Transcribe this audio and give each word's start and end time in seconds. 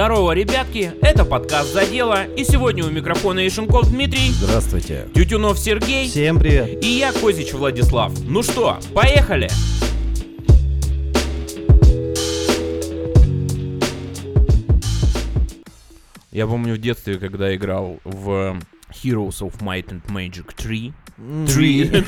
Здорово, 0.00 0.32
ребятки, 0.32 0.94
это 1.02 1.26
подкаст 1.26 1.74
«За 1.74 1.84
дело», 1.84 2.24
и 2.24 2.42
сегодня 2.42 2.86
у 2.86 2.88
микрофона 2.88 3.46
Ишенков 3.46 3.90
Дмитрий, 3.90 4.30
Здравствуйте. 4.30 5.06
Тютюнов 5.14 5.58
Сергей 5.58 6.08
Всем 6.08 6.38
привет. 6.38 6.82
и 6.82 6.88
я, 6.88 7.12
Козич 7.12 7.52
Владислав. 7.52 8.10
Ну 8.24 8.42
что, 8.42 8.78
поехали! 8.94 9.50
Я 16.32 16.46
помню 16.46 16.76
в 16.76 16.78
детстве, 16.78 17.18
когда 17.18 17.54
играл 17.54 17.98
в 18.04 18.56
Heroes 19.04 19.42
of 19.42 19.58
Might 19.60 19.90
and 19.90 20.02
Magic 20.08 20.46
3. 20.56 20.94
Три. 21.46 21.84
Вы 21.84 22.02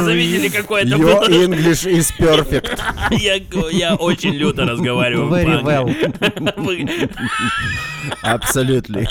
заметили, 0.00 0.48
какой 0.48 0.82
это 0.82 0.96
Your? 0.96 1.28
English 1.28 1.84
is 1.86 2.10
perfect. 2.18 2.78
Я, 3.10 3.34
я 3.70 3.94
очень 3.96 4.32
люто 4.32 4.64
разговариваю 4.64 5.28
Very 5.28 5.62
well. 5.62 5.86
Вы- 6.56 7.10
Absolutely. 8.24 9.04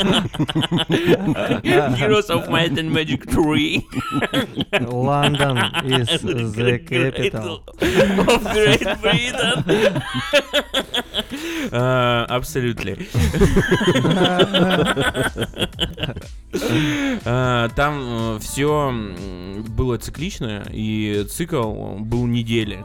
Heroes 1.95 2.29
of 2.29 2.49
Might 2.49 2.77
and 2.77 2.91
Magic 2.91 3.25
3. 3.29 3.85
London 4.89 5.57
is 5.85 6.21
the 6.21 6.79
capital. 6.79 7.61
of 8.27 8.43
Great 8.51 8.87
Britain. 9.01 10.01
Uh, 11.71 12.25
Абсолютно. 12.29 12.95
А, 17.25 17.69
Там 17.69 18.39
все 18.39 18.93
было 19.69 19.97
циклично, 19.97 20.63
и 20.71 21.25
цикл 21.29 21.95
был 21.97 22.25
недели. 22.25 22.83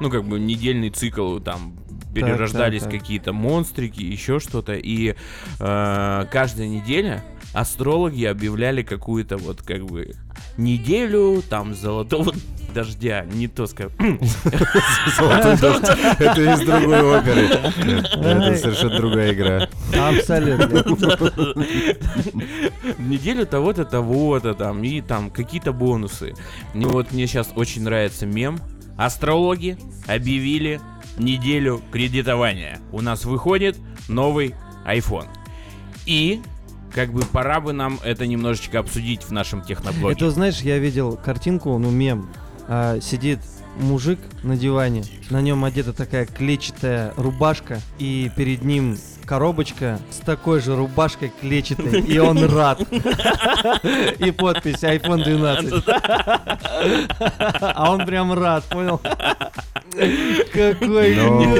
Ну, 0.00 0.10
как 0.10 0.24
бы 0.24 0.38
недельный 0.38 0.90
цикл, 0.90 1.38
там 1.38 1.76
перерождались 2.14 2.82
какие-то 2.82 3.32
монстрики, 3.32 4.02
еще 4.02 4.40
что-то. 4.40 4.74
И 4.74 5.14
э, 5.60 6.26
каждая 6.30 6.68
неделя 6.68 7.24
астрологи 7.52 8.24
объявляли 8.24 8.82
какую-то 8.82 9.36
вот 9.36 9.62
как 9.62 9.84
бы 9.84 10.14
неделю 10.56 11.42
там 11.48 11.74
золотого 11.74 12.32
дождя. 12.74 13.24
Не 13.32 13.48
то. 13.48 13.66
Золотой 13.66 15.56
дождь. 15.56 15.88
Это 16.18 16.54
из 16.54 16.60
другой 16.60 17.18
оперы. 17.18 17.46
Это 17.46 18.56
совершенно 18.58 18.96
другая 18.96 19.32
игра. 19.32 19.68
Абсолютно. 19.98 20.66
неделю 22.98 23.46
того-то, 23.46 23.84
того-то 23.84 24.54
там, 24.54 24.84
и 24.84 25.00
там 25.00 25.30
какие-то 25.30 25.72
бонусы. 25.72 26.34
Ну 26.74 26.90
вот 26.90 27.12
мне 27.12 27.26
сейчас 27.26 27.50
очень 27.56 27.82
нравится 27.82 28.26
мем. 28.26 28.58
Астрологи 28.98 29.78
объявили 30.06 30.80
неделю 31.18 31.82
кредитования. 31.90 32.78
У 32.92 33.00
нас 33.00 33.24
выходит 33.24 33.78
новый 34.08 34.54
iPhone. 34.86 35.28
И 36.04 36.40
как 36.96 37.12
бы 37.12 37.20
пора 37.20 37.60
бы 37.60 37.74
нам 37.74 38.00
это 38.02 38.26
немножечко 38.26 38.78
обсудить 38.78 39.22
в 39.22 39.30
нашем 39.30 39.60
техноблоге. 39.60 40.16
Это, 40.16 40.30
знаешь, 40.30 40.62
я 40.62 40.78
видел 40.78 41.18
картинку, 41.22 41.76
ну, 41.76 41.90
мем. 41.90 42.30
А, 42.68 42.98
Сидит 43.02 43.40
мужик 43.78 44.18
на 44.42 44.56
диване, 44.56 45.04
на 45.28 45.42
нем 45.42 45.62
одета 45.66 45.92
такая 45.92 46.24
клетчатая 46.24 47.12
рубашка, 47.18 47.80
и 47.98 48.30
перед 48.34 48.62
ним 48.62 48.96
коробочка 49.26 50.00
с 50.10 50.16
такой 50.24 50.62
же 50.62 50.74
рубашкой 50.74 51.30
клетчатой, 51.38 52.00
и 52.00 52.18
он 52.18 52.42
рад. 52.44 52.80
И 54.18 54.30
подпись 54.30 54.82
iPhone 54.82 55.22
12. 55.22 55.84
А 57.60 57.92
он 57.92 58.06
прям 58.06 58.32
рад, 58.32 58.64
понял? 58.64 59.02
Какой. 60.52 61.16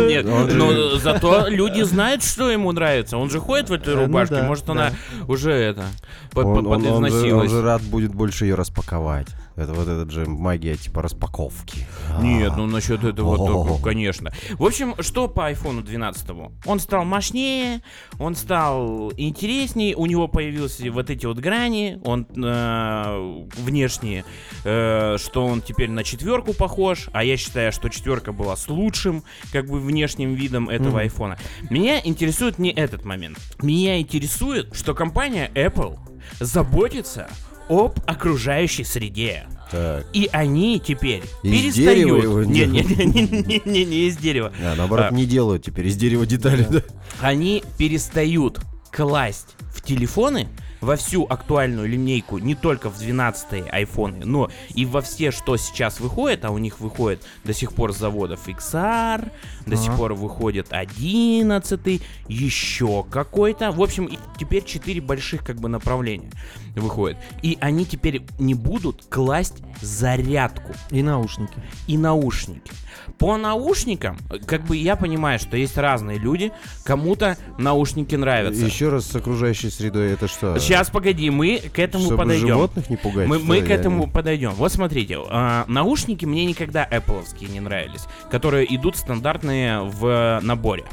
Нет, 0.07 0.27
но 0.27 0.97
зато 0.97 1.49
люди 1.49 1.83
знают, 1.83 2.23
что 2.23 2.51
ему 2.51 2.73
нравится. 2.73 3.17
Он 3.17 3.31
же 3.31 3.41
ходит 3.41 3.71
в 3.71 3.73
этой 3.73 3.95
ну 3.95 4.03
рубашке. 4.03 4.43
Может, 4.43 4.69
она 4.69 4.93
уже 5.29 5.53
это 5.53 5.85
под- 6.33 6.47
Он, 6.47 6.65
подизносилась. 6.65 7.51
же 7.51 7.63
рад 7.63 7.83
будет 7.83 8.15
больше 8.15 8.45
ее 8.45 8.55
распаковать. 8.55 9.29
Это 9.57 9.73
вот 9.73 9.89
этот 9.89 10.11
же 10.11 10.27
магия 10.27 10.77
типа 10.77 11.03
распаковки. 11.03 11.87
Нет, 12.21 12.53
ну 12.57 12.67
насчет 12.67 13.03
этого 13.05 13.37
только, 13.39 13.83
конечно. 13.83 14.31
В 14.59 14.65
общем, 14.65 14.95
что 15.01 15.29
по 15.29 15.51
iPhone 15.51 15.83
12? 15.83 16.27
Он 16.67 16.79
стал 16.81 17.05
мощнее, 17.05 17.81
он 18.19 18.35
стал 18.35 19.13
интереснее, 19.17 19.97
у 19.97 20.05
него 20.07 20.29
появились 20.29 20.81
вот 20.91 21.09
эти 21.11 21.25
вот 21.25 21.39
грани, 21.39 21.99
он 22.05 22.27
э, 22.37 23.45
внешние, 23.57 24.25
э, 24.65 25.17
что 25.19 25.47
он 25.47 25.63
теперь 25.63 25.91
на 25.91 26.05
четверку 26.05 26.53
похож, 26.53 27.09
а 27.13 27.25
я 27.25 27.37
считаю, 27.37 27.73
что 27.73 27.89
четверка 27.89 28.33
была 28.33 28.57
с 28.57 28.69
лучшим, 28.69 29.23
как 29.53 29.67
бы 29.69 29.81
внешним 29.81 30.35
видом 30.35 30.69
этого 30.69 30.89
Мгм. 30.91 30.99
айфона. 30.99 31.39
Меня 31.71 31.99
интересует 32.05 32.59
не 32.59 32.71
этот 32.73 33.05
момент. 33.05 33.39
Меня 33.63 33.99
интересует, 34.01 34.75
что 34.75 34.95
компания 34.95 35.51
Apple 35.55 35.99
заботится 36.41 37.29
об 37.69 37.99
окружающей 38.07 38.85
среде. 38.85 39.47
Так. 39.71 40.07
И 40.13 40.29
они 40.33 40.81
теперь 40.85 41.23
Из 41.43 41.75
перестают... 41.75 41.97
Не, 41.97 42.05
не, 42.05 42.21
делают? 42.21 42.49
не, 42.49 42.67
не, 42.67 43.43
не, 43.43 43.63
не, 43.65 43.85
не 43.85 44.09
из 44.09 44.17
дерева. 44.17 44.53
А, 44.63 44.75
наоборот, 44.77 45.07
А. 45.11 45.15
не 45.15 45.27
делают 45.27 45.65
теперь 45.65 45.89
из 45.89 45.97
дерева 45.97 46.25
детали, 46.25 46.67
да? 46.71 46.83
Они 47.21 47.65
перестают 47.77 48.61
класть 48.93 49.57
в 49.75 49.83
телефоны 49.83 50.49
во 50.87 50.95
всю 50.97 51.25
актуальную 51.29 51.89
линейку, 51.89 52.39
не 52.39 52.55
только 52.55 52.89
в 52.91 52.97
12 52.99 53.65
айфоны, 53.73 54.25
но 54.25 54.49
и 54.75 54.87
во 54.87 55.01
все, 55.03 55.33
что 55.33 55.57
сейчас 55.57 55.99
выходит, 55.99 56.45
а 56.45 56.51
у 56.51 56.59
них 56.59 56.79
выходит 56.81 57.27
до 57.45 57.53
сих 57.53 57.73
пор 57.73 57.93
с 57.93 57.99
заводов 57.99 58.47
XR, 58.49 59.31
до 59.67 59.77
сих 59.77 59.89
Ага. 59.89 59.97
пор 59.99 60.15
выходит 60.15 60.69
11, 60.71 62.03
еще 62.29 63.05
какой-то. 63.11 63.73
В 63.73 63.83
общем, 63.83 64.09
теперь 64.39 64.65
4 64.65 65.01
больших 65.01 65.45
как 65.45 65.57
бы 65.61 65.69
направления 65.69 66.31
выходят. 66.77 67.19
И 67.43 67.59
они 67.61 67.85
теперь 67.85 68.23
не 68.39 68.55
будут 68.55 69.07
класть 69.09 69.57
зарядку 69.81 70.73
И 70.91 71.03
наушники. 71.03 71.55
и 71.89 71.99
наушники. 71.99 72.71
По 73.19 73.37
наушникам, 73.37 74.19
как 74.47 74.65
бы 74.65 74.77
я 74.77 74.97
понимаю, 74.97 75.39
что 75.39 75.57
есть 75.57 75.77
разные 75.79 76.19
люди, 76.19 76.53
кому-то 76.85 77.37
наушники 77.59 78.15
нравятся. 78.15 78.65
Еще 78.65 78.89
раз 78.89 79.07
с 79.07 79.17
окружающей 79.17 79.71
средой, 79.71 80.13
это 80.13 80.29
что? 80.29 80.59
Сейчас, 80.59 80.91
погоди, 80.91 81.31
мы 81.31 81.59
к 81.59 81.79
этому 81.79 82.05
Чтобы 82.05 82.19
подойдем. 82.19 82.49
животных 82.49 82.91
не 82.91 82.97
пугать? 82.97 83.29
Мы, 83.29 83.39
мы 83.39 83.63
к 83.63 83.71
этому 83.71 84.05
или? 84.05 84.11
подойдем. 84.11 84.51
Вот 84.53 84.73
смотрите, 84.73 85.19
а, 85.29 85.65
наушники 85.69 86.25
мне 86.25 86.45
никогда 86.45 86.87
Apple 86.87 87.25
не 87.49 87.61
нравились, 87.61 88.05
которые 88.31 88.75
идут 88.75 88.97
стандартные 88.97 89.81
в 89.83 90.41
наборе. 90.43 90.85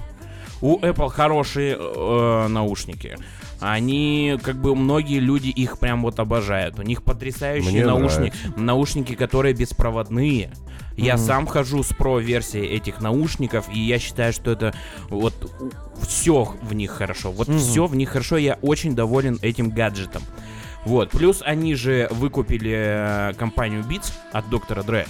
У 0.61 0.79
Apple 0.79 1.09
хорошие 1.09 1.77
э, 1.77 2.47
наушники. 2.47 3.17
Они, 3.59 4.37
как 4.41 4.55
бы, 4.55 4.75
многие 4.75 5.19
люди 5.19 5.49
их 5.49 5.77
прям 5.77 6.01
вот 6.03 6.19
обожают. 6.19 6.79
У 6.79 6.83
них 6.83 7.03
потрясающие 7.03 7.71
Мне 7.71 7.85
наушники, 7.85 8.33
наушники, 8.55 9.15
которые 9.15 9.53
беспроводные. 9.53 10.51
Я 10.97 11.17
сам 11.17 11.47
хожу 11.47 11.83
с 11.83 11.93
про-версией 11.93 12.67
этих 12.67 13.01
наушников, 13.01 13.67
и 13.73 13.79
я 13.79 13.99
считаю, 13.99 14.33
что 14.33 14.51
это 14.51 14.73
вот 15.09 15.33
все 16.01 16.55
в 16.61 16.73
них 16.73 16.91
хорошо. 16.91 17.31
Вот 17.31 17.49
все 17.49 17.85
в 17.85 17.95
них 17.95 18.09
хорошо. 18.09 18.37
Я 18.37 18.59
очень 18.61 18.95
доволен 18.95 19.39
этим 19.41 19.69
гаджетом. 19.69 20.23
Вот. 20.85 21.11
Плюс 21.11 21.41
они 21.41 21.75
же 21.75 22.07
выкупили 22.11 22.73
э, 22.75 23.33
компанию 23.35 23.81
Beats 23.83 24.11
от 24.31 24.49
доктора 24.49 24.83
Дре. 24.83 25.07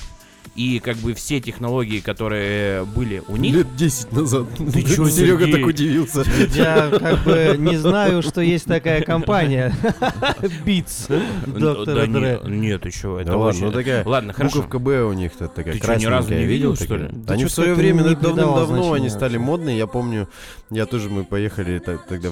И 0.55 0.79
как 0.79 0.97
бы 0.97 1.13
все 1.15 1.39
технологии, 1.39 1.99
которые 1.99 2.85
были 2.85 3.23
у 3.27 3.37
них, 3.37 3.55
Лет 3.55 3.75
10 3.75 4.11
назад. 4.11 4.45
Ты 4.57 4.83
чё, 4.83 5.09
Серега 5.09 5.47
так 5.51 5.65
удивился. 5.65 6.23
Я 6.53 6.89
как 6.91 7.23
бы 7.23 7.55
не 7.57 7.75
знаю, 7.77 8.21
что 8.21 8.41
есть 8.41 8.65
такая 8.65 9.01
компания. 9.01 9.73
Beats. 10.65 11.07
Дре. 12.13 12.39
нет, 12.45 12.85
еще 12.85 13.17
это 13.19 13.31
Да 13.31 13.37
ладно, 13.37 13.49
очень- 13.49 13.65
ну 13.65 13.71
такая 13.71 14.03
Ладно, 14.05 14.33
хорошо. 14.33 14.57
Буковка 14.57 14.79
Б 14.79 15.03
у 15.03 15.13
них 15.13 15.31
такая 15.33 15.73
Ты 15.73 15.95
ни 15.97 16.05
разу 16.05 16.33
не 16.33 16.45
видел, 16.45 16.75
что 16.75 16.97
ли? 16.97 17.09
Они 17.27 17.45
в 17.45 17.51
свое 17.51 17.73
время, 17.73 18.03
давным-давно 18.03 18.93
они 18.93 19.09
стали 19.09 19.37
модные. 19.37 19.77
Я 19.77 19.87
помню, 19.87 20.29
я 20.69 20.85
тоже, 20.85 21.09
мы 21.09 21.23
поехали 21.23 21.79
тогда, 21.79 22.29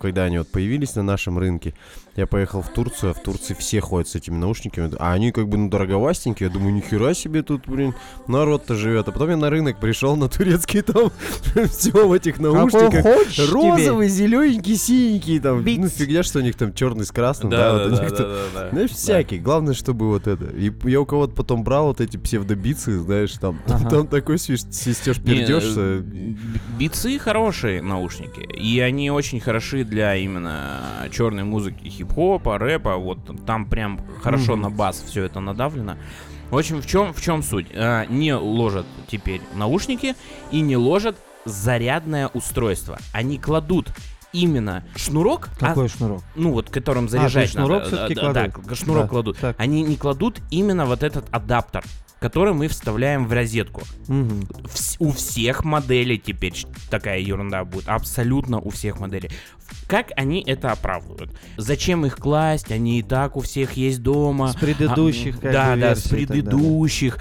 когда 0.00 0.24
они 0.24 0.38
вот 0.38 0.48
появились 0.48 0.94
на 0.94 1.02
нашем 1.02 1.38
рынке. 1.38 1.74
Я 2.16 2.26
поехал 2.26 2.62
в 2.62 2.68
Турцию, 2.68 3.10
а 3.10 3.14
в 3.14 3.22
Турции 3.22 3.54
все 3.54 3.80
ходят 3.80 4.08
с 4.08 4.14
этими 4.14 4.36
наушниками. 4.36 4.90
А 4.98 5.12
они 5.12 5.32
как 5.32 5.48
бы, 5.48 5.58
ну, 5.58 5.68
дороговастенькие. 5.68 6.48
Я 6.48 6.52
думаю, 6.52 6.72
нихера 6.74 7.12
себе 7.14 7.42
тут, 7.42 7.66
блин, 7.66 7.94
народ-то 8.26 8.74
живет. 8.74 9.08
А 9.08 9.12
потом 9.12 9.30
я 9.30 9.36
на 9.36 9.50
рынок 9.50 9.78
пришел, 9.78 10.16
на 10.16 10.28
турецкий, 10.28 10.80
там 10.82 11.10
все 11.68 11.90
в 12.06 12.12
этих 12.12 12.38
наушниках. 12.38 13.04
Розовый, 13.52 14.08
зелененький, 14.08 14.76
синенький, 14.76 15.40
там, 15.40 15.62
ну 15.64 15.88
фигня, 15.88 16.22
что 16.22 16.38
у 16.38 16.42
них 16.42 16.56
там 16.56 16.72
черный 16.72 17.04
с 17.04 17.10
красным, 17.12 17.50
да, 17.50 17.72
Да, 17.72 17.88
вот 17.88 18.16
да, 18.16 18.68
знаешь, 18.70 18.90
всякий. 18.90 19.38
Главное, 19.38 19.74
чтобы 19.74 20.08
вот 20.08 20.26
это. 20.26 20.46
И 20.46 20.72
я 20.84 21.00
у 21.00 21.06
кого-то 21.06 21.34
потом 21.34 21.64
брал 21.64 21.86
вот 21.88 22.00
эти 22.00 22.16
псевдобицы, 22.16 22.98
знаешь, 22.98 23.32
там, 23.34 23.60
Ага. 23.66 23.90
там 23.90 24.06
такой 24.06 24.36
свист- 24.38 24.72
свистешь, 24.72 25.18
Не, 25.18 25.24
пердешь. 25.24 25.64
э, 25.76 26.02
Бицы 26.78 27.18
хорошие 27.18 27.82
наушники, 27.82 28.40
и 28.40 28.80
они 28.80 29.10
очень 29.10 29.40
хороши 29.40 29.84
для 29.84 30.16
именно 30.16 30.80
черной 31.10 31.44
музыки, 31.44 31.88
хип-хопа, 32.06 32.58
рэпа. 32.58 32.96
Вот 32.96 33.18
там 33.46 33.66
прям 33.66 34.00
хорошо 34.22 34.52
Мгм. 34.52 34.62
на 34.62 34.70
бас 34.70 35.02
все 35.06 35.24
это 35.24 35.40
надавлено. 35.40 35.96
В 36.50 36.56
общем, 36.56 36.80
в 36.80 36.86
чем 36.86 37.12
в 37.12 37.20
чем 37.20 37.42
суть? 37.42 37.66
А, 37.74 38.06
не 38.06 38.34
ложат 38.34 38.86
теперь 39.08 39.40
наушники 39.54 40.14
и 40.52 40.60
не 40.60 40.76
ложат 40.76 41.16
зарядное 41.44 42.28
устройство. 42.28 42.98
Они 43.12 43.38
кладут 43.38 43.90
именно 44.32 44.84
шнурок, 44.96 45.48
а- 45.60 45.66
Какой 45.68 45.88
шнурок? 45.88 46.22
ну 46.34 46.52
вот 46.52 46.70
которым 46.70 47.06
А, 47.06 47.08
заряжать 47.08 47.44
есть 47.44 47.54
шнурок 47.54 47.84
надо. 47.84 47.86
всё-таки 47.88 48.14
Да, 48.14 48.20
кладут? 48.20 48.66
да, 48.66 48.74
шнурок 48.74 49.02
Да, 49.04 49.08
кладут. 49.08 49.38
так. 49.38 49.56
Они 49.58 49.82
не 49.82 49.96
кладут 49.96 50.40
именно 50.50 50.84
вот 50.86 51.02
этот 51.02 51.24
адаптер, 51.32 51.84
который 52.20 52.52
мы 52.52 52.68
вставляем 52.68 53.26
в 53.26 53.32
розетку. 53.32 53.82
Мгм. 54.08 54.40
Вс- 54.64 54.96
у 54.98 55.10
всех 55.12 55.64
моделей 55.64 56.18
теперь 56.18 56.54
такая 56.90 57.18
ерунда 57.20 57.64
будет. 57.64 57.88
Абсолютно 57.88 58.58
у 58.60 58.70
всех 58.70 59.00
моделей. 59.00 59.30
Как 59.86 60.10
они 60.16 60.42
это 60.46 60.72
оправдывают? 60.72 61.30
Зачем 61.56 62.04
их 62.06 62.16
класть? 62.16 62.70
Они 62.72 62.98
и 62.98 63.02
так 63.02 63.36
у 63.36 63.40
всех 63.40 63.72
есть 63.74 64.02
дома. 64.02 64.48
С 64.52 64.56
предыдущих, 64.56 65.36
А, 65.38 65.40
как 65.40 65.52
да, 65.52 65.74
бы, 65.74 65.80
да, 65.80 65.94
с 65.96 66.02
предыдущих. 66.08 67.18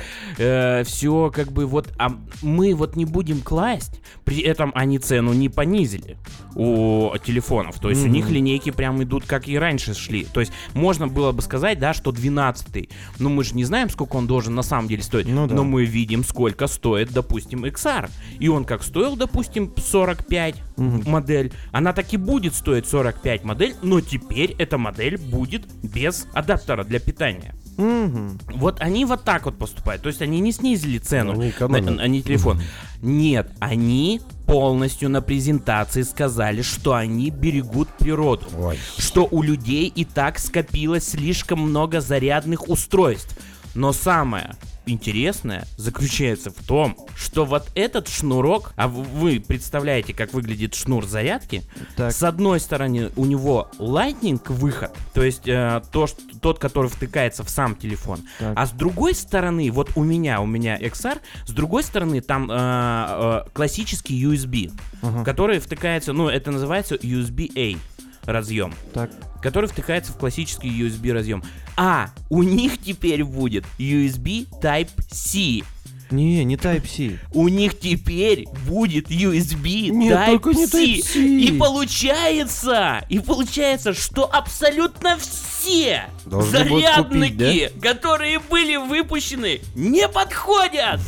все 0.86 1.32
как 1.34 1.52
бы 1.52 1.66
вот. 1.66 1.90
А 1.98 2.12
мы 2.42 2.74
вот 2.74 2.96
не 2.96 3.06
будем 3.06 3.42
класть. 3.42 4.02
При 4.24 4.40
этом 4.42 4.72
они 4.76 4.98
цену 5.00 5.34
не 5.34 5.50
понизили 5.50 6.18
у 6.56 7.12
телефонов. 7.24 7.80
То 7.80 7.90
есть 7.90 8.02
у 8.02 8.06
Мгм. 8.06 8.14
них 8.14 8.30
линейки 8.30 8.72
прям 8.72 9.02
идут, 9.04 9.26
как 9.26 9.48
и 9.48 9.58
раньше 9.58 9.94
шли. 9.94 10.26
То 10.26 10.40
есть 10.40 10.52
можно 10.74 11.08
было 11.08 11.32
бы 11.32 11.42
сказать, 11.42 11.80
да, 11.80 11.94
что 11.94 12.12
12 12.12 12.90
Но 13.20 13.30
мы 13.30 13.44
же 13.44 13.54
не 13.56 13.64
знаем, 13.66 13.90
сколько 13.90 14.16
он 14.16 14.26
должен 14.28 14.56
на 14.56 14.64
самом 14.64 14.88
деле 14.88 15.04
стоить. 15.04 15.28
Ну 15.28 15.48
да. 15.48 15.56
Но 15.56 15.64
мы 15.64 15.86
видим, 15.86 16.24
сколько 16.24 16.68
стоит, 16.68 17.12
допустим, 17.12 17.66
XR. 17.66 18.10
И 18.40 18.48
он 18.48 18.66
как 18.66 18.84
стоил, 18.84 19.16
допустим, 19.16 19.72
45 19.78 20.56
Мгм. 20.78 21.10
модель. 21.10 21.54
Она 21.72 21.94
так 21.94 22.14
и 22.14 22.18
будет 22.18 22.54
стоить 22.54 22.88
45 22.88 23.44
модель, 23.44 23.76
но 23.82 24.02
теперь 24.02 24.56
эта 24.58 24.78
модель 24.78 25.18
будет 25.18 25.66
без 25.84 26.28
адаптера 26.34 26.84
для 26.84 27.00
питания. 27.00 27.56
Мгм. 27.78 28.40
Вот 28.54 28.80
они 28.82 29.06
вот 29.06 29.24
так 29.24 29.46
вот 29.46 29.58
поступают. 29.58 30.02
То 30.02 30.08
есть 30.08 30.22
они 30.22 30.40
не 30.40 30.52
снизили 30.52 30.98
цену 30.98 31.34
Они 31.34 31.46
на, 31.46 31.50
экономят. 31.50 31.96
на 31.98 32.22
телефон. 32.22 32.62
Нет, 33.02 33.52
они 33.60 34.22
полностью 34.48 35.10
на 35.10 35.22
презентации 35.22 36.04
сказали, 36.04 36.62
что 36.62 36.94
они 36.94 37.30
берегут 37.32 37.90
природу. 37.98 38.46
Ой. 38.58 38.78
Что 38.98 39.28
у 39.30 39.42
людей 39.42 39.92
и 39.94 40.06
так 40.06 40.40
скопилось 40.40 41.10
слишком 41.10 41.60
много 41.60 42.00
зарядных 42.00 42.70
устройств. 42.70 43.38
Но 43.74 43.92
самое 43.92 44.56
интересное 44.86 45.66
заключается 45.78 46.52
в 46.52 46.64
том, 46.66 46.98
что 47.16 47.46
вот 47.46 47.68
этот 47.76 48.08
шнурок, 48.08 48.74
а 48.76 48.88
вы 48.88 49.40
представляете, 49.46 50.14
как 50.14 50.34
выглядит 50.34 50.76
шнур 50.76 51.06
зарядки, 51.06 51.64
Так. 51.96 52.12
с 52.12 52.24
одной 52.24 52.60
стороны 52.60 53.12
у 53.16 53.26
него 53.26 53.70
Lightning 53.80 54.42
выход, 54.52 54.92
то 55.14 55.24
есть 55.24 55.48
э, 55.48 55.82
то, 55.92 56.08
что- 56.08 56.22
тот, 56.42 56.60
который 56.60 56.90
втыкается 56.90 57.44
в 57.44 57.50
сам 57.50 57.76
телефон, 57.76 58.20
Так. 58.40 58.54
а 58.56 58.66
с 58.66 58.72
другой 58.72 59.14
стороны, 59.16 59.72
вот 59.72 59.92
у 59.96 60.04
меня, 60.04 60.42
у 60.42 60.46
меня 60.46 60.78
XR, 60.80 61.20
с 61.46 61.52
другой 61.52 61.84
стороны 61.84 62.22
там 62.22 62.50
э, 62.52 62.56
э, 62.58 63.42
классический 63.54 64.24
USB, 64.26 64.72
Ага. 65.02 65.24
который 65.24 65.60
втыкается, 65.60 66.14
ну 66.14 66.28
это 66.30 66.52
называется 66.52 66.96
USB-A 66.96 67.78
разъем 68.26 68.74
Так. 68.94 69.12
Который 69.46 69.70
втыкается 69.70 70.12
в 70.12 70.18
классический 70.18 70.70
USB 70.70 71.14
разъем. 71.14 71.44
А 71.78 72.10
у 72.32 72.42
них 72.42 72.80
теперь 72.80 73.24
будет 73.24 73.64
USB 73.78 74.48
Type-C. 74.60 75.64
Не, 76.12 76.44
не 76.44 76.56
Type-C. 76.56 77.20
У 77.34 77.48
них 77.48 77.80
теперь 77.80 78.46
будет 78.68 79.10
USB 79.10 79.90
Нет, 79.90 80.26
только 80.26 80.50
не 80.52 80.66
Type-C. 80.66 81.20
И 81.20 81.58
получается, 81.58 83.06
и 83.10 83.20
получается, 83.20 83.94
что 83.94 84.30
абсолютно 84.32 85.18
все 85.18 86.06
Должны 86.26 86.66
будут 86.66 86.86
купить, 86.96 87.38
зарядники, 87.38 87.72
которые 87.82 88.40
были 88.40 88.76
выпущены, 88.76 89.62
не 89.76 90.08
подходят. 90.08 91.00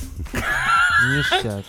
Ништяк. 1.05 1.63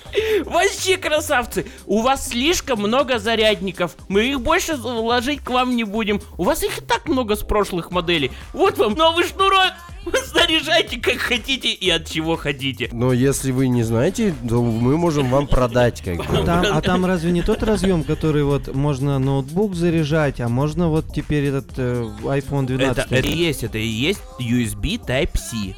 Вообще 0.44 0.96
красавцы! 0.96 1.66
У 1.86 2.00
вас 2.00 2.28
слишком 2.28 2.80
много 2.80 3.18
зарядников. 3.18 3.94
Мы 4.08 4.30
их 4.30 4.40
больше 4.40 4.76
вложить 4.76 5.42
к 5.42 5.50
вам 5.50 5.76
не 5.76 5.84
будем. 5.84 6.20
У 6.36 6.44
вас 6.44 6.62
их 6.62 6.78
и 6.78 6.80
так 6.80 7.08
много 7.08 7.36
с 7.36 7.42
прошлых 7.42 7.90
моделей. 7.90 8.32
Вот 8.52 8.78
вам 8.78 8.94
новый 8.94 9.24
шнурок. 9.24 9.72
Заряжайте 10.32 10.98
как 11.00 11.18
хотите 11.18 11.68
и 11.68 11.90
от 11.90 12.06
чего 12.06 12.36
хотите. 12.36 12.88
Но 12.92 13.12
если 13.12 13.50
вы 13.50 13.68
не 13.68 13.82
знаете, 13.82 14.34
то 14.48 14.62
мы 14.62 14.96
можем 14.96 15.30
вам 15.30 15.46
продать 15.46 16.02
как 16.02 16.16
бы. 16.16 16.44
Там, 16.44 16.64
а 16.70 16.80
там 16.80 17.06
разве 17.06 17.32
не 17.32 17.42
тот 17.42 17.62
разъем, 17.62 18.04
который 18.04 18.44
вот 18.44 18.74
можно 18.74 19.18
ноутбук 19.18 19.74
заряжать, 19.74 20.40
а 20.40 20.48
можно 20.48 20.88
вот 20.88 21.12
теперь 21.14 21.46
этот 21.46 21.70
э, 21.76 22.08
iPhone 22.22 22.66
12? 22.66 22.98
Это, 22.98 23.14
это 23.14 23.28
и 23.28 23.36
есть, 23.36 23.64
это 23.64 23.78
и 23.78 23.86
есть 23.86 24.20
USB 24.40 25.04
Type-C. 25.04 25.74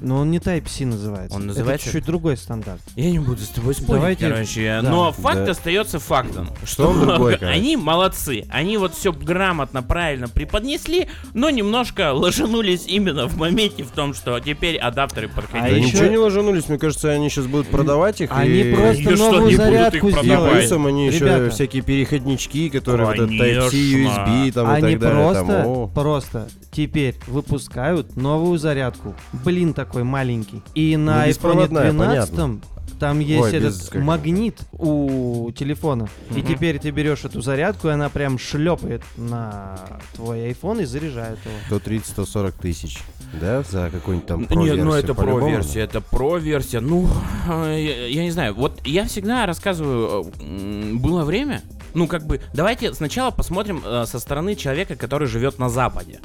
Но 0.00 0.18
он 0.18 0.30
не 0.30 0.38
Type-C 0.38 0.84
называется. 0.86 1.36
Он 1.36 1.46
называется- 1.46 1.88
Это 1.88 1.98
чуть 1.98 2.06
другой 2.06 2.36
стандарт. 2.36 2.80
Я 2.96 3.10
не 3.10 3.18
буду 3.18 3.40
с 3.42 3.48
тобой 3.48 3.74
спорить, 3.74 4.00
Давайте- 4.18 4.28
короче. 4.30 4.80
да. 4.82 4.90
Но 4.90 5.12
факт 5.12 5.44
Да. 5.44 5.50
остается 5.52 5.98
фактом. 5.98 6.48
Что 6.64 6.88
он 6.90 7.00
другой, 7.06 7.36
они 7.36 7.76
молодцы. 7.76 8.44
Они 8.50 8.76
вот 8.76 8.94
все 8.94 9.12
грамотно, 9.12 9.82
правильно 9.82 10.28
преподнесли, 10.28 11.08
но 11.32 11.50
немножко 11.50 12.12
ложанулись 12.12 12.86
именно 12.86 13.26
в 13.26 13.36
моменте 13.36 13.82
в 13.84 13.90
том, 13.90 14.14
что 14.14 14.38
теперь 14.40 14.76
адаптеры 14.76 15.26
А 15.28 15.34
Да 15.36 15.42
подходили. 15.42 15.78
еще- 15.80 15.86
ничего 15.96 16.06
не 16.08 16.18
ложанулись, 16.18 16.68
мне 16.68 16.78
кажется, 16.78 17.10
они 17.10 17.28
сейчас 17.30 17.46
будут 17.46 17.68
продавать 17.68 18.20
их. 18.20 18.30
Они 18.32 18.60
и... 18.60 18.74
просто 18.74 19.02
И 19.02 19.16
что, 19.16 19.32
новую 19.32 19.50
их 19.50 19.56
зарядку 19.56 19.96
И 20.08 20.12
продавать? 20.12 20.24
сделали. 20.24 20.60
плюсом 20.60 20.86
они 20.86 21.06
еще 21.06 21.18
Ребята, 21.20 21.50
всякие 21.50 21.82
переходнички, 21.82 22.68
которые 22.70 23.06
вот. 23.06 23.16
Type-C, 23.16 23.76
USB 23.76 24.52
там 24.52 24.70
и 24.70 24.74
Они 24.74 24.92
так 24.92 25.00
далее. 25.00 25.24
просто, 25.24 25.46
там, 25.46 25.90
просто 25.90 26.48
теперь 26.72 27.14
выпускают 27.26 28.16
новую 28.16 28.58
зарядку. 28.58 29.14
Блин 29.32 29.74
такой 29.94 30.04
маленький. 30.04 30.62
И 30.74 30.96
на 30.96 31.18
Ну, 31.18 31.22
iPhone 31.22 31.28
беспроводная, 31.28 31.92
12 31.92 32.60
там 33.00 33.18
есть 33.18 33.42
Ой, 33.42 33.50
этот 33.50 33.74
без 33.74 33.94
магнит 33.94 34.58
у 34.72 35.50
телефона. 35.50 36.08
И 36.30 36.38
Мгм. 36.38 36.46
теперь 36.46 36.78
ты 36.78 36.90
берешь 36.90 37.24
эту 37.24 37.40
зарядку, 37.42 37.88
и 37.88 37.90
она 37.90 38.08
прям 38.08 38.38
шлепает 38.38 39.02
на 39.16 39.76
твой 40.14 40.50
iPhone 40.52 40.82
и 40.82 40.84
заряжает 40.84 41.38
его. 41.44 41.54
130-140 41.68 42.52
тысяч, 42.52 43.00
да, 43.40 43.62
за 43.62 43.90
какой-нибудь 43.90 44.26
там 44.26 44.40
Нет, 44.40 44.48
про-версию, 44.48 44.84
ну 44.84 44.92
это 44.92 45.14
по-любому, 45.14 45.40
про-версия, 45.40 45.80
это 45.80 46.00
про-версия. 46.00 46.80
Ну, 46.80 47.08
э, 47.50 47.78
я, 47.80 48.06
я 48.06 48.22
не 48.22 48.30
знаю, 48.30 48.54
вот 48.54 48.80
я 48.86 49.04
всегда 49.06 49.44
рассказываю, 49.44 50.32
э, 50.40 50.92
было 50.94 51.24
время, 51.24 51.62
ну 51.94 52.06
как 52.06 52.24
бы, 52.26 52.40
давайте 52.54 52.94
сначала 52.94 53.32
посмотрим 53.32 53.82
э, 53.84 54.04
со 54.06 54.18
стороны 54.18 54.54
человека, 54.54 54.94
который 54.94 55.26
живет 55.26 55.58
на 55.58 55.68
Западе. 55.68 56.20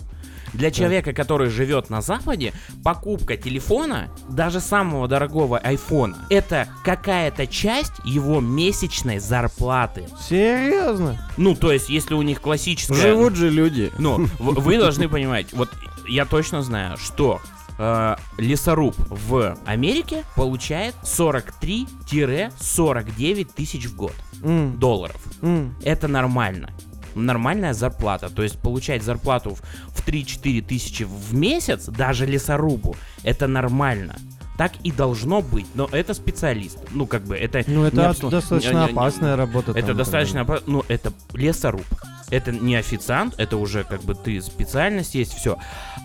Для 0.54 0.72
человека, 0.72 1.13
который 1.13 1.50
живет 1.50 1.90
на 1.90 2.01
Западе, 2.01 2.54
покупка 2.84 3.38
телефона, 3.38 4.10
даже 4.30 4.60
самого 4.60 5.07
дорогого 5.07 5.57
айфона, 5.57 6.18
это 6.30 6.68
какая-то 6.84 7.47
часть 7.47 7.94
его 8.04 8.40
месячной 8.42 9.19
зарплаты. 9.19 10.07
Серьезно? 10.28 11.18
Ну, 11.38 11.56
то 11.56 11.71
есть, 11.71 11.90
если 11.90 12.14
у 12.14 12.21
них 12.21 12.42
классическая... 12.42 12.95
Живут 12.95 13.35
же 13.35 13.50
люди. 13.50 13.92
Ну, 13.97 14.28
вы 14.40 14.78
должны 14.78 15.07
понимать, 15.09 15.47
вот 15.54 15.69
я 16.07 16.26
точно 16.26 16.62
знаю, 16.64 16.97
что 16.97 17.40
э, 17.78 18.16
лесоруб 18.38 18.95
в 19.09 19.57
Америке 19.66 20.24
получает 20.35 20.95
43-49 21.04 23.47
тысяч 23.56 23.85
в 23.85 23.95
год 23.95 24.14
М, 24.44 24.78
долларов. 24.80 25.21
м. 25.42 25.76
Это 25.83 26.07
нормально. 26.07 26.69
Нормальная 27.16 27.73
зарплата. 27.73 28.30
То 28.30 28.44
есть 28.44 28.59
получать 28.59 29.04
зарплату 29.04 29.56
в, 29.56 29.61
в 29.99 30.07
3-4 30.07 30.61
тысячи 30.61 31.04
в 31.04 31.33
месяц, 31.33 31.85
даже 31.85 32.25
лесорубу, 32.25 32.95
это 33.23 33.47
нормально. 33.47 34.16
Так 34.57 34.73
и 34.83 34.92
должно 34.92 35.42
быть, 35.42 35.68
но 35.73 35.87
это 35.92 36.13
специалист. 36.13 36.78
Ну, 36.92 37.07
как 37.07 37.23
бы, 37.23 37.37
это... 37.37 37.63
Ну, 37.68 37.85
это 37.85 38.09
обслу- 38.09 38.30
достаточно 38.30 38.71
не- 38.71 38.75
не- 38.80 38.85
не- 38.87 38.92
опасная 38.92 39.35
работа. 39.37 39.71
это 39.71 39.87
там, 39.87 39.97
достаточно, 39.97 40.39
опа- 40.39 40.63
ну, 40.68 40.83
это 40.89 41.13
лесоруб. 41.33 41.85
Это 42.30 42.51
не 42.51 42.75
официант, 42.75 43.35
это 43.37 43.56
уже 43.57 43.83
как 43.85 44.04
бы 44.04 44.13
ты 44.16 44.42
специальность 44.42 45.16
есть, 45.16 45.33
все. 45.33 45.57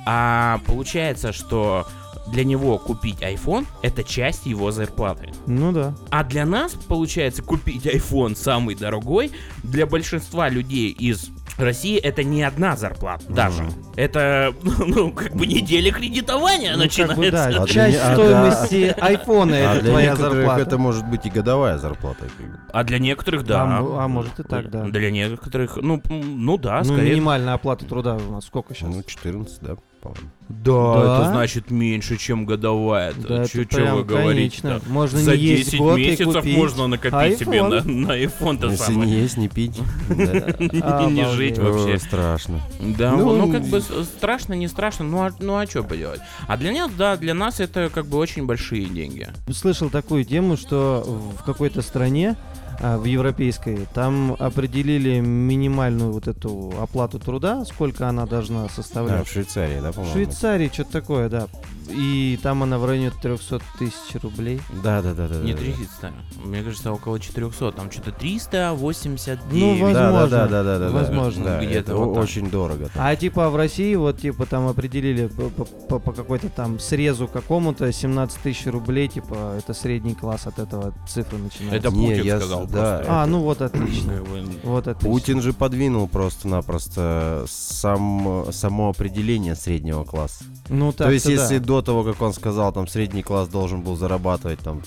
А 0.07 0.61
получается, 0.67 1.33
что 1.33 1.87
для 2.27 2.45
него 2.45 2.79
купить 2.79 3.21
iPhone 3.21 3.67
это 3.83 4.03
часть 4.05 4.47
его 4.47 4.71
зарплаты. 4.71 5.33
Ну 5.47 5.73
да. 5.73 5.95
А 6.11 6.25
для 6.25 6.47
нас, 6.47 6.73
получается, 6.73 7.43
купить 7.43 7.87
iPhone 7.87 8.37
самый 8.37 8.75
дорогой, 8.75 9.31
для 9.63 9.87
большинства 9.87 10.49
людей 10.49 10.91
из 10.91 11.31
России 11.59 11.99
это 11.99 12.25
не 12.25 12.43
одна 12.43 12.77
зарплата 12.77 13.25
даже. 13.29 13.65
Это, 13.97 14.53
ну, 14.63 15.13
как 15.13 15.35
бы 15.35 15.47
неделя 15.47 15.93
кредитования 15.93 16.77
Ну, 16.77 16.85
как 16.89 17.17
бы, 17.17 17.31
да, 17.31 17.49
начинается. 17.49 17.63
А 17.63 17.67
для 17.67 17.75
часть 17.75 17.99
а 18.01 18.15
стоимости 18.15 18.95
айфона 19.01 19.55
А 19.55 19.59
это 19.59 19.83
для 19.83 19.91
твоя 19.91 20.11
некоторых 20.11 20.35
зарплата. 20.35 20.63
это 20.63 20.79
может 20.79 21.07
быть 21.09 21.27
и 21.27 21.31
годовая 21.31 21.79
зарплата. 21.79 22.27
А 22.73 22.85
для 22.85 22.99
некоторых, 22.99 23.45
да. 23.45 23.63
А 23.63 24.05
а 24.05 24.09
может 24.09 24.41
и 24.41 24.43
так, 24.43 24.71
да. 24.71 24.85
Для 24.85 25.11
некоторых, 25.11 25.77
ну, 25.77 26.03
ну 26.09 26.59
да, 26.59 26.79
ну, 26.79 26.85
скорее 26.95 27.13
минимальная 27.13 27.55
оплата 27.55 27.85
труда 27.85 28.17
у 28.17 28.33
нас 28.33 28.47
сколько 28.47 28.75
сейчас? 28.75 28.93
Ну, 28.93 29.03
14, 29.03 29.59
да, 29.63 29.77
по-моему. 30.05 30.31
Да, 30.51 30.95
Да? 30.95 31.01
это 31.23 31.31
значит 31.33 31.71
меньше, 31.71 32.19
чем 32.19 32.45
годовая. 32.45 33.15
Да, 33.17 33.47
Чё, 33.47 33.63
это 33.63 33.95
вы 33.95 34.05
говорите 34.05 34.61
конечно. 34.63 34.93
Можно 34.93 35.19
За 35.21 35.37
не 35.37 35.43
есть 35.43 35.71
10 35.71 35.79
год 35.81 35.99
и 35.99 36.01
месяцев 36.11 36.35
купить 36.35 36.57
можно 36.57 36.87
накопить 36.87 37.39
себе 37.39 37.63
на, 37.63 37.75
iPhone. 37.77 37.85
на 37.89 38.13
iPhone-то 38.25 38.67
Если 38.67 38.85
самое. 38.85 39.11
не 39.11 39.17
есть, 39.21 39.37
не 39.39 39.49
пить. 39.49 39.81
Да. 40.09 41.07
Не 41.11 41.27
жить 41.35 41.59
вообще. 41.59 41.99
Страшно. 41.99 42.61
Да, 42.81 43.13
Ну, 43.13 43.35
ну, 43.37 43.51
как 43.51 43.63
бы 43.65 43.81
страшно, 43.81 44.53
не 44.53 44.69
страшно, 44.69 45.05
ну 45.07 45.23
а, 45.23 45.33
ну 45.41 45.57
а 45.57 45.67
что 45.67 45.83
поделать? 45.83 46.21
А 46.47 46.57
для 46.59 46.73
нас, 46.73 46.91
да, 46.97 47.17
для 47.17 47.33
нас 47.35 47.59
это 47.61 47.91
как 47.93 48.07
бы 48.07 48.19
очень 48.19 48.45
большие 48.47 48.85
деньги. 48.85 49.29
Слышал 49.51 49.89
такую 49.89 50.25
тему, 50.25 50.57
что 50.59 51.03
в 51.39 51.43
какой-то 51.45 51.81
стране 51.83 52.37
а, 52.81 52.99
в 52.99 53.05
европейской, 53.05 53.87
там 53.95 54.37
определили 54.39 55.21
минимальную 55.21 56.13
вот 56.13 56.29
эту 56.29 56.73
оплату 56.81 57.19
труда, 57.19 57.65
сколько 57.65 58.09
она 58.09 58.27
должна 58.27 58.65
Да, 58.65 58.69
составлять. 58.69 59.27
в 59.27 59.31
Швейцарии, 59.33 59.81
да, 59.81 59.93
в 59.93 59.95
по-моему? 59.97 60.15
Швейцарии 60.15 60.71
что-то 60.73 60.93
такое, 60.93 61.29
да. 61.29 61.47
И 61.91 62.39
там 62.43 62.63
она 62.63 62.79
в 62.79 62.87
районе 62.87 63.11
300 63.23 63.61
тысяч 63.79 64.15
рублей. 64.23 64.61
Да, 64.83 65.03
да, 65.03 65.13
да, 65.13 65.29
да. 65.29 65.35
Не 65.37 65.53
да, 65.53 65.59
да. 65.59 65.65
300. 65.65 66.13
Мне 66.43 66.63
кажется, 66.63 66.93
около 66.93 67.21
400. 67.21 67.73
Там 67.73 67.91
что-то 67.91 68.11
389. 68.13 69.53
Ну, 69.53 69.93
Да, 69.93 70.11
да, 70.11 70.11
Возможно. 70.13 70.29
да, 70.31 70.49
да, 70.49 70.63
да, 70.63 70.79
да. 70.79 70.91
Возможно. 70.91 71.45
Да, 71.45 71.59
Где-то 71.65 71.79
это 71.93 71.97
вот 71.97 72.17
очень 72.17 72.51
дорого. 72.51 72.89
там. 72.93 73.05
А 73.05 73.15
типа 73.17 73.51
в 73.51 73.57
России 73.57 73.95
вот 73.97 74.19
типа 74.19 74.47
там 74.47 74.67
определили 74.69 75.27
по, 75.27 75.51
по- 75.51 75.99
по- 75.99 76.13
какой-то 76.13 76.49
там 76.49 76.79
срезу 76.79 77.29
какому-то 77.29 77.91
17 77.93 78.41
тысяч 78.43 78.67
рублей, 78.67 79.09
типа 79.09 79.55
это 79.59 79.75
средний 79.75 80.15
класс 80.15 80.47
от 80.47 80.59
этого 80.59 80.95
цифры 81.09 81.39
начинается. 81.39 81.77
Это 81.89 81.91
Не, 81.95 82.07
Путин 82.09 82.25
я- 82.25 82.39
сказал 82.41 82.64
да. 82.67 82.97
просто. 82.97 83.23
А, 83.23 83.27
ну 83.27 83.41
вот 83.41 83.63
отлично. 83.63 84.15
Как 84.15 84.29
бы, 84.29 84.45
Вот 84.63 84.89
отлично. 84.89 85.11
Путин 85.11 85.43
же 85.43 85.53
подвинул 85.53 86.09
просто-напросто 86.09 87.45
сам, 87.49 88.47
само 88.51 88.91
определение 88.91 89.55
среднего 89.55 90.05
класса. 90.05 90.45
Ну 90.69 90.93
так 90.93 91.09
То 91.09 91.13
есть, 91.13 91.27
да. 91.27 91.33
если 91.33 91.59
до 91.59 91.83
того, 91.83 92.05
как 92.05 92.21
он 92.21 92.33
сказал, 92.33 92.73
там 92.73 92.89
средний 92.89 93.23
класс 93.23 93.49
должен 93.49 93.83
был 93.83 93.97
зарабатывать, 93.97 94.61
там, 94.61 94.83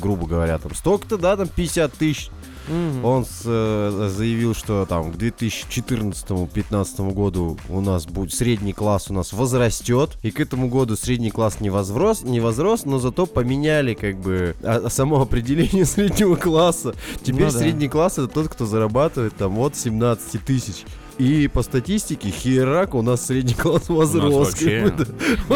грубо 0.00 0.26
говоря, 0.26 0.58
там 0.58 0.74
столько-то, 0.74 1.18
да, 1.18 1.36
там 1.36 1.48
50 1.48 1.92
тысяч, 1.92 2.30
Мгм. 2.68 3.04
он 3.04 3.24
с- 3.24 3.42
э, 3.44 4.10
заявил, 4.14 4.54
что 4.54 4.86
там 4.86 5.12
к 5.12 5.16
2014-2015 5.16 7.12
году 7.12 7.56
у 7.68 7.80
нас 7.80 8.06
будет 8.06 8.32
средний 8.32 8.72
класс 8.72 9.10
у 9.10 9.14
нас 9.14 9.32
возрастет, 9.32 10.18
и 10.22 10.30
к 10.30 10.40
этому 10.40 10.68
году 10.68 10.96
средний 10.96 11.30
класс 11.30 11.60
не 11.60 11.70
возрос, 11.70 12.22
не 12.22 12.40
возрос, 12.40 12.84
но 12.84 12.98
зато 12.98 13.26
поменяли 13.26 13.94
как 13.94 14.16
бы 14.18 14.54
а- 14.62 14.88
само 14.90 15.20
определение 15.22 15.84
среднего 15.86 16.36
класса. 16.36 16.94
Теперь 17.22 17.46
Ну 17.46 17.52
да. 17.52 17.58
средний 17.58 17.88
класс 17.88 18.14
это 18.18 18.28
тот, 18.28 18.48
кто 18.48 18.66
зарабатывает 18.66 19.34
там 19.36 19.58
от 19.58 19.76
17 19.76 20.44
тысяч. 20.44 20.84
И 21.18 21.48
по 21.48 21.62
статистике, 21.62 22.30
херак, 22.30 22.94
у 22.94 23.02
нас 23.02 23.26
средний 23.26 23.54
класс 23.54 23.88
возрос. 23.88 24.54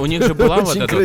У 0.00 0.06
них 0.06 0.22
же 0.26 0.34
была 0.34 0.60
вот 0.60 0.76
эта 0.76 0.96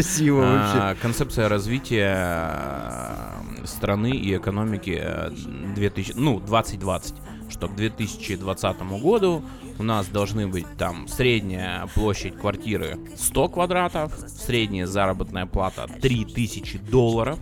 а, 0.41 0.95
концепция 1.01 1.49
развития 1.49 2.15
а, 2.15 3.42
страны 3.65 4.11
и 4.11 4.35
экономики 4.35 4.99
э, 5.01 5.29
2000, 5.75 6.13
ну, 6.15 6.39
2020, 6.39 7.15
что 7.49 7.67
к 7.67 7.75
2020 7.75 8.81
году 9.01 9.43
у 9.79 9.83
нас 9.83 10.07
должны 10.07 10.47
быть 10.47 10.65
там 10.77 11.07
средняя 11.07 11.87
площадь 11.87 12.37
квартиры 12.37 12.99
100 13.15 13.49
квадратов, 13.49 14.13
средняя 14.27 14.85
заработная 14.85 15.45
плата 15.45 15.87
3000 16.01 16.77
долларов, 16.77 17.39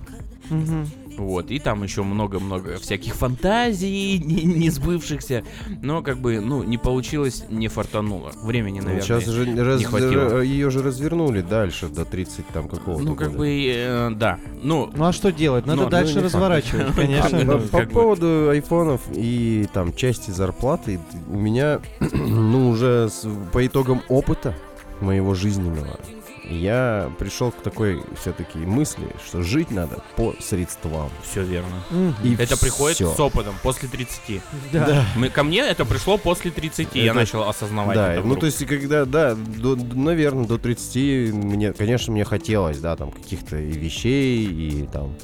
Мгм. 0.49 0.87
Вот, 1.17 1.51
и 1.51 1.59
там 1.59 1.83
еще 1.83 2.03
много-много 2.03 2.77
всяких 2.77 3.15
фантазий, 3.15 4.17
не, 4.25 4.43
не 4.43 4.69
сбывшихся, 4.69 5.43
но 5.81 6.01
как 6.01 6.19
бы, 6.19 6.39
ну, 6.39 6.63
не 6.63 6.77
получилось, 6.77 7.45
не 7.49 7.67
фартануло. 7.67 8.31
Времени, 8.43 8.79
наверное, 8.79 9.01
Сейчас 9.01 9.25
же 9.25 9.45
раз- 9.63 9.79
не 9.79 9.85
хватило. 9.85 10.41
ее 10.41 10.69
же 10.69 10.81
развернули 10.83 11.41
дальше 11.41 11.87
до 11.87 12.05
30 12.05 12.47
там 12.47 12.67
какого-то 12.67 13.03
Ну, 13.03 13.15
как 13.15 13.27
года. 13.29 13.37
бы, 13.39 13.49
э, 13.75 14.09
да. 14.11 14.39
Ну, 14.63 14.89
Ну 14.95 15.05
а 15.05 15.13
что 15.13 15.31
делать? 15.31 15.65
Надо 15.65 15.77
Ну, 15.77 15.83
ну, 15.85 15.89
дальше 15.89 16.13
факт. 16.15 16.25
разворачивать, 16.25 16.87
конечно. 16.95 17.39
А, 17.39 17.43
ну, 17.45 17.59
по, 17.59 17.81
поводу 17.85 18.49
айфонов 18.49 19.01
и 19.13 19.67
там 19.73 19.93
части 19.93 20.31
зарплаты, 20.31 20.99
у 21.29 21.37
меня, 21.37 21.79
ну, 22.11 22.69
уже 22.69 23.09
с- 23.09 23.27
по 23.51 23.65
итогам 23.65 24.01
опыта 24.09 24.55
моего 25.01 25.33
жизненного, 25.33 25.99
я 26.43 27.11
пришел 27.19 27.51
к 27.51 27.61
такой 27.61 28.01
все-таки 28.19 28.57
мысли, 28.59 29.07
что 29.25 29.41
жить 29.43 29.71
надо 29.71 30.01
по 30.15 30.33
средствам. 30.39 31.09
все 31.23 31.43
верно. 31.43 31.83
И 32.23 32.35
Это 32.35 32.57
приходит 32.59 32.95
всё. 32.97 33.13
с 33.13 33.19
опытом, 33.19 33.53
после 33.63 33.87
30. 33.87 34.41
Да. 34.73 35.05
Мы, 35.15 35.29
ко 35.29 35.43
мне 35.43 35.59
это 35.59 35.85
пришло 35.85 36.17
после 36.17 36.51
30, 36.51 36.95
я 36.95 37.05
Это- 37.07 37.13
начал 37.13 37.47
осознавать 37.47 37.95
Да, 37.95 38.13
это 38.13 38.27
ну 38.27 38.35
то 38.35 38.45
есть, 38.47 38.65
когда, 38.65 39.05
да, 39.05 39.35
до, 39.35 39.75
наверное, 39.75 40.45
до 40.45 40.57
30 40.57 41.31
мне, 41.31 41.73
конечно, 41.73 42.11
мне 42.13 42.23
хотелось, 42.25 42.79
да, 42.79 42.95
там, 42.95 43.11
каких-то 43.11 43.57
и 43.57 43.71
вещей, 43.71 44.45
и 44.45 44.87
там, 44.91 45.15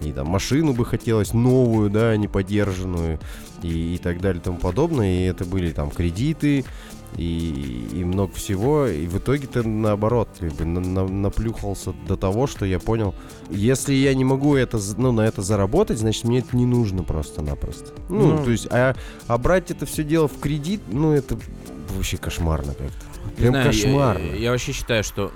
и 0.00 0.12
там 0.12 0.26
машину 0.26 0.72
бы 0.72 0.84
хотелось 0.84 1.32
новую, 1.32 1.88
да, 1.90 2.16
не 2.16 2.28
подержанную, 2.28 3.20
и, 3.62 3.94
и 3.94 3.98
так 3.98 4.20
далее, 4.20 4.40
и 4.40 4.44
тому 4.44 4.58
подобное, 4.58 5.20
и 5.20 5.22
это 5.24 5.44
были 5.44 5.70
там 5.70 5.90
кредиты, 5.90 6.64
и, 7.16 7.86
и 7.92 8.04
много 8.04 8.32
всего, 8.34 8.86
и 8.86 9.06
в 9.06 9.18
итоге-то 9.18 9.62
наоборот, 9.66 10.28
как 10.40 10.52
бы 10.54 10.64
на- 10.64 10.80
на- 10.80 11.06
наплюхался 11.08 11.92
до 12.08 12.16
того, 12.16 12.46
что 12.46 12.64
я 12.66 12.78
понял, 12.78 13.14
если 13.50 13.94
я 13.94 14.14
не 14.14 14.24
могу 14.24 14.56
это, 14.56 14.78
ну, 14.96 15.12
на 15.12 15.22
это 15.22 15.42
заработать, 15.42 15.98
значит, 15.98 16.24
мне 16.24 16.40
это 16.40 16.56
не 16.56 16.66
нужно 16.66 17.02
просто-напросто. 17.02 17.92
Ну, 18.08 18.36
Ну. 18.38 18.44
то 18.44 18.50
есть, 18.50 18.66
а, 18.70 18.96
а 19.26 19.38
брать 19.38 19.70
это 19.70 19.86
все 19.86 20.02
дело 20.04 20.28
в 20.28 20.38
кредит, 20.40 20.80
ну, 20.90 21.12
это 21.12 21.38
вообще 21.96 22.16
кошмарно 22.16 22.74
как-то. 22.74 23.03
Прям 23.36 23.50
знаю, 23.50 23.66
я- 23.66 23.72
кошмарно. 23.72 24.26
Я, 24.26 24.36
я 24.36 24.50
вообще 24.50 24.72
считаю, 24.72 25.04
что 25.04 25.32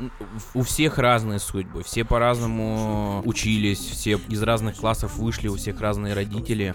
у 0.54 0.62
всех 0.62 0.98
разные 0.98 1.38
судьбы, 1.38 1.82
все 1.82 2.04
по-разному 2.04 3.22
учились, 3.24 3.78
все 3.78 4.18
из 4.28 4.42
разных 4.42 4.76
классов 4.76 5.16
вышли, 5.16 5.48
у 5.48 5.56
всех 5.56 5.80
разные 5.80 6.14
родители, 6.14 6.74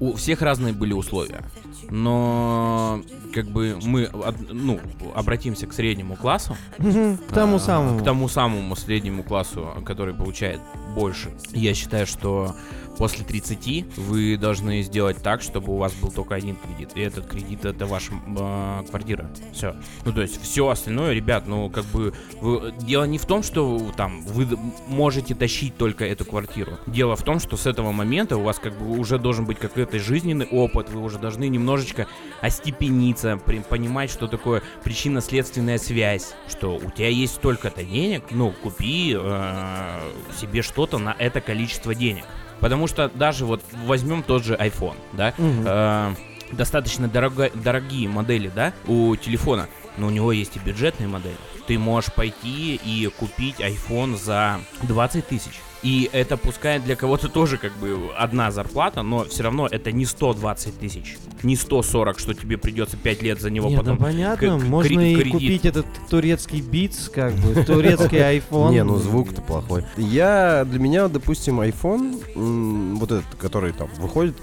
у 0.00 0.14
всех 0.14 0.42
разные 0.42 0.72
были 0.72 0.92
условия. 0.92 1.42
Но 1.90 3.02
как 3.32 3.46
бы 3.46 3.78
мы 3.82 4.10
ну, 4.50 4.80
обратимся 5.14 5.66
к 5.66 5.72
среднему 5.72 6.16
классу. 6.16 6.56
К 6.78 7.32
тому 7.32 7.56
а, 7.56 7.60
самому. 7.60 8.00
К 8.00 8.04
тому 8.04 8.28
самому 8.28 8.76
среднему 8.76 9.22
классу, 9.22 9.68
который 9.84 10.14
получает 10.14 10.60
больше. 10.94 11.30
Я 11.52 11.74
считаю, 11.74 12.06
что 12.06 12.54
после 12.98 13.24
30 13.24 13.96
вы 13.96 14.36
должны 14.36 14.82
сделать 14.82 15.18
так, 15.22 15.42
чтобы 15.42 15.72
у 15.72 15.76
вас 15.76 15.92
был 15.94 16.10
только 16.10 16.34
один 16.34 16.56
кредит. 16.56 16.90
И 16.94 17.00
этот 17.00 17.26
кредит 17.26 17.64
это 17.64 17.86
ваша 17.86 18.12
э, 18.12 18.82
квартира. 18.88 19.30
Все. 19.52 19.74
Ну, 20.04 20.12
то 20.12 20.22
есть 20.22 20.40
все 20.42 20.68
остальное, 20.68 21.12
ребят, 21.12 21.46
ну, 21.46 21.70
как 21.70 21.84
бы 21.86 22.12
вы- 22.40 22.72
дело 22.80 23.04
не 23.04 23.18
в 23.18 23.26
том, 23.26 23.42
что 23.42 23.80
там 23.96 24.22
вы 24.22 24.46
можете 24.86 25.34
тащить 25.34 25.76
только 25.76 26.04
эту 26.04 26.24
квартиру. 26.24 26.78
Дело 26.86 27.16
в 27.16 27.22
том, 27.22 27.40
что 27.40 27.56
с 27.56 27.66
этого 27.66 27.92
момента 27.92 28.36
у 28.36 28.42
вас 28.42 28.58
как 28.58 28.78
бы 28.78 28.98
уже 28.98 29.18
должен 29.18 29.44
быть 29.44 29.58
какой-то 29.58 29.98
жизненный 29.98 30.46
опыт, 30.46 30.90
вы 30.90 31.02
уже 31.02 31.18
должны 31.18 31.48
немножечко 31.48 32.06
остепениться, 32.40 33.38
при- 33.44 33.58
понимать, 33.60 34.10
что 34.10 34.28
такое 34.28 34.62
причинно-следственная 34.84 35.78
связь, 35.78 36.34
что 36.48 36.76
у 36.76 36.90
тебя 36.90 37.08
есть 37.08 37.34
столько-то 37.34 37.82
денег, 37.84 38.24
ну, 38.30 38.52
купи 38.62 39.16
э, 39.18 40.00
себе 40.40 40.62
что-то 40.62 40.98
на 40.98 41.14
это 41.18 41.40
количество 41.40 41.94
денег. 41.94 42.24
Потому 42.60 42.86
что 42.86 43.08
даже 43.08 43.44
вот 43.44 43.62
возьмем 43.86 44.22
тот 44.22 44.44
же 44.44 44.54
iPhone, 44.54 44.96
да, 45.12 45.34
Мгм. 45.38 45.64
э, 45.66 46.14
достаточно 46.52 47.08
дорого- 47.08 47.50
дорогие 47.54 48.08
модели, 48.08 48.50
да, 48.54 48.72
у 48.86 49.16
телефона, 49.16 49.66
но 49.98 50.06
у 50.06 50.10
него 50.10 50.32
есть 50.32 50.56
и 50.56 50.58
бюджетные 50.58 51.08
модели. 51.08 51.36
Ты 51.66 51.78
можешь 51.78 52.12
пойти 52.12 52.80
и 52.84 53.10
купить 53.18 53.56
iPhone 53.60 54.16
за 54.22 54.60
20 54.82 55.26
тысяч. 55.26 55.52
И 55.82 56.08
это 56.14 56.38
пускай 56.38 56.78
для 56.78 56.96
кого-то 56.96 57.28
тоже 57.28 57.58
как 57.58 57.72
бы 57.76 58.08
одна 58.16 58.50
зарплата, 58.50 59.02
но 59.02 59.24
все 59.24 59.42
равно 59.42 59.66
это 59.70 59.92
не 59.92 60.06
120 60.06 60.78
тысяч, 60.78 61.18
не 61.42 61.56
140, 61.56 62.18
что 62.18 62.32
тебе 62.32 62.56
придется 62.56 62.96
5 62.96 63.20
лет 63.22 63.38
за 63.38 63.50
него 63.50 63.68
Не, 63.68 63.76
потом. 63.76 63.96
ну 63.98 64.02
понятно, 64.02 64.58
к- 64.58 64.62
можно 64.62 64.88
кредит- 64.88 65.10
и 65.10 65.14
кредит. 65.16 65.32
купить 65.32 65.64
этот 65.66 65.86
турецкий 66.08 66.62
битс, 66.62 67.10
как 67.10 67.34
бы, 67.34 67.62
турецкий 67.64 68.16
iPhone. 68.40 68.70
Не, 68.72 68.82
ну 68.82 68.96
звук-то 68.96 69.42
плохой. 69.42 69.84
Я, 69.98 70.64
для 70.64 70.78
меня, 70.78 71.08
допустим, 71.08 71.60
iPhone, 71.60 72.94
вот 72.96 73.12
этот, 73.12 73.26
который 73.38 73.74
там 73.74 73.88
выходит 73.98 74.36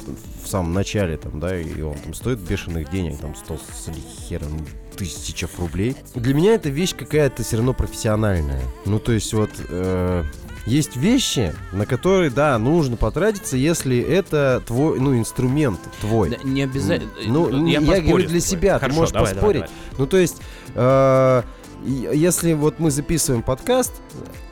в 0.44 0.48
самом 0.48 0.74
начале, 0.74 1.18
там, 1.18 1.40
да, 1.40 1.60
и 1.60 1.82
он 1.82 1.96
там 1.96 2.14
стоит 2.14 2.38
бешеных 2.38 2.92
денег, 2.92 3.18
там, 3.18 3.34
100 3.36 3.56
с 3.58 3.90
хером 4.30 4.64
тысячев 4.96 5.60
рублей. 5.60 5.96
Для 6.16 6.34
меня 6.34 6.54
эта 6.54 6.70
вещь 6.70 6.96
какая-то 6.96 7.44
все 7.44 7.58
равно 7.58 7.74
профессиональная. 7.74 8.62
Ну, 8.86 9.00
то 9.00 9.12
есть 9.12 9.34
вот... 9.34 9.50
э, 9.70 10.24
есть 10.68 10.96
вещи, 10.96 11.54
на 11.72 11.88
которые, 11.88 12.30
да, 12.30 12.58
нужно 12.60 12.96
потратиться, 12.96 13.58
если 13.58 14.00
это 14.00 14.62
твой, 14.68 15.00
ну, 15.00 15.18
инструмент 15.18 15.80
твой. 16.02 16.30
Да, 16.30 16.38
не 16.44 16.62
обязательно. 16.62 17.12
Ну, 17.26 17.66
я 17.66 17.80
поспорю 17.80 18.08
говорю 18.08 18.28
для 18.28 18.40
себя, 18.40 18.74
ты 18.76 18.82
Хорошо, 18.82 19.00
можешь 19.00 19.14
давай, 19.14 19.34
давай, 19.34 19.42
поспорить. 19.42 19.62
давай. 19.62 19.98
Ну, 19.98 20.06
то 20.06 20.18
есть, 20.18 20.38
э, 20.76 21.44
если 21.86 22.54
вот 22.54 22.80
мы 22.80 22.92
записываем 22.92 23.42
подкаст, 23.42 23.94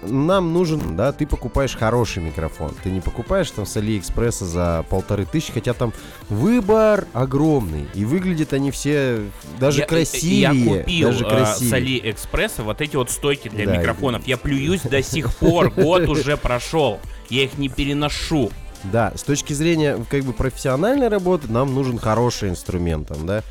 нам 0.02 0.54
нужен, 0.54 0.96
да, 0.96 1.12
ты 1.12 1.28
покупаешь 1.28 1.76
хороший 1.76 2.24
микрофон. 2.24 2.72
Ты 2.84 2.90
не 2.90 3.02
покупаешь 3.02 3.52
там 3.52 3.66
с 3.66 3.76
Алиэкспресса 3.78 4.46
за 4.46 4.86
полторы 4.90 5.26
тысячи, 5.26 5.52
хотя 5.52 5.74
там 5.74 5.94
выбор 6.30 7.06
огромный. 7.14 7.88
И 7.94 8.06
выглядят 8.06 8.54
они 8.54 8.72
все 8.72 9.22
даже 9.60 9.82
Я- 9.82 9.86
красивее. 9.86 10.42
Я 10.42 10.78
купил 10.84 11.10
даже 11.12 11.26
э, 11.26 11.30
красивее. 11.30 11.70
с 11.70 11.74
Алиэкспресса 11.74 12.64
вот 12.64 12.82
эти 12.82 12.96
вот 12.96 13.10
стойки 13.12 13.50
для 13.50 13.66
Да, 13.66 13.78
микрофонов. 13.78 14.26
Я 14.28 14.38
плююсь 14.38 14.82
до 14.82 15.02
сих 15.04 15.34
пор, 15.36 15.70
год 15.72 16.08
уже 16.08 16.38
прошел. 16.38 17.00
Я 17.30 17.44
их 17.44 17.58
не 17.58 17.70
переношу. 17.70 18.52
Да, 18.86 19.12
с 19.16 19.24
точки 19.24 19.52
зрения 19.54 19.98
как 20.10 20.24
бы 20.24 20.32
профессиональной 20.32 21.10
работы 21.10 21.52
нам 21.52 21.74
нужен 21.74 21.98
хороший 21.98 22.50
инструмент, 22.50 23.10
там, 23.10 23.26
да. 23.26 23.44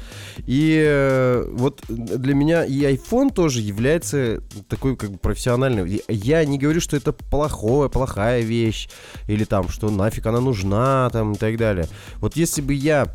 И 0.46 0.82
э, 0.86 1.44
вот 1.52 1.82
для 1.88 2.34
меня 2.34 2.64
и 2.64 2.80
iPhone 2.82 3.32
тоже 3.32 3.60
является 3.60 4.42
такой 4.68 4.96
как 4.96 5.10
бы 5.12 5.18
профессиональной. 5.18 6.02
Я 6.08 6.44
не 6.44 6.58
говорю, 6.58 6.80
что 6.80 6.96
это 6.96 7.12
плохое, 7.12 7.90
плохая 7.90 8.40
вещь 8.40 8.88
или 9.26 9.44
там, 9.44 9.68
что 9.68 9.90
нафиг 9.90 10.24
она 10.26 10.40
нужна, 10.40 11.10
там 11.12 11.32
и 11.32 11.36
так 11.36 11.56
далее. 11.58 11.88
Вот 12.20 12.36
если 12.36 12.62
бы 12.62 12.72
я, 12.72 13.08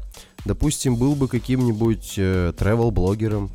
допустим, 0.46 0.96
был 0.96 1.15
бы 1.15 1.27
каким-нибудь 1.27 2.13
э, 2.17 2.53
travel-блогером, 2.55 3.50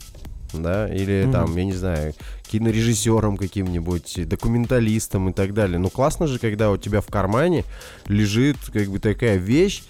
да, 0.53 0.88
или 0.88 1.25
Мгм. 1.25 1.33
там, 1.33 1.57
я 1.57 1.65
не 1.65 1.75
знаю, 1.75 2.15
кинорежиссером 2.50 3.37
каким-нибудь, 3.37 4.28
документалистом 4.28 5.31
и 5.31 5.33
так 5.33 5.55
далее. 5.55 5.78
Ну, 5.78 5.90
классно 5.90 6.26
же, 6.26 6.38
когда 6.38 6.71
у 6.71 6.76
тебя 6.76 7.00
в 7.00 7.07
кармане 7.07 7.64
лежит 8.07 8.57
как 8.73 8.88
бы 8.88 8.99
такая 8.99 9.37
вещь, 9.37 9.83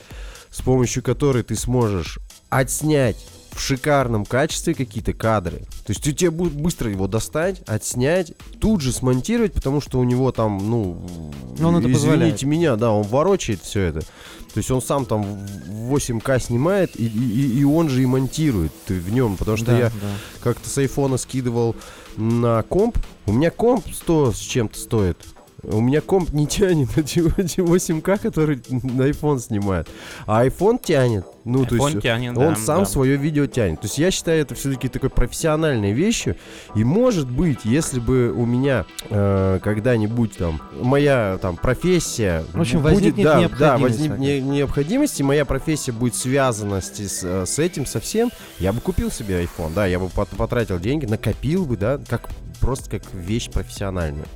с 0.50 0.60
помощью 0.62 1.02
которой 1.02 1.42
ты 1.42 1.56
сможешь 1.56 2.18
отснять 2.50 3.16
в 3.58 3.60
шикарном 3.60 4.24
качестве 4.24 4.72
какие-то 4.74 5.12
кадры. 5.12 5.58
То 5.84 5.90
есть 5.92 6.06
у 6.06 6.12
тебя 6.12 6.30
будет 6.30 6.52
быстро 6.52 6.90
его 6.90 7.06
достать, 7.08 7.60
отснять, 7.66 8.32
тут 8.60 8.80
же 8.80 8.92
смонтировать, 8.92 9.52
потому 9.52 9.80
что 9.80 9.98
у 9.98 10.04
него 10.04 10.30
там, 10.32 10.58
ну, 10.70 11.04
Ну, 11.58 11.68
он 11.68 11.76
это 11.76 11.86
извините 11.90 11.94
позволяет. 11.94 12.42
меня, 12.44 12.76
да, 12.76 12.92
он 12.92 13.02
ворочает 13.06 13.60
все 13.62 13.82
это. 13.82 14.00
То 14.00 14.56
есть 14.60 14.70
он 14.70 14.80
сам 14.80 15.04
там 15.06 15.22
в 15.24 15.92
8К 15.92 16.38
снимает, 16.40 16.98
и, 16.98 17.04
и- 17.06 17.58
и 17.60 17.64
он 17.64 17.88
же 17.88 18.02
и 18.02 18.06
монтирует 18.06 18.72
в 18.88 19.12
нем, 19.12 19.36
потому 19.36 19.56
что 19.56 19.66
Да, 19.66 19.78
я 19.78 19.84
да. 19.90 19.92
как-то 20.40 20.68
с 20.70 20.78
айфона 20.78 21.16
скидывал 21.18 21.76
на 22.16 22.62
комп. 22.62 22.98
У 23.26 23.32
меня 23.32 23.50
комп 23.50 23.84
100 23.92 24.32
с 24.32 24.38
чем-то 24.38 24.78
стоит. 24.78 25.18
У 25.64 25.80
меня 25.80 26.00
комп 26.00 26.32
не 26.32 26.46
тянет 26.46 26.88
эти, 26.96 27.18
эти 27.40 27.60
8К, 27.60 28.18
который 28.20 28.62
на 28.70 29.02
iPhone 29.08 29.40
снимает. 29.40 29.88
А 30.26 30.46
iPhone 30.46 30.80
тянет. 30.82 31.26
Ну, 31.44 31.64
то 31.64 31.74
iPhone 31.76 31.90
есть 31.90 32.02
тянет, 32.02 32.36
он 32.36 32.54
да, 32.54 32.56
сам 32.56 32.80
да. 32.80 32.84
свое 32.84 33.16
видео 33.16 33.46
тянет. 33.46 33.80
То 33.80 33.86
есть 33.86 33.98
я 33.98 34.10
считаю 34.12 34.40
это 34.42 34.54
все-таки 34.54 34.88
такой 34.88 35.10
профессиональной 35.10 35.92
вещью. 35.92 36.36
И 36.76 36.84
может 36.84 37.28
быть, 37.28 37.64
если 37.64 37.98
бы 37.98 38.30
у 38.32 38.46
меня 38.46 38.84
э, 39.10 39.58
когда-нибудь 39.62 40.36
там 40.36 40.60
моя 40.80 41.38
там 41.42 41.56
профессия 41.56 42.44
В 42.52 42.60
общем, 42.60 42.80
будет, 42.82 42.94
возникнет 42.94 43.24
да, 43.24 43.34
да, 43.34 43.40
необходимость 43.40 43.98
возник- 43.98 44.08
такая. 44.10 44.18
не- 44.18 44.40
необходимость, 44.40 45.20
и 45.20 45.22
моя 45.24 45.44
профессия 45.44 45.92
будет 45.92 46.14
связана 46.14 46.80
с, 46.80 46.90
с, 46.92 47.24
э, 47.24 47.46
с 47.46 47.58
этим 47.58 47.84
совсем, 47.86 48.30
я 48.58 48.72
бы 48.72 48.80
купил 48.80 49.10
себе 49.10 49.42
iPhone, 49.42 49.72
да, 49.74 49.86
я 49.86 49.98
бы 49.98 50.06
пот- 50.08 50.28
потратил 50.36 50.78
деньги, 50.78 51.06
накопил 51.06 51.64
бы, 51.64 51.76
да, 51.76 51.98
как 52.08 52.28
просто 52.60 52.90
как 52.90 53.02
вещь 53.14 53.50
профессиональную. 53.50 54.26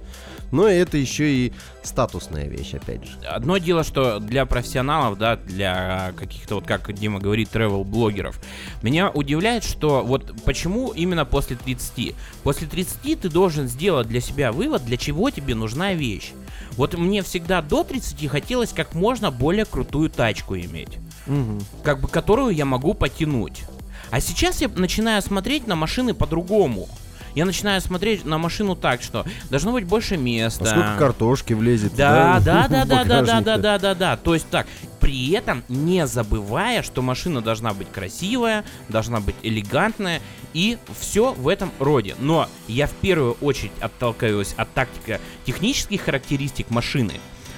Но 0.52 0.68
это 0.68 0.98
еще 0.98 1.32
и 1.32 1.52
статусная 1.82 2.46
вещь, 2.46 2.74
опять 2.74 3.04
же. 3.04 3.18
Одно 3.26 3.56
дело, 3.58 3.82
что 3.82 4.20
для 4.20 4.46
профессионалов, 4.46 5.18
да, 5.18 5.36
для 5.36 6.12
каких-то, 6.16 6.56
вот 6.56 6.66
как 6.66 6.92
Дима 6.92 7.18
говорит, 7.18 7.48
travel-блогеров, 7.52 8.38
меня 8.82 9.10
удивляет, 9.10 9.64
что 9.64 10.02
вот 10.04 10.32
почему 10.44 10.90
именно 10.90 11.24
после 11.24 11.56
30? 11.56 12.14
После 12.42 12.68
30 12.68 13.20
ты 13.22 13.28
должен 13.30 13.66
сделать 13.66 14.06
для 14.06 14.20
себя 14.20 14.52
вывод, 14.52 14.84
для 14.84 14.98
чего 14.98 15.30
тебе 15.30 15.54
нужна 15.54 15.94
вещь. 15.94 16.32
Вот 16.72 16.94
мне 16.96 17.22
всегда 17.22 17.62
до 17.62 17.82
30 17.82 18.28
хотелось 18.28 18.70
как 18.72 18.94
можно 18.94 19.30
более 19.30 19.64
крутую 19.64 20.10
тачку 20.10 20.54
иметь, 20.56 20.98
Мгм. 21.26 21.60
как 21.82 22.00
бы 22.00 22.08
которую 22.08 22.54
я 22.54 22.66
могу 22.66 22.94
потянуть. 22.94 23.62
А 24.10 24.20
сейчас 24.20 24.60
я 24.60 24.68
начинаю 24.68 25.22
смотреть 25.22 25.66
на 25.66 25.76
машины 25.76 26.12
по-другому. 26.12 26.88
Я 27.34 27.44
начинаю 27.44 27.80
смотреть 27.80 28.24
на 28.24 28.38
машину 28.38 28.76
так, 28.76 29.02
что 29.02 29.24
должно 29.50 29.72
быть 29.72 29.84
больше 29.84 30.16
места. 30.16 30.64
А 30.64 30.66
сколько 30.66 30.96
картошки 30.98 31.52
влезет? 31.52 31.94
Да, 31.94 32.40
да, 32.40 32.68
да, 32.68 32.84
да, 32.84 33.04
да, 33.04 33.22
да, 33.22 33.40
да, 33.40 33.56
да, 33.56 33.78
да, 33.78 33.94
да. 33.94 34.16
То 34.16 34.34
есть 34.34 34.48
так, 34.50 34.66
при 35.00 35.32
этом 35.32 35.64
не 35.68 36.06
забывая, 36.06 36.82
что 36.82 37.02
машина 37.02 37.40
должна 37.40 37.72
быть 37.74 37.90
красивая, 37.90 38.64
должна 38.88 39.20
быть 39.20 39.34
элегантная 39.42 40.20
и 40.52 40.78
все 40.98 41.32
в 41.32 41.48
этом 41.48 41.72
роде. 41.78 42.14
Но 42.20 42.48
я 42.68 42.86
в 42.86 42.92
первую 42.92 43.32
очередь 43.40 43.72
отталкиваюсь 43.80 44.54
от 44.56 44.72
тактика 44.72 45.20
технических 45.44 46.02
характеристик 46.02 46.70
машины, 46.70 47.14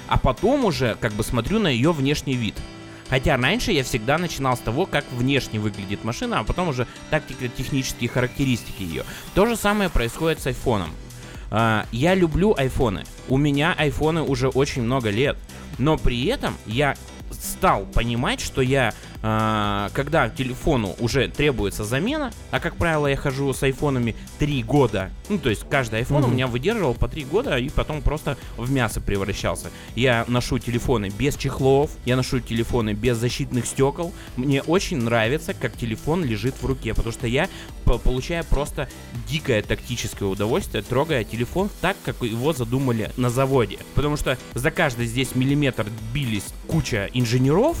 а 0.07 0.17
потом 0.17 0.65
уже 0.65 0.97
как 0.99 1.13
бы 1.13 1.23
смотрю 1.23 1.59
на 1.59 1.67
ее 1.67 1.91
внешний 1.91 2.35
вид. 2.35 2.55
Хотя 3.09 3.37
раньше 3.37 3.71
я 3.71 3.83
всегда 3.83 4.17
начинал 4.17 4.57
с 4.57 4.59
того, 4.59 4.85
как 4.85 5.05
внешне 5.11 5.59
выглядит 5.59 6.03
машина, 6.03 6.39
а 6.39 6.43
потом 6.43 6.69
уже 6.69 6.87
тактика 7.09 7.47
технические 7.47 8.09
характеристики 8.09 8.81
ее. 8.81 9.03
То 9.33 9.45
же 9.45 9.55
самое 9.55 9.89
происходит 9.89 10.39
с 10.39 10.47
айфоном. 10.47 10.89
А, 11.51 11.85
я 11.91 12.15
люблю 12.15 12.55
айфоны. 12.57 13.03
У 13.29 13.37
меня 13.37 13.73
айфоны 13.77 14.21
уже 14.23 14.49
очень 14.49 14.81
много 14.81 15.09
лет. 15.09 15.37
Но 15.77 15.97
при 15.97 16.25
этом 16.25 16.55
я 16.65 16.95
стал 17.31 17.85
понимать, 17.85 18.39
что 18.39 18.61
я, 18.61 18.93
когда 19.93 20.29
телефону 20.29 20.95
уже 20.99 21.27
требуется 21.27 21.83
замена, 21.83 22.31
а 22.51 22.59
как 22.59 22.75
правило 22.75 23.07
я 23.07 23.15
хожу 23.17 23.51
с 23.53 23.63
айфонами 23.63 24.15
3 24.39 24.63
года, 24.63 25.09
ну 25.29 25.39
то 25.39 25.49
есть 25.49 25.65
каждый 25.69 25.99
айфон 25.99 26.17
у 26.23 26.27
Мгм. 26.27 26.33
меня 26.35 26.47
выдерживал 26.47 26.93
по 26.93 27.07
3 27.07 27.23
года 27.25 27.57
и 27.57 27.69
потом 27.69 28.01
просто 28.01 28.37
в 28.55 28.69
мясо 28.71 29.01
превращался. 29.01 29.71
Я 29.95 30.25
ношу 30.27 30.59
телефоны 30.59 31.09
без 31.17 31.35
чехлов, 31.37 31.89
я 32.05 32.15
ношу 32.15 32.39
телефоны 32.39 32.93
без 32.93 33.17
защитных 33.17 33.65
стекол. 33.65 34.13
Мне 34.35 34.61
очень 34.61 34.97
нравится, 34.97 35.53
как 35.55 35.75
телефон 35.75 36.23
лежит 36.23 36.55
в 36.61 36.65
руке, 36.65 36.93
потому 36.93 37.11
что 37.11 37.25
я 37.25 37.49
по- 37.83 37.97
получаю 37.97 38.43
просто 38.45 38.87
дикое 39.27 39.61
тактическое 39.63 40.29
удовольствие, 40.29 40.83
трогая 40.83 41.23
телефон 41.23 41.69
так, 41.81 41.97
как 42.05 42.21
его 42.21 42.53
задумали 42.53 43.11
на 43.17 43.29
заводе. 43.31 43.79
Потому 43.95 44.17
что 44.17 44.37
за 44.53 44.69
каждый 44.71 45.07
здесь 45.07 45.33
миллиметр 45.35 45.87
бились 46.13 46.45
куча 46.67 47.09
инженеров, 47.13 47.77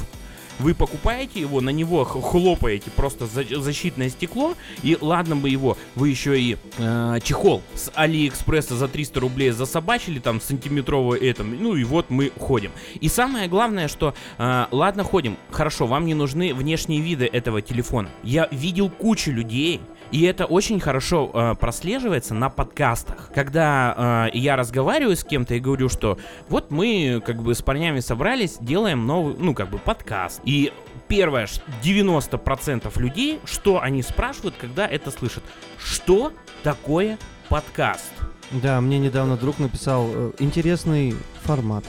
вы 0.59 0.73
покупаете 0.73 1.39
его, 1.39 1.61
на 1.61 1.69
него 1.69 2.03
хлопаете 2.03 2.89
просто 2.91 3.25
за- 3.25 3.61
защитное 3.61 4.09
стекло, 4.09 4.55
и 4.83 4.97
ладно 4.99 5.35
бы 5.35 5.49
его, 5.49 5.77
вы 5.95 6.09
еще 6.09 6.39
и 6.39 6.57
э, 6.77 7.19
чехол 7.23 7.61
с 7.73 7.91
Алиэкспресса 7.95 8.75
за 8.75 8.87
300 8.87 9.19
рублей 9.19 9.51
засобачили, 9.51 10.19
там 10.19 10.39
сантиметровый 10.41 11.19
этом, 11.19 11.55
ну 11.61 11.75
и 11.75 11.83
вот 11.83 12.09
мы 12.09 12.31
ходим. 12.39 12.71
И 12.99 13.09
самое 13.09 13.47
главное, 13.47 13.87
что 13.87 14.13
э, 14.37 14.65
ладно 14.71 15.03
ходим, 15.03 15.37
хорошо, 15.51 15.87
вам 15.87 16.05
не 16.05 16.13
нужны 16.13 16.53
внешние 16.53 17.01
виды 17.01 17.25
этого 17.25 17.61
телефона. 17.61 18.09
Я 18.23 18.47
видел 18.51 18.89
кучу 18.89 19.31
людей, 19.31 19.81
и 20.15 20.21
это 20.21 20.45
очень 20.45 20.79
хорошо 20.79 21.29
э, 21.33 21.55
прослеживается 21.59 22.33
на 22.33 22.49
подкастах. 22.49 23.31
Когда 23.35 24.29
э, 24.33 24.37
я 24.37 24.55
разговариваю 24.55 25.17
с 25.17 25.25
кем-то 25.25 25.55
и 25.55 25.59
говорю, 25.59 25.89
что 25.89 26.17
вот 26.47 26.71
мы 26.71 27.21
как 27.25 27.41
бы 27.43 27.53
с 27.53 27.61
парнями 27.61 27.99
собрались, 27.99 28.55
делаем 28.61 29.05
новый, 29.05 29.35
ну 29.37 29.53
как 29.53 29.69
бы 29.69 29.77
подкаст. 29.77 30.39
И 30.45 30.71
первое, 31.09 31.47
ш- 31.47 31.61
90% 31.83 32.97
людей, 33.01 33.41
что 33.43 33.81
они 33.81 34.01
спрашивают, 34.03 34.55
когда 34.57 34.87
это 34.87 35.11
слышат? 35.11 35.43
Что 35.77 36.31
такое 36.63 37.17
подкаст? 37.49 38.09
Да, 38.51 38.79
мне 38.79 38.99
недавно 38.99 39.35
друг 39.35 39.59
написал 39.59 40.07
э, 40.13 40.31
интересный 40.39 41.13
формат. 41.43 41.83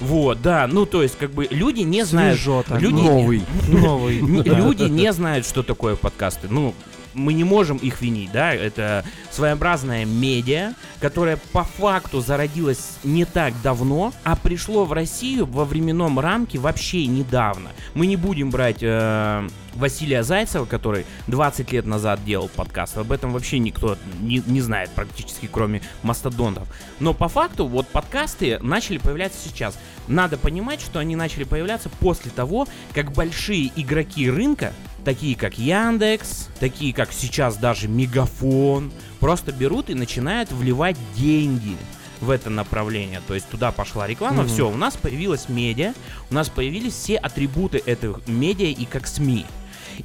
Вот, 0.00 0.42
да, 0.42 0.66
ну 0.66 0.84
то 0.84 1.02
есть 1.02 1.16
как 1.18 1.30
бы 1.30 1.46
люди 1.50 1.80
не 1.80 2.04
знают... 2.04 2.36
Свежо 2.38 2.62
так. 2.62 2.80
люди- 2.80 2.94
Новый. 2.94 3.42
Новый. 3.68 4.18
Люди 4.20 4.82
не 4.84 5.10
знают, 5.14 5.46
что 5.46 5.62
такое 5.62 5.96
подкасты. 5.96 6.48
Ну, 6.50 6.74
мы 7.14 7.32
не 7.32 7.44
можем 7.44 7.76
их 7.76 8.00
винить, 8.00 8.32
да, 8.32 8.54
это 8.54 9.04
своеобразная 9.30 10.04
медиа, 10.04 10.74
которая 11.00 11.38
по 11.52 11.64
факту 11.64 12.20
зародилась 12.20 12.98
не 13.04 13.24
так 13.24 13.54
давно, 13.62 14.12
а 14.24 14.36
пришло 14.36 14.84
в 14.84 14.92
Россию 14.92 15.46
во 15.46 15.64
временном 15.64 16.18
рамке 16.20 16.58
вообще 16.58 17.06
недавно. 17.06 17.70
Мы 17.94 18.06
не 18.06 18.16
будем 18.16 18.50
брать 18.50 18.78
э, 18.82 19.48
Василия 19.74 20.22
Зайцева, 20.22 20.64
который 20.64 21.06
20 21.26 21.72
лет 21.72 21.86
назад 21.86 22.24
делал 22.24 22.48
подкаст, 22.48 22.98
об 22.98 23.12
этом 23.12 23.32
вообще 23.32 23.58
никто 23.58 23.96
не, 24.20 24.42
не 24.46 24.60
знает 24.60 24.90
практически, 24.90 25.48
кроме 25.50 25.82
мастодонтов. 26.02 26.68
Но 26.98 27.14
по 27.14 27.28
факту 27.28 27.66
вот 27.66 27.88
подкасты 27.88 28.58
начали 28.60 28.98
появляться 28.98 29.38
сейчас. 29.42 29.78
Надо 30.08 30.36
понимать, 30.36 30.80
что 30.80 30.98
они 30.98 31.16
начали 31.16 31.44
появляться 31.44 31.88
после 31.88 32.30
того, 32.30 32.66
как 32.94 33.12
большие 33.12 33.70
игроки 33.76 34.30
рынка, 34.30 34.72
такие 35.04 35.36
как 35.36 35.58
Яндекс, 35.58 36.48
такие 36.58 36.92
как 36.92 37.12
сейчас 37.12 37.56
даже 37.56 37.88
Мегафон, 37.88 38.92
просто 39.18 39.52
берут 39.52 39.90
и 39.90 39.94
начинают 39.94 40.50
вливать 40.52 40.96
деньги 41.16 41.76
в 42.20 42.30
это 42.30 42.50
направление. 42.50 43.22
То 43.26 43.34
есть 43.34 43.48
туда 43.48 43.72
пошла 43.72 44.06
реклама, 44.06 44.42
Мгм. 44.42 44.48
все, 44.52 44.68
у 44.70 44.76
нас 44.76 44.96
появилась 44.96 45.48
медиа, 45.48 45.94
у 46.30 46.34
нас 46.34 46.48
появились 46.48 46.92
все 46.92 47.16
атрибуты 47.16 47.78
этих 47.78 48.20
медиа 48.26 48.66
и 48.66 48.84
как 48.84 49.06
СМИ. 49.06 49.46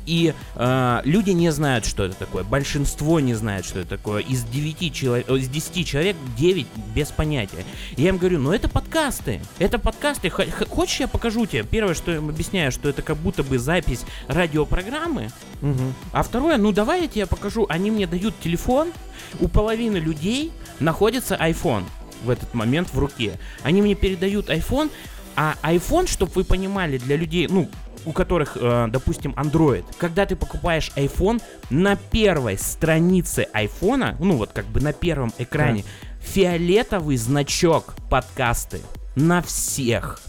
И 0.06 0.34
э, 0.56 1.02
люди 1.04 1.32
не 1.32 1.52
знают, 1.52 1.86
что 1.86 2.04
это 2.06 2.16
такое. 2.16 2.44
Большинство 2.44 3.20
не 3.20 3.34
знает, 3.34 3.66
что 3.66 3.80
это 3.80 3.90
такое. 3.90 4.22
Из 4.22 4.44
9 4.44 4.94
человек, 4.94 5.30
из 5.30 5.48
10 5.48 5.88
человек 5.88 6.16
9 6.38 6.68
без 6.94 7.10
понятия. 7.10 7.66
Я 7.98 8.10
им 8.10 8.18
говорю, 8.18 8.40
ну 8.40 8.52
это 8.52 8.70
подкасты. 8.70 9.42
Это 9.60 9.80
подкасты. 9.80 10.30
Х- 10.30 10.66
хочешь, 10.70 11.00
я 11.00 11.08
покажу 11.08 11.46
тебе? 11.46 11.64
Первое, 11.64 11.94
что 11.94 12.12
я 12.12 12.18
им 12.18 12.30
объясняю, 12.30 12.72
что 12.72 12.90
это 12.90 13.02
как 13.02 13.18
будто 13.18 13.44
бы 13.44 13.58
запись 13.60 14.06
радиопрограммы. 14.28 15.30
Мгм. 15.62 15.94
А 16.12 16.24
второе, 16.24 16.58
ну 16.58 16.72
давай 16.72 17.02
я 17.04 17.08
тебе 17.08 17.26
покажу. 17.26 17.66
Они 17.70 17.92
мне 17.92 18.08
дают 18.08 18.40
телефон. 18.40 18.92
У 19.40 19.48
половины 19.48 19.98
людей 19.98 20.52
находится 20.80 21.36
iPhone 21.36 21.84
в 22.24 22.30
этот 22.30 22.54
момент 22.54 22.90
в 22.94 23.00
руке. 23.00 23.40
Они 23.64 23.82
мне 23.82 23.96
передают 23.96 24.50
iPhone. 24.50 24.90
А 25.38 25.56
iPhone, 25.64 26.08
чтобы 26.08 26.32
вы 26.34 26.44
понимали, 26.46 26.98
для 26.98 27.18
людей, 27.18 27.48
ну, 27.50 27.70
у 28.06 28.12
которых, 28.12 28.58
э, 28.60 28.88
допустим, 28.90 29.32
Android, 29.34 29.86
когда 29.98 30.26
ты 30.26 30.36
покупаешь 30.36 30.92
iPhone, 30.96 31.42
на 31.70 31.96
первой 31.96 32.58
странице 32.58 33.48
iPhone, 33.54 34.16
ну 34.20 34.38
вот 34.38 34.52
как 34.54 34.66
бы 34.68 34.80
на 34.80 34.94
первом 34.94 35.34
экране, 35.38 35.84
фиолетовый 36.20 37.18
значок 37.18 37.96
подкасты 38.10 38.82
на 39.16 39.42
всех. 39.42 40.20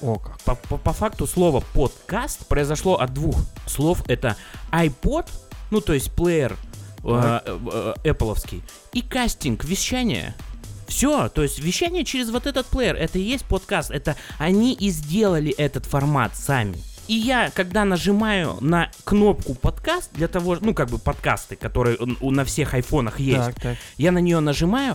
О, 0.00 0.16
как. 0.16 0.40
По, 0.40 0.54
по- 0.54 0.78
по 0.78 0.92
факту 0.92 1.26
слово 1.26 1.62
подкаст 1.74 2.46
произошло 2.46 2.96
от 2.98 3.12
двух 3.12 3.36
слов. 3.66 4.02
Это 4.08 4.36
iPod, 4.72 5.28
ну 5.70 5.80
то 5.80 5.92
есть 5.92 6.12
плеер 6.12 6.56
э, 7.04 7.40
э, 7.44 7.94
э, 8.04 8.10
Apple'овский, 8.10 8.62
и 8.92 9.02
кастинг, 9.02 9.64
вещание. 9.64 10.34
Все, 10.88 11.28
то 11.28 11.42
есть 11.42 11.60
вещание 11.60 12.04
через 12.04 12.30
вот 12.30 12.46
этот 12.46 12.66
плеер, 12.66 12.96
это 12.96 13.18
и 13.18 13.22
есть 13.22 13.44
подкаст, 13.44 13.92
это 13.92 14.16
они 14.38 14.72
и 14.72 14.90
сделали 14.90 15.52
этот 15.52 15.86
формат 15.86 16.34
сами. 16.36 16.78
И 17.10 17.14
я, 17.14 17.50
когда 17.50 17.84
нажимаю 17.84 18.56
на 18.60 18.88
кнопку 19.02 19.56
подкаст, 19.56 20.10
для 20.12 20.28
того, 20.28 20.58
ну 20.60 20.74
как 20.74 20.90
бы 20.90 20.98
подкасты, 20.98 21.56
которые 21.56 21.98
на 22.20 22.44
всех 22.44 22.72
айфонах 22.74 23.18
есть, 23.18 23.46
Так, 23.46 23.60
так. 23.60 23.76
я 23.96 24.12
на 24.12 24.18
нее 24.18 24.38
нажимаю, 24.38 24.94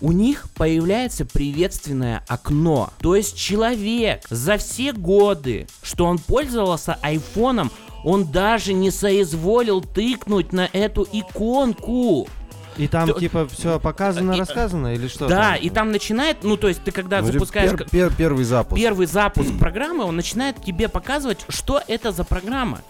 у 0.00 0.12
них 0.12 0.46
появляется 0.54 1.24
приветственное 1.24 2.22
окно. 2.28 2.90
То 3.00 3.16
есть 3.16 3.36
человек 3.36 4.22
за 4.30 4.58
все 4.58 4.92
годы, 4.92 5.66
что 5.82 6.04
он 6.04 6.18
пользовался 6.18 7.00
айфоном, 7.02 7.72
он 8.04 8.30
даже 8.30 8.72
не 8.72 8.92
соизволил 8.92 9.80
тыкнуть 9.80 10.52
на 10.52 10.70
эту 10.72 11.04
иконку. 11.12 12.28
И 12.76 12.88
там 12.88 13.08
То- 13.08 13.18
типа 13.18 13.46
все 13.48 13.80
показано, 13.80 14.32
И- 14.32 14.38
рассказано 14.38 14.94
или 14.94 15.08
что? 15.08 15.28
да, 15.28 15.56
и 15.56 15.70
там 15.70 15.92
начинает, 15.92 16.42
ну 16.44 16.56
то 16.56 16.68
есть 16.68 16.82
ты 16.84 16.90
когда 16.92 17.20
Ну, 17.22 17.32
запускаешь 17.32 17.70
пер- 17.72 17.88
пер- 17.90 18.12
первый 18.16 18.44
запуск. 18.44 18.76
первый 18.80 19.06
запуск 19.06 19.50
программы, 19.58 20.04
он 20.04 20.16
начинает 20.16 20.62
тебе 20.62 20.88
показывать, 20.88 21.44
что 21.48 21.80
это 21.88 22.12
за 22.12 22.24
программа. 22.24 22.80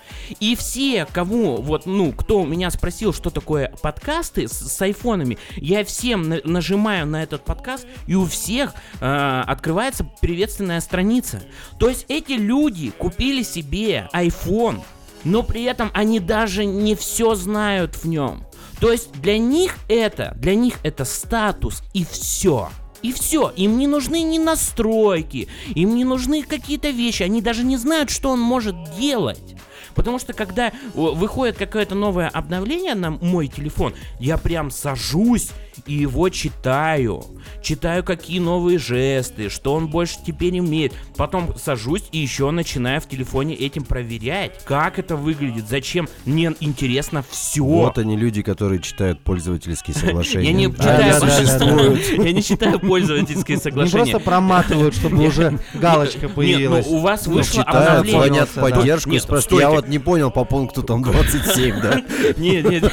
И 0.41 0.57
все, 0.57 1.07
кому, 1.13 1.57
вот, 1.63 1.87
ну, 1.87 2.13
кто 2.13 2.41
у 2.41 2.47
меня 2.47 2.71
спросил, 2.71 3.13
что 3.13 3.31
такое 3.31 3.73
подкасты 3.83 4.49
с, 4.49 4.53
с 4.53 4.83
айфонами, 4.83 5.39
я 5.57 5.85
всем 5.85 6.29
на- 6.29 6.41
нажимаю 6.45 7.07
на 7.07 7.23
этот 7.23 7.45
подкаст, 7.45 7.87
и 8.07 8.15
у 8.15 8.27
всех 8.27 8.75
э, 9.01 9.43
открывается 9.47 10.05
приветственная 10.21 10.81
страница. 10.81 11.43
То 11.79 11.89
есть 11.89 12.07
эти 12.09 12.33
люди 12.33 12.91
купили 12.91 13.43
себе 13.43 14.09
iPhone, 14.13 14.81
но 15.25 15.43
при 15.43 15.63
этом 15.65 15.91
они 15.95 16.19
даже 16.21 16.65
не 16.65 16.95
все 16.97 17.35
знают 17.35 17.95
в 17.97 18.07
нем. 18.07 18.45
То 18.81 18.93
есть 18.93 19.13
для 19.21 19.39
них 19.39 19.77
это, 19.89 20.35
для 20.39 20.55
них 20.55 20.75
это 20.83 21.05
статус 21.05 21.83
и 21.95 22.05
все. 22.05 22.71
И 23.03 23.13
все, 23.13 23.53
им 23.55 23.79
не 23.79 23.87
нужны 23.87 24.23
ни 24.23 24.39
настройки, 24.39 25.49
им 25.75 25.95
не 25.95 26.05
нужны 26.05 26.43
какие-то 26.43 26.91
вещи, 26.91 27.23
они 27.23 27.41
даже 27.41 27.63
не 27.63 27.77
знают, 27.77 28.11
что 28.11 28.31
он 28.31 28.41
может 28.41 28.75
делать. 28.99 29.55
Потому 29.97 30.19
что 30.21 30.33
когда 30.33 30.73
выходит 30.95 31.57
какое-то 31.57 31.95
новое 31.97 32.29
обновление 32.29 32.95
на 32.95 33.11
мой 33.11 33.49
телефон, 33.49 33.95
я 34.21 34.37
прям 34.39 34.71
сажусь 34.71 35.51
и 35.87 35.95
его 35.95 36.29
читаю. 36.29 37.25
Читаю, 37.63 38.03
какие 38.05 38.39
новые 38.39 38.79
жесты, 38.79 39.49
что 39.51 39.75
он 39.75 39.89
больше 39.89 40.17
теперь 40.25 40.59
умеет. 40.61 40.93
Потом 41.17 41.55
сажусь 41.59 42.05
и 42.13 42.19
еще 42.19 42.51
начинаю 42.51 43.01
в 43.01 43.09
телефоне 43.09 43.55
этим 43.55 43.85
проверять, 43.85 44.65
как 44.65 44.99
это 44.99 45.17
выглядит, 45.17 45.69
зачем. 45.69 46.09
Мне 46.25 46.53
интересно 46.61 47.25
все. 47.29 47.63
Вот 47.65 47.99
они 47.99 48.17
люди, 48.17 48.43
которые 48.43 48.81
читают 48.81 49.21
пользовательские 49.23 49.95
соглашения. 49.97 50.51
Я 50.51 50.53
не 50.53 50.73
читаю. 50.73 51.97
Я 52.27 52.33
не 52.33 52.43
читаю 52.43 52.79
пользовательские 52.81 53.59
соглашения. 53.59 54.05
просто 54.05 54.19
проматывают, 54.21 54.95
чтобы 54.95 55.25
уже 55.27 55.59
галочка 55.75 56.27
Нет, 56.27 56.35
появилась. 56.35 56.87
ну 56.87 56.97
у 56.97 57.01
вас 57.01 57.27
Ну, 57.27 57.35
вышло 57.35 57.63
обновление. 57.63 58.21
звонят 58.21 58.49
в 58.49 58.61
поддержку 58.61 59.11
я 59.11 59.21
стойте. 59.21 59.86
Вот 59.87 59.91
не 59.91 59.99
понял 59.99 60.31
по 60.31 60.45
пункту 60.45 60.83
там 60.83 61.03
27, 61.03 61.81
да? 61.81 62.01
Нет, 62.37 62.65
нет, 62.69 62.85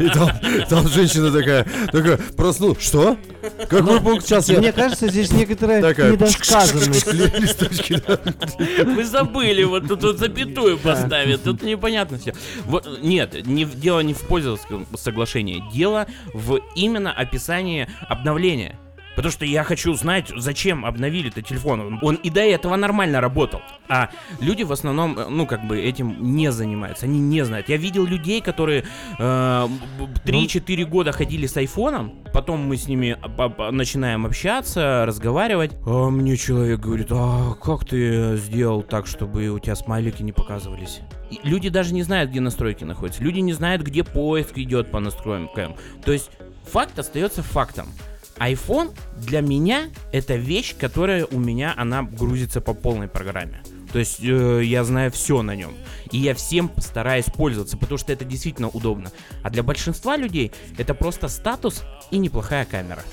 И 0.00 0.08
там, 0.08 0.30
там 0.68 0.88
женщина 0.88 1.30
такая, 1.32 1.66
такая, 1.90 2.18
просну, 2.36 2.76
что? 2.78 3.16
Какой 3.68 4.00
пункт 4.00 4.24
сейчас 4.26 4.48
я? 4.48 4.58
Мне 4.58 4.72
кажется, 4.72 5.08
здесь 5.08 5.32
некоторая 5.32 5.80
Такая, 5.82 6.12
недосказанность. 6.12 7.12
ли- 7.12 7.32
листочки, 7.38 8.00
да. 8.06 8.18
вы 8.84 9.04
забыли, 9.04 9.64
вот 9.64 9.88
тут 9.88 10.02
вот 10.02 10.18
запятую 10.18 10.78
поставить, 10.78 11.42
тут 11.42 11.62
непонятно 11.62 12.18
все. 12.18 12.34
Вот, 12.64 13.02
нет, 13.02 13.46
не, 13.46 13.64
дело 13.64 14.00
не 14.00 14.14
в 14.14 14.20
пользовательском 14.20 14.86
соглашении, 14.96 15.62
дело 15.72 16.06
в 16.32 16.58
именно 16.74 17.12
описании 17.12 17.88
обновления. 18.08 18.78
Потому 19.16 19.30
что 19.32 19.44
я 19.44 19.62
хочу 19.64 19.94
знать, 19.94 20.32
зачем 20.36 20.84
обновили 20.84 21.28
этот 21.30 21.46
телефон. 21.46 21.98
Он- 22.02 22.14
и 22.16 22.30
до 22.30 22.40
этого 22.40 22.76
нормально 22.76 23.20
работал. 23.20 23.60
А 23.88 24.10
люди 24.40 24.62
в 24.64 24.72
основном, 24.72 25.18
э, 25.18 25.26
ну, 25.28 25.46
как 25.46 25.66
бы 25.66 25.80
этим 25.80 26.34
не 26.34 26.50
занимаются. 26.50 27.06
Они 27.06 27.18
не 27.20 27.44
знают. 27.44 27.68
Я 27.68 27.76
видел 27.76 28.04
людей, 28.04 28.40
которые 28.40 28.84
э, 29.18 29.66
б- 29.98 30.06
б- 30.06 30.20
3-4 30.24 30.84
года 30.84 31.12
ходили 31.12 31.46
с 31.46 31.56
айфоном. 31.56 32.12
Потом 32.32 32.60
мы 32.66 32.76
с 32.76 32.88
ними 32.88 33.16
начинаем 33.70 34.26
общаться, 34.26 35.04
разговаривать. 35.06 35.72
А 35.86 36.10
мне 36.10 36.36
человек 36.36 36.80
говорит, 36.80 37.08
а 37.10 37.54
как 37.54 37.84
ты 37.84 38.36
сделал 38.36 38.82
так, 38.82 39.06
чтобы 39.06 39.48
у 39.48 39.58
тебя 39.58 39.76
смайлики 39.76 40.22
не 40.22 40.32
показывались? 40.32 41.00
И 41.30 41.38
люди 41.44 41.68
даже 41.68 41.94
не 41.94 42.02
знают, 42.02 42.30
где 42.30 42.40
настройки 42.40 42.84
находятся. 42.84 43.22
Люди 43.22 43.38
не 43.40 43.52
знают, 43.52 43.82
где 43.82 44.02
поиск 44.04 44.58
идет 44.58 44.90
по 44.90 44.98
настройкам. 45.00 45.76
То 46.04 46.12
есть 46.12 46.30
факт 46.70 46.98
остается 46.98 47.42
фактом 47.42 47.86
iPhone 48.38 48.92
для 49.16 49.40
меня 49.40 49.90
это 50.12 50.34
вещь, 50.36 50.74
которая 50.76 51.26
у 51.26 51.38
меня, 51.38 51.74
она 51.76 52.02
грузится 52.02 52.60
по 52.60 52.74
полной 52.74 53.08
программе. 53.08 53.62
То 53.92 54.00
есть 54.00 54.18
э, 54.24 54.62
я 54.64 54.82
знаю 54.82 55.12
все 55.12 55.42
на 55.42 55.54
нем. 55.54 55.72
И 56.10 56.18
я 56.18 56.34
всем 56.34 56.72
стараюсь 56.78 57.26
пользоваться, 57.26 57.76
потому 57.76 57.96
что 57.96 58.12
это 58.12 58.24
действительно 58.24 58.68
удобно. 58.68 59.12
А 59.42 59.50
для 59.50 59.62
большинства 59.62 60.16
людей 60.16 60.50
это 60.76 60.94
просто 60.94 61.28
статус 61.28 61.84
и 62.10 62.18
неплохая 62.18 62.64
камера. 62.64 63.04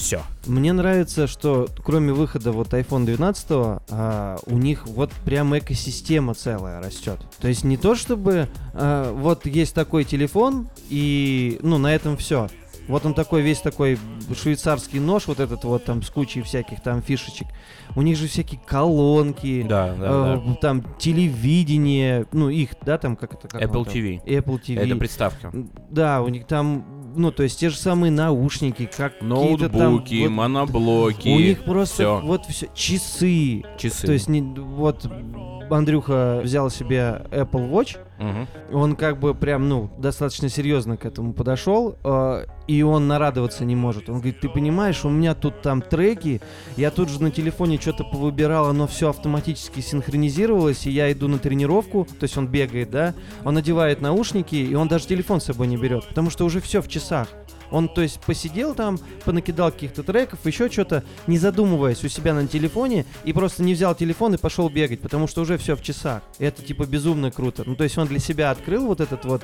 Все. 0.00 0.22
Мне 0.46 0.72
нравится, 0.72 1.26
что 1.26 1.68
кроме 1.84 2.14
выхода 2.14 2.52
вот 2.52 2.72
iPhone 2.72 3.04
12, 3.04 3.46
а, 3.50 4.38
у 4.46 4.56
них 4.56 4.86
вот 4.86 5.10
прям 5.26 5.56
экосистема 5.58 6.32
целая 6.32 6.80
растет. 6.80 7.20
То 7.38 7.48
есть 7.48 7.64
не 7.64 7.76
то 7.76 7.94
чтобы 7.94 8.48
а, 8.72 9.12
вот 9.12 9.44
есть 9.44 9.74
такой 9.74 10.04
телефон 10.04 10.70
и 10.88 11.58
ну 11.62 11.76
на 11.76 11.94
этом 11.94 12.16
все. 12.16 12.48
Вот 12.90 13.06
он 13.06 13.14
такой 13.14 13.42
весь 13.42 13.60
такой 13.60 13.98
швейцарский 14.34 14.98
нож, 14.98 15.26
вот 15.28 15.40
этот 15.40 15.64
вот 15.64 15.84
там 15.84 16.02
с 16.02 16.10
кучей 16.10 16.42
всяких 16.42 16.82
там 16.82 17.02
фишечек. 17.02 17.46
У 17.96 18.02
них 18.02 18.16
же 18.16 18.26
всякие 18.28 18.60
колонки, 18.66 19.64
Да, 19.68 19.94
э, 19.96 20.54
там 20.60 20.84
телевидение, 20.98 22.26
ну 22.32 22.48
их, 22.48 22.70
да, 22.84 22.98
там 22.98 23.16
как 23.16 23.34
это? 23.34 23.48
как 23.48 23.62
Apple? 23.62 23.86
TV. 23.86 24.24
Apple 24.24 24.60
TV. 24.60 24.78
Это 24.80 24.96
приставка. 24.96 25.52
Да, 25.90 26.20
у 26.22 26.28
них 26.28 26.46
там, 26.46 26.84
ну 27.16 27.30
то 27.30 27.42
есть 27.42 27.58
те 27.58 27.70
же 27.70 27.76
самые 27.76 28.10
наушники, 28.10 28.86
как 28.86 29.18
какие-то 29.18 29.68
там 29.68 29.78
Ноутбуки, 29.78 30.22
вот 30.22 30.30
моноблоки. 30.30 31.28
у 31.28 31.38
них 31.38 31.64
просто 31.64 31.94
всё. 31.94 32.20
вот 32.20 32.46
все 32.46 32.68
часы. 32.74 33.62
часы. 33.78 34.06
То 34.06 34.12
есть 34.12 34.28
не, 34.28 34.42
вот 34.42 35.06
Андрюха 35.74 36.40
взял 36.42 36.70
себе 36.70 37.22
Apple 37.30 37.70
Watch, 37.70 37.96
Мгм. 38.18 38.46
он 38.72 38.96
как 38.96 39.18
бы 39.18 39.34
прям, 39.34 39.68
ну, 39.68 39.90
достаточно 39.98 40.48
серьезно 40.48 40.96
к 40.96 41.06
этому 41.06 41.32
подошел, 41.32 41.96
э, 42.04 42.44
и 42.66 42.82
он 42.82 43.08
нарадоваться 43.08 43.64
не 43.64 43.74
может. 43.74 44.08
Он 44.10 44.16
говорит, 44.16 44.40
ты 44.40 44.48
понимаешь, 44.48 45.04
у 45.04 45.08
меня 45.08 45.34
тут 45.34 45.62
там 45.62 45.80
треки, 45.82 46.40
я 46.76 46.90
тут 46.90 47.08
же 47.08 47.22
на 47.22 47.30
телефоне 47.30 47.80
что-то 47.80 48.04
повыбирал, 48.04 48.66
оно 48.66 48.86
все 48.86 49.08
автоматически 49.08 49.80
синхронизировалось, 49.80 50.86
и 50.86 50.90
я 50.90 51.10
иду 51.12 51.28
на 51.28 51.38
тренировку, 51.38 52.06
то 52.18 52.24
есть 52.24 52.36
он 52.36 52.46
бегает, 52.46 52.90
да, 52.90 53.14
он 53.44 53.54
надевает 53.54 54.00
наушники, 54.00 54.54
и 54.56 54.74
он 54.74 54.86
даже 54.88 55.06
телефон 55.06 55.40
с 55.40 55.44
собой 55.44 55.66
не 55.66 55.76
берет, 55.76 56.06
потому 56.06 56.30
что 56.30 56.44
уже 56.44 56.60
все 56.60 56.82
в 56.82 56.88
часах. 56.88 57.28
Он, 57.70 57.88
то 57.88 58.02
есть, 58.02 58.20
посидел 58.20 58.74
там, 58.74 58.98
понакидал 59.24 59.70
каких-то 59.72 60.02
треков, 60.02 60.40
еще 60.44 60.70
что-то, 60.70 61.04
не 61.26 61.38
задумываясь 61.38 62.02
у 62.04 62.08
себя 62.08 62.34
на 62.34 62.46
телефоне, 62.46 63.06
и 63.24 63.32
просто 63.32 63.62
не 63.62 63.74
взял 63.74 63.94
телефон 63.94 64.34
и 64.34 64.36
пошел 64.38 64.68
бегать, 64.68 65.00
потому 65.00 65.26
что 65.26 65.42
уже 65.42 65.56
все 65.58 65.76
в 65.76 65.82
часах. 65.82 66.22
И 66.38 66.44
это, 66.44 66.62
типа, 66.62 66.84
безумно 66.86 67.30
круто. 67.30 67.62
Ну, 67.66 67.76
то 67.76 67.84
есть, 67.84 67.96
он 67.98 68.06
для 68.08 68.18
себя 68.18 68.50
открыл 68.50 68.86
вот 68.86 69.00
этот 69.00 69.24
вот, 69.24 69.42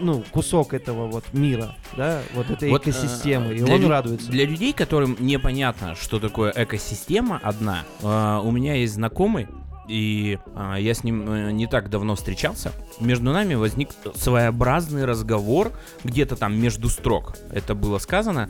ну, 0.00 0.22
кусок 0.30 0.74
этого 0.74 1.06
вот 1.06 1.24
мира, 1.32 1.76
да, 1.96 2.20
вот 2.34 2.50
этой 2.50 2.70
Вот, 2.70 2.82
экосистемы, 2.82 3.52
э, 3.54 3.56
и 3.58 3.62
он 3.62 3.80
лю- 3.82 3.88
радуется. 3.88 4.30
Для 4.30 4.44
людей, 4.46 4.72
которым 4.72 5.16
непонятно, 5.20 5.94
что 5.94 6.18
такое 6.18 6.52
экосистема 6.54 7.40
одна, 7.42 7.84
э, 8.02 8.40
у 8.42 8.50
меня 8.50 8.74
есть 8.74 8.94
знакомый, 8.94 9.48
и 9.88 10.38
а, 10.54 10.76
я 10.76 10.94
с 10.94 11.04
ним 11.04 11.28
э, 11.30 11.50
не 11.52 11.66
так 11.66 11.90
давно 11.90 12.14
встречался. 12.16 12.72
Между 13.00 13.32
нами 13.32 13.54
возник 13.54 13.90
своеобразный 14.14 15.04
разговор, 15.04 15.72
где-то 16.04 16.36
там 16.36 16.58
между 16.58 16.88
строк. 16.88 17.36
Это 17.52 17.74
было 17.74 17.98
сказано. 17.98 18.48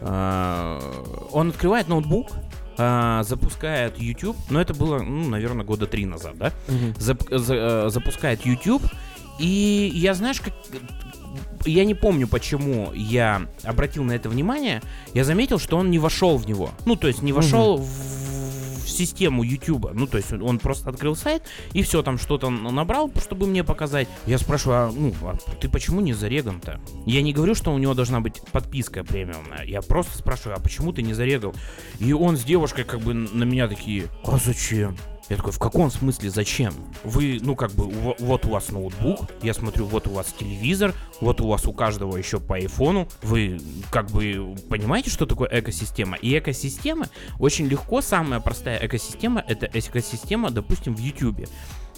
А, 0.00 0.80
он 1.32 1.50
открывает 1.50 1.88
ноутбук, 1.88 2.28
а, 2.78 3.22
запускает 3.24 3.98
YouTube, 3.98 4.36
но 4.50 4.60
это 4.60 4.74
было, 4.74 4.98
ну, 4.98 5.28
наверное, 5.28 5.64
года 5.64 5.86
три 5.86 6.06
назад, 6.06 6.36
да? 6.38 6.52
Мгм. 6.68 6.90
зап- 6.98 7.36
за- 7.38 7.54
э, 7.86 7.88
запускает 7.90 8.44
YouTube, 8.46 8.82
и 9.38 9.90
я, 9.94 10.14
знаешь, 10.14 10.40
как... 10.40 10.54
Я 11.64 11.84
не 11.84 11.94
помню, 11.94 12.28
почему 12.28 12.92
я 12.94 13.42
обратил 13.64 14.04
на 14.04 14.12
это 14.12 14.28
внимание. 14.28 14.82
Я 15.14 15.24
заметил, 15.24 15.58
что 15.58 15.76
он 15.78 15.90
не 15.90 15.98
вошел 15.98 16.36
в 16.38 16.46
него. 16.46 16.70
Ну, 16.84 16.94
то 16.94 17.08
есть 17.08 17.22
не 17.22 17.32
вошел 17.32 17.78
в 17.78 18.35
систему 18.96 19.42
YouTube. 19.42 19.90
Ну, 19.92 20.06
то 20.06 20.16
есть 20.16 20.32
он- 20.32 20.58
просто 20.58 20.90
открыл 20.90 21.14
сайт 21.16 21.42
и 21.72 21.82
все, 21.82 22.02
там 22.02 22.18
что-то 22.18 22.50
набрал, 22.50 23.10
чтобы 23.20 23.46
мне 23.46 23.62
показать. 23.62 24.08
Я 24.26 24.38
спрашиваю, 24.38 24.78
а, 24.88 24.92
ну, 24.92 25.14
а 25.22 25.36
ты 25.60 25.68
почему 25.68 26.00
не 26.00 26.12
зареган-то? 26.12 26.80
Я 27.04 27.22
не 27.22 27.32
говорю, 27.32 27.54
что 27.54 27.72
у 27.72 27.78
него 27.78 27.94
должна 27.94 28.20
быть 28.20 28.40
подписка 28.52 29.04
премиумная. 29.04 29.64
Я 29.64 29.82
просто 29.82 30.18
спрашиваю, 30.18 30.56
а 30.56 30.60
почему 30.60 30.92
ты 30.92 31.02
не 31.02 31.14
зарегал? 31.14 31.54
И 31.98 32.12
он 32.12 32.36
с 32.36 32.44
девушкой 32.44 32.84
как 32.84 33.00
бы 33.00 33.14
на 33.14 33.44
меня 33.44 33.68
такие, 33.68 34.04
а 34.24 34.38
зачем? 34.38 34.96
Я 35.28 35.36
такой, 35.36 35.52
в 35.52 35.58
каком 35.58 35.90
смысле 35.90 36.30
зачем? 36.30 36.72
Вы, 37.02 37.38
ну 37.42 37.56
как 37.56 37.72
бы, 37.72 37.86
у- 37.86 38.14
вот 38.20 38.44
у 38.46 38.50
вас 38.50 38.70
ноутбук, 38.70 39.20
я 39.42 39.54
смотрю, 39.54 39.84
вот 39.86 40.06
у 40.06 40.10
вас 40.10 40.32
телевизор, 40.38 40.94
вот 41.20 41.40
у 41.40 41.48
вас 41.48 41.66
у 41.66 41.72
каждого 41.72 42.16
еще 42.16 42.38
по 42.38 42.54
айфону. 42.54 43.08
Вы 43.22 43.60
как 43.90 44.08
бы 44.12 44.54
понимаете, 44.70 45.10
что 45.10 45.26
такое 45.26 45.48
экосистема? 45.50 46.16
И 46.16 46.38
экосистема 46.38 47.06
очень 47.40 47.66
легко, 47.66 48.00
самая 48.02 48.38
простая 48.38 48.78
экосистема, 48.86 49.42
это 49.46 49.66
экосистема, 49.72 50.50
допустим, 50.50 50.94
в 50.94 51.00
YouTube. 51.00 51.48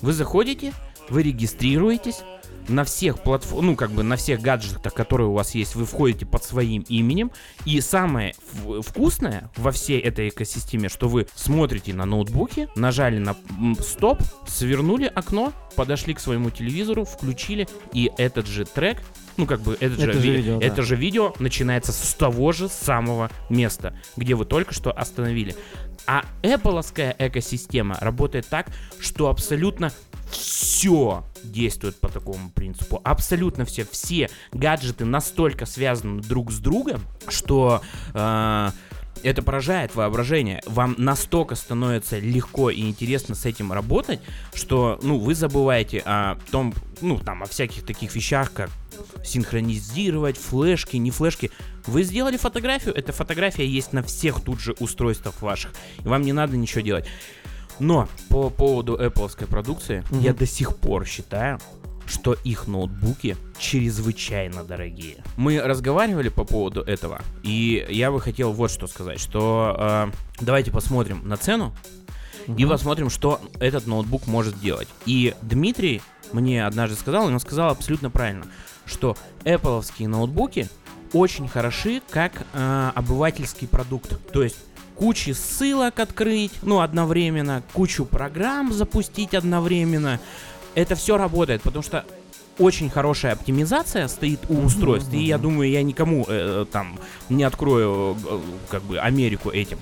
Вы 0.01 0.13
заходите, 0.15 0.73
вы 1.11 1.23
регистрируетесь, 1.23 2.21
на 2.69 2.85
всех 2.85 3.23
платформ, 3.23 3.67
ну 3.67 3.77
как 3.77 3.91
бы 3.91 4.03
на 4.03 4.17
всех 4.17 4.41
гаджетах, 4.41 4.95
которые 4.95 5.29
у 5.29 5.33
вас 5.33 5.55
есть, 5.55 5.75
вы 5.75 5.85
входите 5.85 6.27
под 6.27 6.45
своим 6.45 6.83
именем. 6.89 7.31
И 7.65 7.81
самое 7.81 8.35
вкусное 8.81 9.51
во 9.57 9.73
всей 9.73 10.01
этой 10.01 10.29
экосистеме, 10.29 10.89
что 10.89 11.09
вы 11.09 11.27
смотрите 11.35 11.95
на 11.95 12.05
ноутбуке, 12.05 12.69
нажали 12.77 13.19
на 13.19 13.37
стоп, 13.81 14.23
свернули 14.47 15.07
окно, 15.07 15.53
подошли 15.77 16.15
к 16.15 16.21
своему 16.21 16.51
телевизору, 16.51 17.05
включили, 17.05 17.69
и 17.93 18.11
этот 18.19 18.47
же 18.47 18.65
трек, 18.65 19.03
ну 19.39 19.47
как 19.47 19.61
бы 19.61 19.75
этот 19.81 19.99
Это 19.99 20.13
же, 20.13 20.13
же 20.13 20.21
ви- 20.21 20.37
видео, 20.37 20.59
да. 20.59 20.67
это 20.67 20.83
же 20.83 20.97
видео 20.97 21.35
начинается 21.39 21.93
с 21.93 22.15
того 22.15 22.53
же 22.53 22.69
самого 22.69 23.31
места, 23.49 23.97
где 24.17 24.35
вы 24.35 24.45
только 24.45 24.75
что 24.75 24.93
остановили. 24.93 25.57
А 26.07 26.25
Apple 26.43 26.83
экосистема 27.19 27.97
работает 28.01 28.47
так, 28.49 28.67
что 28.99 29.29
абсолютно 29.29 29.93
все 30.31 31.25
действует 31.43 31.97
по 32.01 32.09
такому 32.09 32.51
принципу. 32.51 33.01
Абсолютно 33.05 33.65
все. 33.65 33.87
Все 33.91 34.29
гаджеты 34.53 35.05
настолько 35.05 35.67
связаны 35.67 36.21
друг 36.21 36.51
с 36.53 36.59
другом, 36.59 37.03
что 37.29 37.81
э, 38.15 38.71
это 39.23 39.43
поражает 39.43 39.95
воображение. 39.95 40.63
Вам 40.67 40.95
настолько 40.99 41.55
становится 41.55 42.19
легко 42.19 42.71
и 42.71 42.81
интересно 42.83 43.35
с 43.35 43.45
этим 43.47 43.73
работать, 43.73 44.21
что, 44.55 44.99
ну, 45.03 45.19
вы 45.19 45.35
забываете 45.35 46.03
о 46.05 46.37
том, 46.51 46.75
ну, 47.01 47.19
там, 47.19 47.43
о 47.43 47.47
всяких 47.47 47.85
таких 47.85 48.15
вещах, 48.15 48.53
как 48.53 48.71
синхронизировать, 49.25 50.37
флешки, 50.37 50.97
не 50.97 51.11
флешки. 51.11 51.51
Вы 51.87 52.03
сделали 52.03 52.37
фотографию, 52.37 52.95
эта 52.95 53.13
фотография 53.13 53.67
есть 53.67 53.93
на 53.93 54.03
всех 54.03 54.41
тут 54.43 54.61
же 54.61 54.75
устройствах 54.79 55.41
ваших, 55.43 55.73
и 56.05 56.09
вам 56.09 56.23
не 56.23 56.33
надо 56.33 56.57
ничего 56.57 56.81
делать. 56.81 57.07
Но 57.79 58.09
по 58.29 58.51
поводу 58.51 58.97
Apple 58.97 59.47
продукции, 59.47 60.03
Мгм. 60.11 60.21
я 60.21 60.35
до 60.35 60.47
сих 60.47 60.77
пор 60.77 61.07
считаю, 61.07 61.61
что 62.09 62.33
их 62.33 62.67
ноутбуки 62.67 63.37
чрезвычайно 63.59 64.65
дорогие. 64.65 65.23
Мы 65.37 65.61
разговаривали 65.61 66.29
по 66.29 66.45
поводу 66.45 66.81
этого, 66.83 67.21
и 67.43 67.87
я 67.91 68.11
бы 68.11 68.21
хотел 68.21 68.53
вот 68.53 68.71
что 68.71 68.87
сказать, 68.87 69.21
что 69.21 69.77
э, 69.79 70.07
давайте 70.41 70.71
посмотрим 70.71 71.27
на 71.29 71.37
цену 71.37 71.75
и 72.47 72.51
Мгм. 72.65 72.69
посмотрим, 72.71 73.11
что 73.11 73.41
этот 73.61 73.87
ноутбук 73.87 74.27
может 74.27 74.59
делать. 74.59 74.89
И 75.05 75.35
Дмитрий 75.43 76.01
мне 76.33 76.67
однажды 76.67 76.97
сказал, 76.97 77.29
и 77.29 77.33
он 77.33 77.41
сказал 77.41 77.71
абсолютно 77.71 78.11
правильно, 78.11 78.47
что 78.87 79.17
Apple 79.45 79.85
ноутбуки 80.07 80.69
очень 81.13 81.49
хороши 81.49 82.03
как 82.11 82.47
э, 82.53 82.91
обывательский 82.95 83.69
продукт. 83.69 84.19
То 84.33 84.43
есть 84.43 84.57
кучи 84.95 85.31
ссылок 85.31 86.01
открыть, 86.01 86.53
ну, 86.63 86.81
одновременно, 86.81 87.63
кучу 87.73 88.05
программ 88.05 88.73
запустить 88.73 89.35
одновременно. 89.35 90.21
Это 90.75 90.95
все 90.95 91.17
работает, 91.17 91.63
потому 91.63 91.83
что 91.83 92.05
очень 92.59 92.91
хорошая 92.91 93.33
оптимизация 93.33 94.09
стоит 94.09 94.41
у 94.49 94.61
устройств, 94.61 95.13
и 95.13 95.25
я 95.25 95.39
думаю, 95.39 95.71
я 95.71 95.83
никому 95.83 96.25
э, 96.29 96.67
там 96.71 96.99
не 97.29 97.45
открою 97.45 98.17
э, 98.17 98.41
как 98.69 98.83
бы 98.83 98.99
Америку 98.99 99.51
этим. 99.51 99.79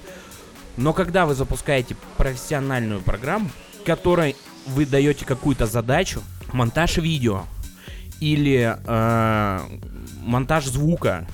Но 0.76 0.92
когда 0.92 1.24
вы 1.24 1.34
запускаете 1.34 1.96
профессиональную 2.18 3.00
программу, 3.00 3.50
которой 3.84 4.36
вы 4.66 4.84
даете 4.84 5.24
какую-то 5.24 5.66
задачу, 5.66 6.22
монтаж 6.52 6.98
видео 6.98 7.44
или 8.20 8.76
э, 8.86 9.60
монтаж 10.22 10.66
звука, 10.66 11.26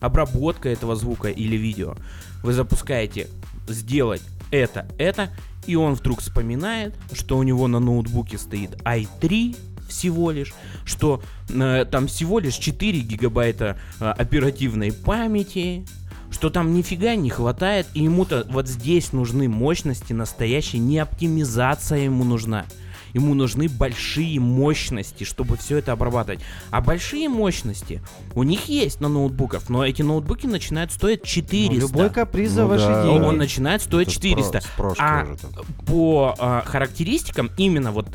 обработка 0.00 0.68
этого 0.68 0.96
звука 0.96 1.28
или 1.28 1.56
видео, 1.56 1.94
вы 2.42 2.52
запускаете 2.52 3.28
сделать 3.68 4.22
это, 4.50 4.86
это, 4.98 5.30
и 5.66 5.76
он 5.76 5.94
вдруг 5.94 6.20
вспоминает, 6.20 6.94
что 7.12 7.38
у 7.38 7.42
него 7.42 7.68
на 7.68 7.80
ноутбуке 7.80 8.38
стоит 8.38 8.76
i3 8.82 9.56
всего 9.88 10.30
лишь, 10.30 10.54
что 10.84 11.22
э, 11.48 11.84
там 11.90 12.06
всего 12.06 12.38
лишь 12.38 12.54
4 12.54 13.00
гигабайта 13.00 13.76
э, 14.00 14.04
оперативной 14.04 14.92
памяти, 14.92 15.84
что 16.30 16.48
там 16.48 16.72
нифига 16.72 17.16
не 17.16 17.28
хватает, 17.28 17.88
и 17.94 18.04
ему-то 18.04 18.46
вот 18.48 18.68
здесь 18.68 19.12
нужны 19.12 19.48
мощности 19.48 20.12
настоящие, 20.12 20.80
не 20.80 20.98
оптимизация 20.98 21.98
ему 21.98 22.24
нужна. 22.24 22.66
Ему 23.12 23.34
нужны 23.34 23.68
большие 23.68 24.38
мощности, 24.40 25.24
чтобы 25.24 25.56
все 25.56 25.78
это 25.78 25.92
обрабатывать. 25.92 26.40
А 26.70 26.80
большие 26.80 27.28
мощности 27.28 28.00
у 28.34 28.42
них 28.42 28.68
есть 28.68 29.00
на 29.00 29.08
ноутбуках, 29.08 29.68
но 29.68 29.84
эти 29.84 30.02
ноутбуки 30.02 30.46
начинают 30.46 30.92
стоить 30.92 31.22
400. 31.24 31.72
Ну, 31.74 31.80
любой 31.80 32.10
каприз 32.10 32.50
за 32.50 32.62
Ну 32.62 32.68
ваши 32.68 32.86
да. 32.86 33.04
деньги. 33.04 33.24
Он 33.24 33.36
начинает 33.36 33.82
стоить 33.82 34.08
Это 34.08 34.16
с 34.16 34.20
400. 34.20 34.52
про- 34.52 34.60
с 34.60 34.66
прошки 34.76 35.00
А 35.02 35.22
уже 35.24 35.36
там. 35.36 35.64
по 35.86 36.34
а, 36.38 36.62
характеристикам 36.64 37.50
именно 37.56 37.92
вот 37.92 38.06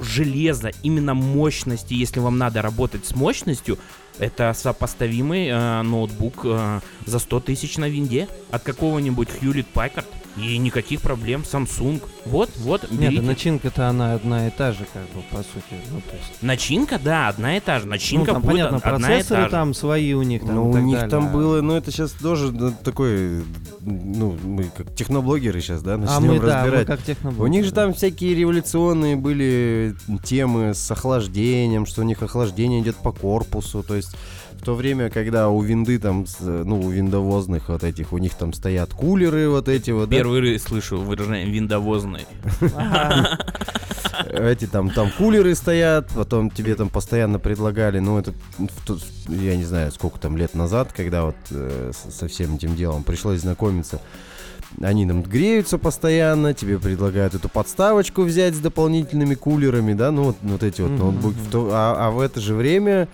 железо, 0.00 0.70
именно 0.82 1.14
мощности, 1.14 1.94
если 1.94 2.20
вам 2.20 2.38
надо 2.38 2.62
работать 2.62 3.06
с 3.06 3.14
мощностью, 3.14 3.78
это 4.18 4.52
сопоставимый 4.54 5.48
а, 5.50 5.82
ноутбук 5.82 6.40
а, 6.44 6.80
за 7.06 7.18
100 7.18 7.40
тысяч 7.40 7.76
на 7.78 7.88
винде 7.88 8.28
от 8.50 8.62
какого-нибудь 8.62 9.28
Hewlett 9.40 9.66
Packard. 9.74 10.06
И 10.36 10.58
никаких 10.58 11.00
проблем. 11.00 11.42
Samsung. 11.42 12.02
Вот, 12.24 12.50
вот, 12.56 12.90
Нет, 12.90 13.00
берите. 13.02 13.20
да 13.20 13.26
начинка-то 13.28 13.88
она 13.88 14.14
одна 14.14 14.48
и 14.48 14.50
та 14.50 14.72
же, 14.72 14.84
как 14.92 15.02
бы, 15.14 15.22
по 15.30 15.36
сути. 15.36 15.80
Ну, 15.92 16.00
то 16.00 16.16
есть... 16.16 16.42
Начинка, 16.42 16.98
да, 16.98 17.28
одна 17.28 17.56
и 17.56 17.60
та 17.60 17.78
же. 17.78 17.86
Начинка 17.86 18.32
ну, 18.32 18.32
там, 18.32 18.42
будет 18.42 18.68
понятно, 18.68 18.78
одна 18.78 18.90
и 18.90 19.00
процессоры 19.12 19.42
та 19.42 19.44
же. 19.44 19.50
там 19.52 19.74
свои 19.74 20.12
у 20.14 20.22
них. 20.22 20.42
Там, 20.44 20.54
Ну, 20.56 20.76
и 20.76 20.80
у 20.80 20.84
них 20.84 20.96
далее. 20.96 21.10
там 21.10 21.32
было, 21.32 21.60
ну, 21.60 21.76
это 21.76 21.92
сейчас 21.92 22.10
тоже 22.10 22.50
ну, 22.50 22.72
такой, 22.82 23.44
ну, 23.80 24.36
мы 24.42 24.64
как 24.76 24.92
техноблогеры 24.96 25.60
сейчас, 25.60 25.82
да, 25.82 25.94
А 25.94 25.98
начнем 25.98 26.26
мы, 26.32 26.40
да, 26.40 26.62
мы 26.62 26.62
разбирать. 26.62 26.86
как 26.88 27.02
техноблогеры. 27.02 27.44
У 27.44 27.52
них 27.52 27.64
же 27.64 27.72
там 27.72 27.94
всякие 27.94 28.34
революционные 28.34 29.14
были 29.14 29.94
темы 30.24 30.74
с 30.74 30.90
охлаждением, 30.90 31.86
что 31.86 32.00
у 32.00 32.04
них 32.04 32.20
охлаждение 32.24 32.80
идет 32.80 32.96
по 32.96 33.12
корпусу, 33.12 33.84
то 33.84 33.94
есть 33.94 34.03
в 34.52 34.64
то 34.64 34.74
время, 34.74 35.10
когда 35.10 35.48
у 35.48 35.60
винды 35.60 35.98
там, 35.98 36.24
ну, 36.40 36.80
у 36.80 36.88
виндовозных 36.90 37.68
вот 37.68 37.84
этих, 37.84 38.12
у 38.12 38.18
них 38.18 38.34
там 38.34 38.52
стоят 38.52 38.94
кулеры 38.94 39.48
вот 39.50 39.68
эти 39.68 39.90
вот, 39.90 40.08
да, 40.08 40.16
Первый 40.16 40.52
раз 40.54 40.62
слышу 40.62 40.98
выражение 40.98 41.50
виндовозный. 41.50 42.26
Эти 44.30 44.66
там, 44.66 44.90
там 44.90 45.10
кулеры 45.18 45.54
стоят, 45.54 46.08
потом 46.14 46.48
тебе 46.50 46.74
там 46.76 46.88
постоянно 46.88 47.38
предлагали, 47.38 47.98
ну, 47.98 48.18
это, 48.18 48.32
я 49.28 49.56
не 49.56 49.64
знаю, 49.64 49.90
сколько 49.92 50.18
там 50.20 50.36
лет 50.36 50.54
назад, 50.54 50.92
когда 50.92 51.24
вот 51.24 51.36
э, 51.50 51.90
со 51.92 52.28
всем 52.28 52.54
этим 52.54 52.76
делом 52.76 53.02
пришлось 53.02 53.40
знакомиться, 53.40 54.00
они 54.80 55.04
нам 55.04 55.22
греются 55.22 55.78
постоянно, 55.78 56.54
тебе 56.54 56.78
предлагают 56.78 57.34
эту 57.34 57.48
подставочку 57.48 58.22
взять 58.22 58.54
с 58.54 58.58
дополнительными 58.58 59.34
кулерами, 59.34 59.94
да, 59.94 60.10
ну 60.12 60.24
вот, 60.24 60.36
вот 60.42 60.62
эти 60.62 60.80
вот 60.80 60.92
ноутбуки. 60.92 61.36
мгм. 61.36 61.44
В 61.44 61.50
то- 61.50 61.70
а, 61.72 62.06
а 62.06 62.10
в 62.10 62.20
это 62.20 62.40
же 62.40 62.54
время 62.54 63.08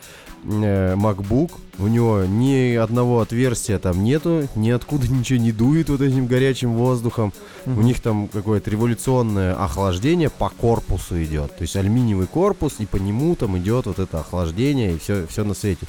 MacBook, 0.44 1.52
у 1.78 1.86
него 1.86 2.24
ни 2.24 2.74
одного 2.74 3.20
отверстия 3.20 3.78
там 3.78 4.04
нету, 4.04 4.48
ниоткуда 4.54 5.08
ничего 5.08 5.38
не 5.38 5.52
дует 5.52 5.88
вот 5.88 6.00
этим 6.00 6.26
горячим 6.26 6.74
воздухом. 6.74 7.32
У 7.66 7.80
них 7.82 8.00
там 8.00 8.28
какое-то 8.28 8.70
революционное 8.70 9.54
охлаждение 9.54 10.30
по 10.30 10.48
корпусу 10.48 11.22
идет. 11.22 11.56
То 11.56 11.62
есть 11.62 11.76
алюминиевый 11.76 12.26
корпус, 12.26 12.76
и 12.78 12.86
по 12.86 12.96
нему 12.96 13.34
там 13.34 13.56
идет 13.58 13.86
вот 13.86 13.98
это 13.98 14.20
охлаждение, 14.20 14.94
и 14.94 14.98
все, 14.98 15.26
все 15.26 15.44
на 15.44 15.54
свете. 15.54 15.86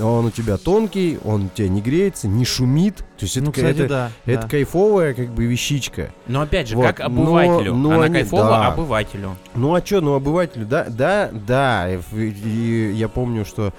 Он 0.00 0.26
у 0.26 0.30
тебя 0.30 0.56
тонкий, 0.58 1.18
он 1.24 1.46
у 1.46 1.48
тебя 1.48 1.68
не 1.68 1.80
греется, 1.80 2.28
не 2.28 2.44
шумит. 2.44 2.98
То 2.98 3.24
есть 3.24 3.36
это, 3.36 3.46
Ну, 3.46 3.52
кстати, 3.52 3.78
это, 3.80 3.88
да. 3.88 4.10
это 4.26 4.42
да. 4.42 4.48
кайфовая 4.48 5.12
как 5.14 5.28
бы 5.30 5.44
вещичка. 5.46 6.10
Но 6.26 6.42
опять 6.42 6.68
же, 6.68 6.76
Вот, 6.76 6.86
как 6.86 6.98
но- 7.00 7.04
обывателю. 7.06 7.74
но 7.74 7.90
Она 7.92 8.04
они- 8.04 8.14
кайфова 8.14 8.42
да. 8.48 8.66
обывателю. 8.68 9.36
Ну 9.54 9.74
а 9.74 9.84
что, 9.84 10.00
ну 10.00 10.14
обывателю, 10.14 10.66
да, 10.66 10.86
да, 10.88 11.30
да. 11.32 11.88
И, 11.92 11.98
и 12.16 12.92
я 12.92 13.08
помню, 13.08 13.44
что 13.44 13.72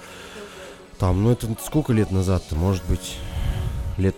там, 0.97 1.23
ну 1.23 1.31
это 1.31 1.47
сколько 1.65 1.93
лет 1.93 2.11
назад-то, 2.11 2.55
может 2.55 2.83
быть, 2.89 3.17
лет 3.97 4.15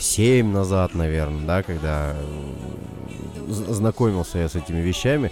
семь 0.00 0.50
назад, 0.52 0.94
наверное, 0.94 1.46
да, 1.46 1.62
когда 1.62 2.14
э, 2.16 3.48
знакомился 3.48 4.38
я 4.38 4.48
с 4.48 4.54
этими 4.56 4.80
вещами. 4.80 5.30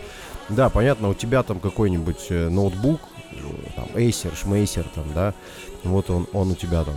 Да, 0.49 0.69
понятно, 0.69 1.09
у 1.09 1.14
тебя 1.14 1.42
там 1.42 1.59
какой-нибудь 1.59 2.27
э, 2.31 2.49
ноутбук, 2.49 3.01
там, 3.75 3.87
Acer, 3.94 4.37
Шмейсер, 4.40 4.85
там, 4.94 5.05
да, 5.14 5.35
вот 5.85 6.11
он, 6.11 6.27
он 6.33 6.51
у 6.53 6.55
тебя 6.55 6.85
там 6.85 6.96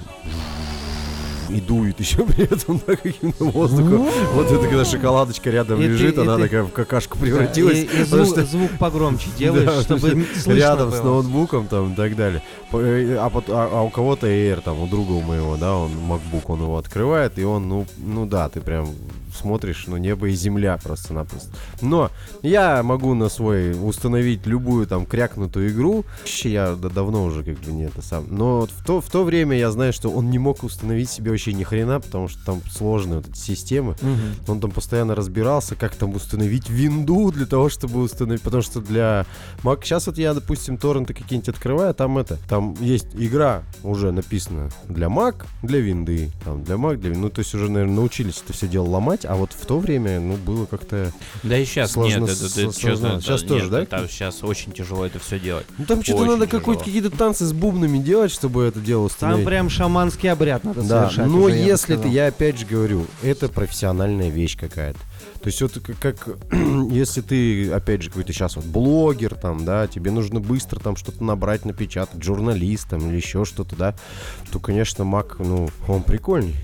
и 1.49 1.59
дует 1.61 1.99
еще 1.99 2.23
при 2.25 2.43
этом 2.43 2.79
да, 2.85 2.95
каким-то 2.95 3.45
воздухом. 3.45 4.07
Вот 4.35 4.51
это 4.51 4.67
когда 4.67 4.85
шоколадочка 4.85 5.49
рядом 5.49 5.79
ты- 5.79 5.85
лежит, 5.87 6.15
и 6.17 6.21
она 6.21 6.37
такая 6.37 6.61
в 6.61 6.69
какашку 6.71 7.17
превратилась. 7.17 7.79
И, 7.79 7.85
и 7.85 8.03
звук, 8.03 8.27
что- 8.27 8.45
звук 8.45 8.69
погромче 8.77 9.29
делаешь, 9.37 9.65
Да, 9.65 9.81
чтобы 9.81 10.25
слышно 10.33 10.51
рядом 10.53 10.91
с 10.91 10.99
было. 10.99 11.03
ноутбуком 11.05 11.65
там 11.67 11.93
и 11.93 11.95
так 11.95 12.15
далее. 12.15 12.43
Э, 12.71 13.15
А, 13.19 13.31
а- 13.33 13.69
а 13.73 13.81
у 13.81 13.89
кого-то 13.89 14.27
Air, 14.27 14.61
там, 14.61 14.79
у 14.79 14.85
друга 14.87 15.13
у 15.13 15.21
моего, 15.21 15.57
да, 15.57 15.75
он 15.75 15.89
MacBook, 16.07 16.43
он 16.49 16.61
его 16.61 16.77
открывает, 16.77 17.39
и 17.39 17.43
он, 17.43 17.67
ну, 17.67 17.87
ну 17.97 18.27
да, 18.27 18.47
ты 18.49 18.61
прям 18.61 18.87
смотришь, 19.39 19.85
ну, 19.87 19.97
небо 19.97 20.27
и 20.27 20.33
земля 20.33 20.77
просто-напросто. 20.83 21.49
Но 21.81 22.11
я 22.41 22.83
могу 22.83 23.13
на 23.13 23.29
свой 23.29 23.71
установить 23.71 24.45
любую 24.45 24.85
там 24.87 25.05
крякнутую 25.05 25.69
игру. 25.69 26.05
Вообще 26.19 26.49
Я 26.51 26.75
да- 26.75 26.89
давно 26.89 27.23
уже 27.23 27.43
как 27.43 27.59
бы 27.59 27.71
не 27.71 27.83
это 27.83 28.01
сам. 28.01 28.25
Но 28.29 28.65
в 28.65 28.85
то, 28.85 29.01
в 29.01 29.09
то 29.09 29.23
время 29.23 29.57
я 29.57 29.71
знаю, 29.71 29.93
что 29.93 30.09
он 30.09 30.29
не 30.29 30.39
мог 30.39 30.63
установить 30.63 31.09
себе 31.09 31.31
вообще 31.31 31.53
ни 31.53 31.63
хрена, 31.63 31.99
потому 31.99 32.27
что 32.27 32.43
там 32.45 32.61
сложные 32.69 33.17
вот 33.19 33.29
эти 33.29 33.37
системы. 33.37 33.95
Мгм. 34.01 34.35
Он 34.47 34.59
там 34.59 34.71
постоянно 34.71 35.15
разбирался, 35.15 35.75
как 35.75 35.95
там 35.95 36.15
установить 36.15 36.69
винду 36.69 37.31
для 37.31 37.45
того, 37.45 37.69
чтобы 37.69 38.01
установить. 38.01 38.41
Потому 38.41 38.63
что 38.63 38.81
для 38.81 39.25
Mac... 39.63 39.83
Сейчас 39.83 40.07
вот 40.07 40.17
я, 40.17 40.33
допустим, 40.33 40.77
торренты 40.77 41.13
какие-нибудь 41.13 41.49
открываю, 41.49 41.93
там 41.93 42.17
это... 42.17 42.37
Там 42.49 42.75
есть 42.79 43.07
игра 43.13 43.63
уже 43.83 44.11
написана 44.11 44.69
для 44.87 45.07
Mac, 45.07 45.45
для 45.63 45.79
винды. 45.79 46.31
Там 46.43 46.63
для 46.63 46.75
Mac, 46.75 46.97
для... 46.97 47.15
Ну, 47.15 47.29
то 47.29 47.39
есть 47.39 47.53
уже, 47.55 47.69
наверное, 47.69 47.95
научились 47.95 48.41
это 48.43 48.53
все 48.53 48.67
дело 48.67 48.89
ломать. 48.89 49.25
А 49.29 49.35
вот 49.35 49.53
в 49.53 49.63
то 49.67 49.77
время, 49.77 50.19
ну, 50.19 50.37
было 50.37 50.65
как-то... 50.65 51.11
Да 51.43 51.55
и 51.55 51.63
сейчас 51.63 51.91
Сложно 51.91 52.21
нет, 52.21 52.29
это, 52.31 52.45
это, 52.45 52.71
сложно. 52.71 52.81
чё-то- 52.81 53.21
Щас 53.21 53.41
да, 53.43 53.47
тоже, 53.47 53.61
нет, 53.65 53.71
да? 53.71 53.81
это 53.83 54.07
сейчас 54.09 54.43
очень 54.43 54.71
тяжело 54.71 55.05
это 55.05 55.19
все 55.19 55.39
делать. 55.39 55.67
Ну, 55.77 55.85
там 55.85 56.03
что-то 56.03 56.25
надо 56.25 56.47
какой-то, 56.47 56.83
какие-то 56.83 57.11
танцы 57.11 57.45
с 57.45 57.53
бубнами 57.53 57.99
делать, 57.99 58.31
чтобы 58.31 58.63
это 58.63 58.79
дело 58.79 59.07
Там 59.07 59.13
установить. 59.15 59.45
прям 59.45 59.69
шаманский 59.69 60.31
обряд 60.31 60.63
надо 60.63 60.81
Да, 60.81 61.01
совершать. 61.11 61.27
но 61.27 61.43
уже, 61.43 61.55
я 61.57 61.61
бы 61.63 61.69
если 61.69 61.93
ты, 61.93 61.99
сказал. 61.99 62.11
я 62.11 62.25
опять 62.27 62.57
же 62.57 62.65
говорю, 62.65 63.05
это 63.21 63.49
профессиональная 63.49 64.29
вещь 64.29 64.57
какая-то. 64.57 64.97
То 65.43 65.47
есть 65.47 65.61
вот 65.61 65.73
как, 65.73 65.99
как, 65.99 66.27
если 66.89 67.21
ты, 67.21 67.71
опять 67.71 68.01
же, 68.01 68.09
какой-то 68.09 68.33
сейчас 68.33 68.55
вот 68.55 68.65
блогер 68.65 69.35
там, 69.35 69.63
да, 69.63 69.85
тебе 69.87 70.09
нужно 70.09 70.39
быстро 70.39 70.79
там 70.79 70.95
что-то 70.95 71.23
набрать, 71.23 71.65
напечатать, 71.65 72.23
журналист 72.23 72.89
там 72.89 73.07
или 73.07 73.17
еще 73.17 73.45
что-то, 73.45 73.75
да, 73.75 73.95
то, 74.51 74.59
конечно, 74.59 75.03
Mac, 75.03 75.35
ну, 75.37 75.69
он 75.87 76.01
прикольный. 76.01 76.55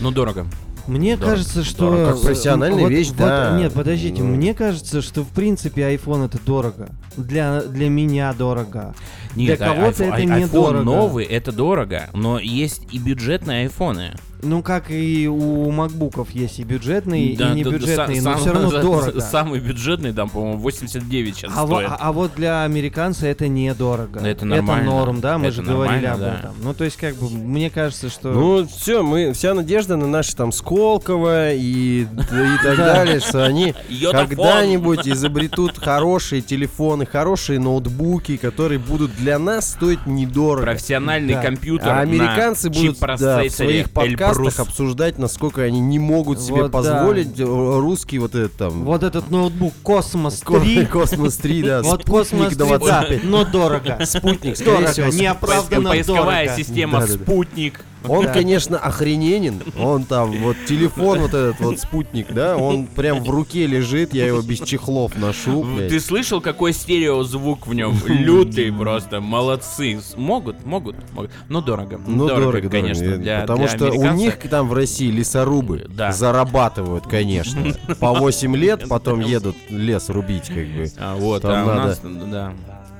Ну, 0.00 0.10
дорого. 0.10 0.46
Мне 0.88 1.16
Дорого. 1.16 1.32
кажется, 1.36 1.64
что... 1.64 1.90
Дорого. 1.90 2.12
Как 2.14 2.22
профессиональная 2.22 2.82
вот- 2.84 2.90
вещь, 2.90 3.08
вот- 3.08 3.18
да. 3.18 3.56
Нет, 3.58 3.72
подождите, 3.74 4.22
Ну. 4.22 4.34
мне 4.34 4.54
кажется, 4.54 5.02
что 5.02 5.22
в 5.22 5.28
принципе 5.28 5.82
iPhone 5.94 6.26
это 6.26 6.38
дорого. 6.44 6.88
Для, 7.16 7.60
для 7.62 7.88
меня 7.90 8.32
дорого. 8.32 8.94
Нет, 9.36 9.58
Для 9.58 9.70
а- 9.70 9.74
кого-то 9.74 10.04
это 10.04 10.24
недорого. 10.24 10.78
iPhone 10.80 10.84
новый 10.84 11.24
это 11.26 11.52
дорого, 11.52 12.08
но 12.14 12.38
есть 12.38 12.82
и 12.90 12.98
бюджетные 12.98 13.62
айфоны. 13.64 14.14
Ну, 14.42 14.62
как 14.62 14.90
и 14.90 15.26
у 15.28 15.70
макбуков 15.70 16.30
есть 16.30 16.60
и 16.60 16.62
бюджетные, 16.62 17.36
Да, 17.36 17.50
и 17.50 17.56
не 17.56 17.64
да, 17.64 17.70
да, 17.70 17.76
бюджетные, 17.76 18.22
но 18.22 18.32
сам- 18.32 18.40
все 18.40 18.52
равно 18.52 18.70
за- 18.70 18.80
дорого. 18.82 19.20
Самый 19.32 19.58
бюджетный 19.60 20.12
там, 20.12 20.28
по-моему, 20.30 20.58
89 20.58 21.36
сейчас 21.36 21.52
А, 21.56 21.66
во- 21.66 21.76
стоит. 21.76 21.88
а- 21.90 21.96
а 22.00 22.12
вот 22.12 22.34
для 22.36 22.62
американца 22.62 23.26
это 23.26 23.48
недорого. 23.48 24.20
Это 24.20 24.44
нормально. 24.46 24.90
норм, 24.90 25.20
да, 25.20 25.38
мы 25.38 25.46
Это 25.48 25.56
же 25.56 25.62
говорили 25.62 26.06
об 26.06 26.20
да. 26.20 26.34
этом. 26.38 26.54
Ну, 26.62 26.72
то 26.72 26.84
есть, 26.84 26.96
как 26.96 27.16
бы, 27.16 27.28
мне 27.30 27.68
кажется, 27.68 28.08
что... 28.10 28.30
Ну, 28.32 28.66
все, 28.68 29.02
мы, 29.02 29.32
вся 29.32 29.54
надежда 29.54 29.96
на 29.96 30.06
наши 30.06 30.36
там 30.36 30.52
Сколково 30.52 31.52
и, 31.54 32.02
и 32.02 32.06
так 32.62 32.76
далее, 32.76 33.18
что 33.20 33.44
они 33.44 33.74
когда-нибудь 34.12 35.08
изобретут 35.08 35.78
хорошие 35.78 36.42
телефоны, 36.42 37.06
хорошие 37.06 37.58
ноутбуки, 37.58 38.36
которые 38.36 38.78
будут 38.78 39.14
для 39.16 39.38
нас 39.38 39.72
стоить 39.72 40.06
недорого. 40.06 40.62
Профессиональный 40.66 41.34
Да. 41.34 41.42
компьютер 41.42 41.88
А 41.88 42.00
американцы 42.00 42.70
будут 42.70 42.98
да, 43.00 43.42
в 43.42 43.50
своих 43.50 43.90
подкастах 43.90 44.27
Эльбрус. 44.36 44.58
обсуждать, 44.60 45.18
насколько 45.18 45.62
они 45.62 45.80
не 45.80 45.98
могут 45.98 46.40
себе 46.40 46.62
Вот 46.62 46.70
да. 46.70 46.78
позволить 46.78 47.38
э, 47.38 47.44
русский 47.44 48.18
вот 48.18 48.34
этот 48.34 48.54
там... 48.56 48.84
Вот 48.84 49.02
этот 49.02 49.30
ноутбук 49.30 49.72
Космос 49.82 50.40
Ко- 50.40 50.60
3, 50.60 50.86
Космос 50.92 51.36
3, 51.36 51.62
да, 51.62 51.82
вот 51.82 52.02
спутник 52.02 52.06
Космос 52.06 52.48
3, 52.48 52.56
да, 52.56 52.78
25. 52.78 53.24
но 53.24 53.44
дорого. 53.44 53.98
Спутник, 54.04 54.56
скорее 54.56 54.72
Дорого, 54.76 54.92
всего, 54.92 55.06
неоправданно 55.08 55.90
Поисковая 55.90 56.44
дорого. 56.46 56.62
система 56.62 57.00
Да-да-да. 57.00 57.22
«Спутник». 57.24 57.84
Он, 58.06 58.24
Да. 58.24 58.32
конечно, 58.32 58.78
охрененен. 58.78 59.60
Он 59.78 60.04
там, 60.04 60.30
вот 60.42 60.56
телефон 60.66 61.18
вот 61.20 61.34
этот 61.34 61.58
вот 61.60 61.80
спутник, 61.80 62.32
да, 62.32 62.56
он 62.56 62.86
прям 62.86 63.22
в 63.24 63.28
руке 63.30 63.66
лежит, 63.66 64.14
я 64.14 64.26
его 64.26 64.40
без 64.40 64.60
чехлов 64.60 65.16
ношу, 65.16 65.64
блядь. 65.64 65.90
Ты 65.90 65.98
слышал, 66.00 66.40
какой 66.40 66.72
стереозвук 66.72 67.66
в 67.66 67.74
нем? 67.74 67.96
Лютый 68.06 68.72
просто, 68.72 69.20
молодцы. 69.20 70.00
Могут, 70.16 70.64
могут, 70.64 70.96
могут. 71.12 71.30
Но 71.48 71.60
дорого. 71.60 72.00
Ну, 72.06 72.28
дорого, 72.28 72.68
конечно. 72.68 73.04
дорого. 73.04 73.22
для- 73.22 73.40
Потому 73.40 73.66
для 73.66 73.76
что 73.76 73.90
у 73.92 74.12
них 74.12 74.38
там 74.48 74.68
в 74.68 74.74
России 74.74 75.10
лесорубы 75.10 75.86
Да. 75.88 76.12
зарабатывают, 76.12 77.06
конечно. 77.06 77.74
По 78.00 78.14
8 78.14 78.56
лет 78.56 78.88
потом 78.88 79.20
едут 79.20 79.56
лес 79.68 80.08
рубить, 80.08 80.46
как 80.46 80.66
бы. 80.66 80.86
А 80.98 81.16
вот, 81.16 81.42
Там 81.42 81.52
а 81.52 81.64
у 81.64 81.66
надо. 81.66 81.82
нас, 81.88 82.00
да. 82.30 82.52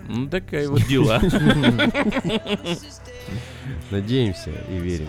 Ну, 0.09 0.27
такая 0.29 0.69
вот 0.69 0.83
дела. 0.87 1.21
Надеемся 3.91 4.51
и 4.69 4.79
верим. 4.79 5.09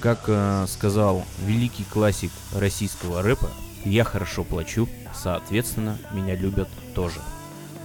Как 0.00 0.24
э, 0.28 0.66
сказал 0.68 1.24
великий 1.46 1.84
классик 1.84 2.30
российского 2.54 3.22
рэпа, 3.22 3.50
я 3.84 4.04
хорошо 4.04 4.44
плачу, 4.44 4.88
соответственно, 5.14 5.98
меня 6.12 6.34
любят 6.36 6.68
тоже. 6.94 7.20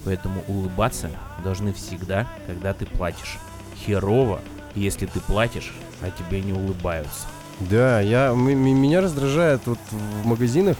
Поэтому 0.05 0.43
улыбаться 0.47 1.10
должны 1.43 1.73
всегда, 1.73 2.27
когда 2.47 2.73
ты 2.73 2.86
платишь. 2.86 3.38
Херово, 3.86 4.41
если 4.75 5.05
ты 5.05 5.19
платишь, 5.21 5.73
а 6.01 6.10
тебе 6.12 6.41
не 6.41 6.53
улыбаются. 6.53 7.27
Да, 7.62 7.99
я, 8.01 8.27
м- 8.27 8.47
м- 8.47 8.58
меня 8.82 9.01
раздражает 9.01 9.62
вот 9.65 9.79
в 9.91 10.25
магазинах, 10.25 10.77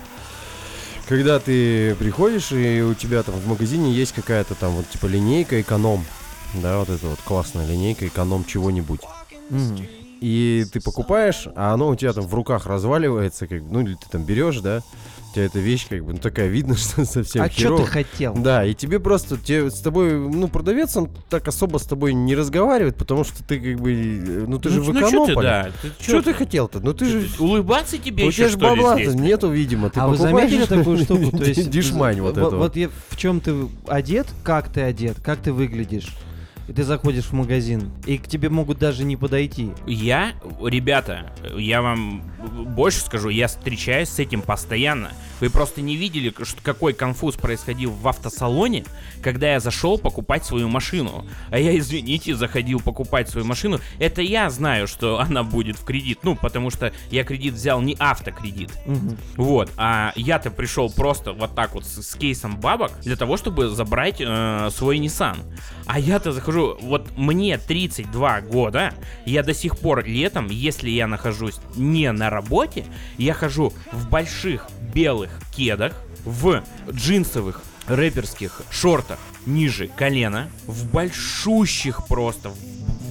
когда 1.08 1.40
ты 1.40 1.96
приходишь, 1.96 2.52
и 2.52 2.82
у 2.82 2.94
тебя 2.94 3.24
там 3.24 3.36
в 3.36 3.48
магазине 3.48 3.92
есть 3.92 4.14
какая-то 4.14 4.56
там 4.56 4.72
вот 4.74 4.90
типа 4.90 5.06
линейка 5.08 5.60
эконом. 5.62 6.06
Да, 6.56 6.80
вот 6.80 6.90
это 6.90 7.08
вот 7.08 7.20
классная 7.24 7.68
линейка 7.68 8.08
эконом 8.08 8.46
чего-нибудь. 8.46 9.02
Мгм. 9.50 9.78
И 10.22 10.66
ты 10.72 10.82
покупаешь, 10.82 11.48
а 11.56 11.74
оно 11.74 11.90
у 11.90 11.96
тебя 11.96 12.12
там 12.12 12.26
в 12.26 12.34
руках 12.34 12.66
разваливается, 12.66 13.48
как 13.48 13.62
ну 13.62 13.82
или 13.82 13.94
ты 13.94 14.10
там 14.12 14.24
берешь, 14.24 14.60
да, 14.60 14.82
у 15.30 15.34
тебя 15.34 15.46
эта 15.46 15.60
вещь 15.60 15.88
как 15.88 16.04
бы, 16.04 16.14
ну 16.14 16.20
такая 16.20 16.48
видно, 16.48 16.76
что 16.78 17.06
совсем 17.06 17.44
А 17.44 17.50
что 17.50 17.78
ты 17.78 17.86
хотел? 17.86 18.34
Да, 18.34 18.66
и 18.66 18.74
тебе 18.74 19.00
просто, 19.00 19.38
тебе, 19.38 19.72
с 19.72 19.80
тобой, 19.80 20.18
ну, 20.18 20.50
продавец, 20.50 20.98
он 20.98 21.10
так 21.30 21.48
особо 21.48 21.78
с 21.78 21.84
тобой 21.84 22.14
не 22.14 22.36
разговаривает, 22.36 22.98
потому 22.98 23.24
что 23.24 23.44
ты 23.44 23.60
как 23.60 23.80
бы, 23.80 23.94
э, 23.94 24.46
ну, 24.46 24.60
ты 24.60 24.70
же 24.70 24.82
в 24.82 24.94
ну, 24.94 25.00
чё 25.00 25.08
ты, 25.08 25.10
экономполе. 25.10 25.48
да, 25.48 25.72
ты, 25.82 26.04
Что 26.04 26.22
ты 26.22 26.34
хотел-то? 26.34 26.80
Ну, 26.82 26.94
ты 26.94 27.06
Чё 27.06 27.20
же... 27.22 27.30
Улыбаться 27.40 27.98
тебе 27.98 28.26
У 28.26 28.28
еще, 28.28 28.38
тебя 28.38 28.50
же 28.50 28.58
что 28.58 28.62
бабла 28.62 29.02
нету, 29.02 29.50
видимо. 29.50 29.90
Ты 29.90 30.02
а 30.02 30.08
вы 30.08 30.18
заметили 30.18 30.66
такую 30.66 30.98
штуку? 30.98 31.32
То 31.38 31.46
есть 31.46 31.70
Дишмань 31.70 32.20
вот 32.22 32.38
это 32.38 32.50
Вот 32.50 32.76
в 32.76 33.18
чем 33.18 33.40
ты 33.40 33.56
один, 33.88 34.26
как 34.44 34.68
ты 34.70 34.82
одет, 34.82 35.18
как 35.22 35.40
ты 35.40 35.54
выглядишь. 35.54 36.10
И 36.70 36.72
ты 36.72 36.84
заходишь 36.84 37.26
в 37.26 37.34
магазин, 37.34 37.92
и 38.06 38.20
к 38.20 38.28
тебе 38.28 38.48
могут 38.50 38.78
даже 38.78 39.04
не 39.04 39.18
подойти. 39.18 39.72
Я, 39.88 40.34
ребята, 40.64 41.34
я 41.58 41.82
вам 41.82 42.22
больше 42.76 43.00
скажу, 43.00 43.30
я 43.30 43.48
встречаюсь 43.48 44.10
с 44.10 44.20
этим 44.20 44.44
постоянно. 44.44 45.10
Вы 45.42 45.50
просто 45.50 45.82
не 45.82 45.96
видели, 45.96 46.32
что- 46.44 46.62
какой 46.62 46.94
конфуз 46.94 47.36
происходил 47.38 47.90
в 47.92 48.08
автосалоне, 48.08 48.86
когда 49.24 49.54
я 49.54 49.60
зашел 49.60 49.98
покупать 49.98 50.46
свою 50.46 50.70
машину. 50.70 51.26
А 51.50 51.58
я, 51.58 51.76
извините, 51.76 52.36
заходил 52.36 52.82
покупать 52.82 53.30
свою 53.30 53.48
машину. 53.48 53.80
Это 53.98 54.22
я 54.22 54.48
знаю, 54.52 54.88
что 54.88 55.20
она 55.20 55.44
будет 55.44 55.76
в 55.80 55.84
кредит. 55.84 56.20
Ну, 56.22 56.36
потому 56.36 56.70
что 56.70 56.94
я 57.10 57.24
кредит 57.24 57.56
взял 57.56 57.82
не 57.82 57.96
автокредит. 57.98 58.70
Мгм. 58.86 59.18
Вот, 59.38 59.72
а 59.78 60.12
я-то 60.16 60.52
пришел 60.52 60.92
просто 60.92 61.34
вот 61.34 61.56
так 61.56 61.74
вот 61.74 61.86
с, 61.86 62.04
с 62.04 62.14
кейсом 62.14 62.60
бабок 62.60 62.92
для 63.02 63.16
того, 63.16 63.38
чтобы 63.38 63.70
забрать 63.70 64.18
э, 64.20 64.70
свой 64.72 65.00
Nissan. 65.00 65.38
А 65.88 66.00
я-то 66.00 66.32
захожу, 66.32 66.59
вот 66.82 67.18
мне 67.18 67.58
32 67.58 68.42
года, 68.42 68.94
я 69.26 69.44
до 69.44 69.54
сих 69.54 69.78
пор 69.78 70.06
летом, 70.06 70.48
если 70.50 70.90
я 70.90 71.08
нахожусь 71.08 71.60
не 71.76 72.12
на 72.12 72.30
работе, 72.30 72.86
я 73.18 73.34
хожу 73.34 73.74
в 73.92 74.10
больших 74.10 74.68
белых 74.94 75.32
кедах, 75.56 75.94
в 76.26 76.64
джинсовых 76.92 77.62
рэперских 77.88 78.62
шортах 78.70 79.20
ниже 79.46 79.88
колена, 79.88 80.50
в 80.68 80.92
большущих 80.92 82.08
просто, 82.08 82.52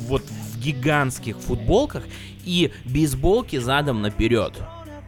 вот 0.06 0.22
в 0.22 0.58
гигантских 0.60 1.38
футболках 1.38 2.04
и 2.44 2.72
бейсболки 2.84 3.58
задом 3.58 4.02
наперед. 4.02 4.54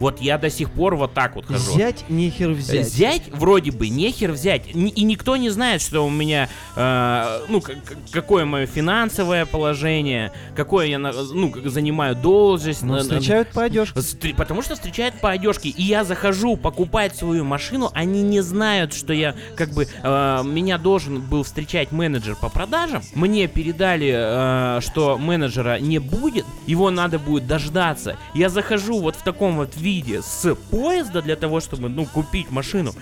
Вот 0.00 0.20
я 0.22 0.38
до 0.38 0.48
сих 0.48 0.70
пор 0.70 0.96
вот 0.96 1.12
так 1.12 1.36
вот 1.36 1.44
хожу. 1.46 1.74
Взять 1.74 2.04
нехер 2.08 2.50
взять. 2.52 2.86
Взять 2.86 3.22
вроде 3.32 3.70
бы 3.70 3.88
нехер 3.90 4.32
взять. 4.32 4.62
И 4.74 5.04
никто 5.04 5.36
не 5.36 5.50
знает, 5.50 5.82
что 5.82 6.00
у 6.06 6.08
меня, 6.10 6.48
э, 6.74 7.40
ну, 7.48 7.62
какое 8.10 8.46
мое 8.46 8.64
финансовое 8.64 9.44
положение, 9.44 10.32
какое 10.56 10.86
я, 10.86 10.98
ну, 10.98 11.52
занимаю 11.66 12.16
должность. 12.16 12.80
Ну, 12.82 12.94
на- 12.94 12.96
на- 12.96 13.02
встречают 13.02 13.48
по 13.50 13.62
одежке. 13.64 14.00
Потому 14.38 14.62
что 14.62 14.74
встречают 14.74 15.20
по 15.20 15.30
одежке. 15.30 15.68
И 15.68 15.82
я 15.82 16.04
захожу 16.04 16.56
покупать 16.56 17.14
свою 17.14 17.44
машину, 17.44 17.90
они 17.92 18.22
не 18.22 18.40
знают, 18.40 18.94
что 18.94 19.12
я 19.12 19.34
как 19.54 19.68
бы 19.74 19.86
э, 20.02 20.42
меня 20.44 20.78
должен 20.78 21.20
был 21.20 21.42
встречать 21.42 21.92
менеджер 21.92 22.36
по 22.36 22.48
продажам. 22.48 23.02
Мне 23.14 23.48
передали, 23.48 24.14
э, 24.16 24.80
что 24.80 25.18
менеджера 25.18 25.78
не 25.78 25.98
будет, 25.98 26.46
его 26.66 26.90
надо 26.90 27.18
будет 27.18 27.46
дождаться. 27.46 28.16
Я 28.32 28.48
захожу 28.48 28.98
вот 28.98 29.14
в 29.16 29.22
таком 29.22 29.56
вот 29.56 29.76
виде 29.76 29.89
с 30.22 30.54
поезда 30.70 31.22
для 31.22 31.36
того, 31.36 31.60
чтобы, 31.60 31.88
ну, 31.88 32.06
купить 32.06 32.50
машину. 32.50 32.92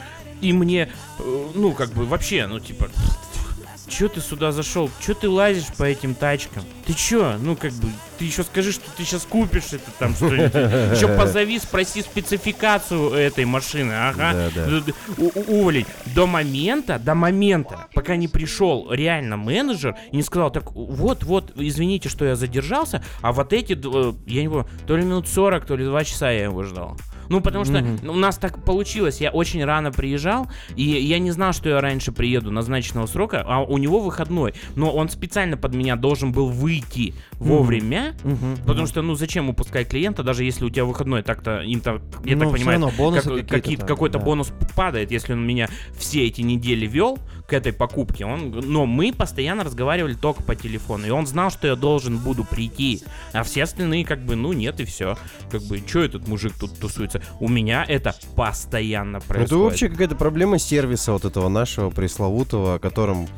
И 0.40 0.52
мне, 0.52 0.90
э, 1.18 1.46
ну, 1.54 1.72
как 1.72 1.92
бы 1.92 2.04
вообще, 2.06 2.46
ну, 2.46 2.60
типа, 2.60 2.88
Чё 3.88 4.08
ты 4.08 4.20
сюда 4.20 4.52
зашел? 4.52 4.90
Чё 5.00 5.14
ты 5.14 5.28
лазишь 5.28 5.72
по 5.76 5.84
этим 5.84 6.14
тачкам? 6.14 6.62
Ты 6.86 6.92
чё? 6.92 7.38
Ну, 7.38 7.56
как 7.56 7.72
бы, 7.72 7.88
ты 8.18 8.24
еще 8.24 8.42
скажи, 8.42 8.72
что 8.72 8.90
ты 8.96 9.04
сейчас 9.04 9.22
купишь 9.24 9.72
это 9.72 9.90
там 9.98 10.14
что-нибудь. 10.14 10.54
Еще 10.96 11.08
позови, 11.08 11.58
спроси 11.58 12.02
спецификацию 12.02 13.10
этой 13.12 13.44
машины, 13.44 13.92
ага. 13.92 14.32
Да, 14.32 14.50
да. 14.54 14.66
Д- 14.66 14.80
д- 14.82 14.94
у- 15.18 15.26
у- 15.38 15.58
Уволень. 15.58 15.86
До 16.14 16.26
момента, 16.26 16.98
до 16.98 17.14
момента, 17.14 17.86
пока 17.94 18.16
не 18.16 18.28
пришел 18.28 18.90
реально 18.92 19.36
менеджер 19.36 19.96
и 20.12 20.16
не 20.16 20.22
сказал, 20.22 20.50
так, 20.50 20.72
вот, 20.72 21.24
вот, 21.24 21.52
извините, 21.56 22.08
что 22.08 22.24
я 22.24 22.36
задержался, 22.36 23.02
а 23.22 23.32
вот 23.32 23.52
эти, 23.52 23.72
э, 23.72 24.12
я 24.26 24.42
не 24.42 24.48
помню, 24.48 24.66
то 24.86 24.96
ли 24.96 25.04
минут 25.04 25.28
40, 25.28 25.64
то 25.66 25.76
ли 25.76 25.84
2 25.84 26.04
часа 26.04 26.30
я 26.30 26.44
его 26.44 26.62
ждал. 26.62 26.96
Ну, 27.30 27.42
потому 27.42 27.66
что 27.66 27.80
Мгм. 27.80 28.08
у 28.08 28.14
нас 28.14 28.38
так 28.38 28.64
получилось. 28.64 29.20
Я 29.20 29.30
очень 29.30 29.62
рано 29.62 29.92
приезжал, 29.92 30.48
и 30.76 30.82
я 30.82 31.18
не 31.18 31.30
знал, 31.30 31.52
что 31.52 31.68
я 31.68 31.80
раньше 31.82 32.10
приеду 32.10 32.50
назначенного 32.50 33.04
срока, 33.06 33.44
а 33.46 33.60
у 33.62 33.76
него 33.76 34.00
выходной. 34.00 34.54
Но 34.76 34.90
он 34.90 35.10
специально 35.10 35.58
под 35.58 35.74
меня 35.74 35.96
должен 35.96 36.32
был 36.32 36.48
выйти 36.48 37.14
вовремя, 37.38 38.14
Мгм. 38.24 38.56
потому 38.66 38.86
что, 38.86 39.02
ну, 39.02 39.14
зачем 39.14 39.48
упускать 39.48 39.88
клиента, 39.88 40.22
даже 40.22 40.44
если 40.44 40.64
у 40.64 40.70
тебя 40.70 40.84
выходной, 40.84 41.22
так-то 41.22 41.60
им-то, 41.60 42.00
я 42.24 42.36
Ну, 42.36 42.44
так 42.44 42.52
понимаю, 42.52 42.80
как- 42.80 42.94
какие-то 43.24 43.44
какие-то- 43.48 43.80
там, 43.82 43.88
какой-то 43.88 44.18
да. 44.18 44.24
бонус 44.24 44.52
падает, 44.74 45.10
если 45.12 45.32
он 45.34 45.46
меня 45.46 45.68
все 45.96 46.26
эти 46.26 46.40
недели 46.42 46.86
вел 46.86 47.18
к 47.46 47.52
этой 47.52 47.72
покупке. 47.72 48.26
Он, 48.26 48.50
но 48.50 48.84
мы 48.86 49.12
постоянно 49.12 49.64
разговаривали 49.64 50.14
только 50.14 50.42
по 50.42 50.54
телефону, 50.54 51.06
и 51.06 51.10
он 51.10 51.26
знал, 51.26 51.50
что 51.50 51.66
я 51.66 51.76
должен 51.76 52.18
буду 52.18 52.44
прийти, 52.44 53.02
а 53.32 53.42
все 53.42 53.62
остальные 53.62 54.04
как 54.04 54.24
бы, 54.24 54.36
ну 54.36 54.52
нет 54.52 54.80
и 54.80 54.84
все, 54.84 55.16
как 55.50 55.62
бы, 55.62 55.78
что 55.86 56.00
этот 56.00 56.28
мужик 56.28 56.52
тут 56.58 56.78
тусуется? 56.78 57.22
У 57.40 57.48
меня 57.48 57.84
это 57.88 58.14
постоянно 58.36 59.20
происходит. 59.20 59.46
Это 59.52 59.58
вообще 59.58 59.88
какая-то 59.88 60.16
проблема 60.16 60.58
сервиса 60.58 61.12
вот 61.12 61.24
этого 61.24 61.48
нашего 61.48 61.90
пресловутого, 61.90 62.74
о 62.74 62.78
котором 62.78 63.28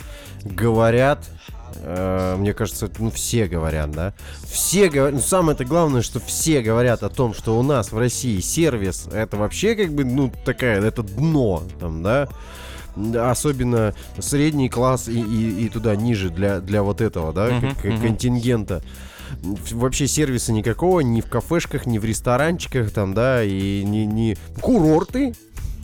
говорят. 0.45 1.29
Э, 1.77 2.37
мне 2.39 2.53
кажется, 2.55 2.91
ну 2.99 3.11
все 3.11 3.47
говорят, 3.47 3.91
да? 3.91 4.13
Все 4.45 4.89
говорят. 4.89 5.15
Ну, 5.15 5.21
самое-то 5.21 5.65
главное, 5.65 6.03
что 6.03 6.21
все 6.21 6.61
говорят 6.63 7.03
о 7.03 7.09
том, 7.09 7.35
что 7.35 7.59
у 7.59 7.63
нас 7.63 7.93
в 7.93 7.99
России 7.99 8.41
сервис 8.41 9.07
это 9.13 9.37
вообще 9.37 9.75
как 9.75 9.93
бы, 9.93 10.05
ну, 10.05 10.33
такая, 10.45 10.81
это 10.83 11.03
дно, 11.03 11.63
там, 11.79 12.03
да? 12.03 12.29
Особенно 13.15 13.95
средний 14.19 14.69
класс 14.69 15.09
и, 15.09 15.21
и, 15.21 15.65
и 15.67 15.69
туда 15.69 15.95
ниже 15.97 16.29
для, 16.31 16.61
для 16.61 16.83
вот 16.83 17.01
этого, 17.01 17.33
да, 17.33 17.47
Мгм, 17.47 17.75
как- 17.75 17.85
мгм. 17.85 18.01
контингента. 18.03 18.83
Вообще 19.71 20.09
сервиса 20.09 20.53
никакого, 20.53 21.01
ни 21.01 21.21
в 21.21 21.27
кафешках, 21.27 21.87
ни 21.87 21.99
в 21.99 22.05
ресторанчиках, 22.05 22.91
там, 22.91 23.15
да, 23.15 23.45
и 23.45 23.85
ни, 23.85 23.99
ни... 23.99 24.37
Курорты, 24.61 25.35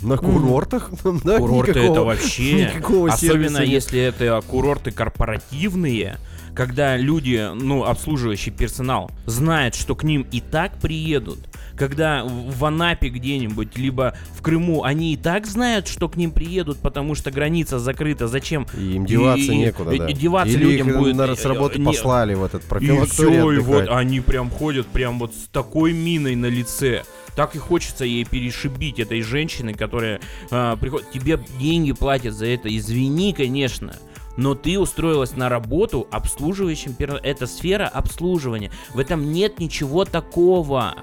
на 0.07 0.17
курортах, 0.17 0.91
да, 1.25 1.39
Курорты 1.39 1.79
это 1.81 2.03
вообще, 2.03 2.65
никакого 2.67 3.13
особенно 3.13 3.59
если 3.59 4.01
это 4.01 4.41
курорты 4.47 4.91
корпоративные, 4.93 6.19
когда 6.55 6.97
люди, 6.97 7.51
ну, 7.55 7.85
обслуживающий 7.85 8.51
персонал, 8.51 9.11
знает, 9.27 9.75
что 9.75 9.95
к 9.95 10.05
ним 10.05 10.27
и 10.33 10.41
так 10.41 10.79
приедут, 10.81 11.39
когда 11.77 12.25
в 12.25 12.65
Анапе 12.65 13.09
где-нибудь, 13.11 13.77
либо 13.77 14.17
в 14.33 14.41
Крыму, 14.41 14.83
они 14.83 15.13
и 15.13 15.17
так 15.19 15.47
знают, 15.47 15.87
что 15.87 16.09
к 16.09 16.17
ним 16.17 16.31
приедут, 16.31 16.79
потому 16.79 17.15
что 17.15 17.31
граница 17.31 17.79
закрыта, 17.79 18.27
зачем? 18.27 18.67
И 18.75 18.95
им 18.95 19.05
деваться 19.05 19.53
И- 19.53 19.57
некуда, 19.57 19.91
и- 19.91 19.99
да. 19.99 20.09
и 20.09 20.15
деваться 20.15 20.55
Или 20.57 20.65
людям 20.65 20.89
их 20.89 20.99
будет, 20.99 21.17
на, 21.17 21.23
э, 21.25 21.37
с 21.37 21.45
работы 21.45 21.79
не- 21.79 21.85
послали 21.85 22.33
в 22.33 22.43
этот 22.45 22.65
И 22.65 22.67
профилакторий 22.67 23.11
все, 23.11 23.53
и 23.53 23.59
вот 23.59 23.89
они 23.91 24.21
прям 24.21 24.49
ходят 24.49 24.87
прям 24.87 25.19
вот 25.19 25.35
с 25.35 25.49
такой 25.53 25.93
миной 25.93 26.37
на 26.37 26.47
лице. 26.47 27.03
Так 27.37 27.55
и 27.55 27.59
хочется 27.59 28.05
ей 28.05 28.25
перешибить 28.25 28.99
этой 28.99 29.21
женщины, 29.21 29.75
которая 29.75 30.21
а, 30.51 30.77
приходит. 30.77 31.11
Тебе 31.13 31.39
деньги 31.61 31.93
платят 31.93 32.35
за 32.35 32.47
это. 32.47 32.75
Извини, 32.75 33.33
конечно. 33.35 33.95
Но 34.37 34.55
ты 34.55 34.79
устроилась 34.79 35.37
на 35.37 35.49
работу 35.49 36.09
обслуживающим 36.11 36.95
персоналом. 36.95 37.25
Это 37.25 37.47
сфера 37.47 37.87
обслуживания. 37.89 38.71
В 38.93 38.99
этом 38.99 39.33
нет 39.33 39.59
ничего 39.61 40.05
такого. 40.05 40.97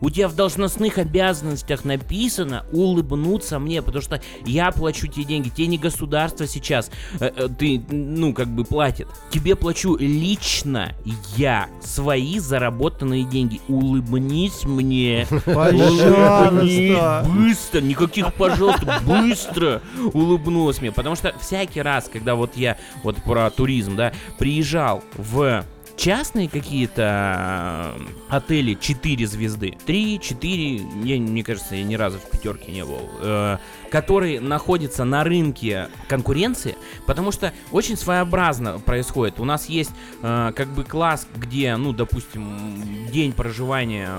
У 0.00 0.10
тебя 0.10 0.28
в 0.28 0.34
должностных 0.34 0.98
обязанностях 0.98 1.84
написано 1.84 2.64
улыбнуться 2.72 3.58
мне, 3.58 3.80
потому 3.82 4.02
что 4.02 4.20
я 4.44 4.70
плачу 4.70 5.06
тебе 5.06 5.24
деньги, 5.24 5.48
тебе 5.48 5.68
не 5.68 5.78
государство 5.78 6.46
сейчас, 6.46 6.90
э, 7.18 7.30
э, 7.34 7.48
ты, 7.58 7.82
ну, 7.90 8.34
как 8.34 8.48
бы 8.48 8.64
платит. 8.64 9.08
Тебе 9.30 9.56
плачу 9.56 9.96
лично 9.98 10.94
я 11.36 11.68
свои 11.82 12.38
заработанные 12.38 13.24
деньги. 13.24 13.60
Улыбнись 13.68 14.64
мне. 14.64 15.26
Улыбнись 15.46 16.92
Пожалуйста. 16.94 17.26
быстро, 17.28 17.80
никаких 17.80 18.34
пожалуйста, 18.34 19.00
быстро 19.06 19.82
улыбнулась 20.12 20.80
мне. 20.80 20.92
Потому 20.92 21.16
что 21.16 21.34
всякий 21.40 21.80
раз, 21.80 22.10
когда 22.12 22.34
вот 22.34 22.56
я, 22.56 22.76
вот 23.02 23.16
про 23.22 23.50
туризм, 23.50 23.96
да, 23.96 24.12
приезжал 24.38 25.02
в 25.14 25.64
частные 25.96 26.48
какие-то 26.48 27.96
э, 27.98 28.04
отели 28.28 28.74
4 28.74 29.26
звезды, 29.26 29.76
3, 29.86 30.20
4, 30.20 30.76
я, 31.04 31.20
мне 31.20 31.42
кажется, 31.42 31.74
я 31.74 31.82
ни 31.82 31.94
разу 31.94 32.18
в 32.18 32.30
пятерке 32.30 32.70
не 32.70 32.84
был, 32.84 33.00
э, 33.20 33.58
которые 33.90 34.40
находятся 34.40 35.04
на 35.04 35.24
рынке 35.24 35.88
конкуренции, 36.08 36.76
потому 37.06 37.32
что 37.32 37.52
очень 37.72 37.96
своеобразно 37.96 38.78
происходит. 38.78 39.40
У 39.40 39.44
нас 39.44 39.68
есть 39.68 39.90
э, 40.22 40.52
как 40.54 40.68
бы 40.68 40.84
класс, 40.84 41.26
где, 41.34 41.76
ну, 41.76 41.92
допустим, 41.92 43.08
день 43.10 43.32
проживания 43.32 44.10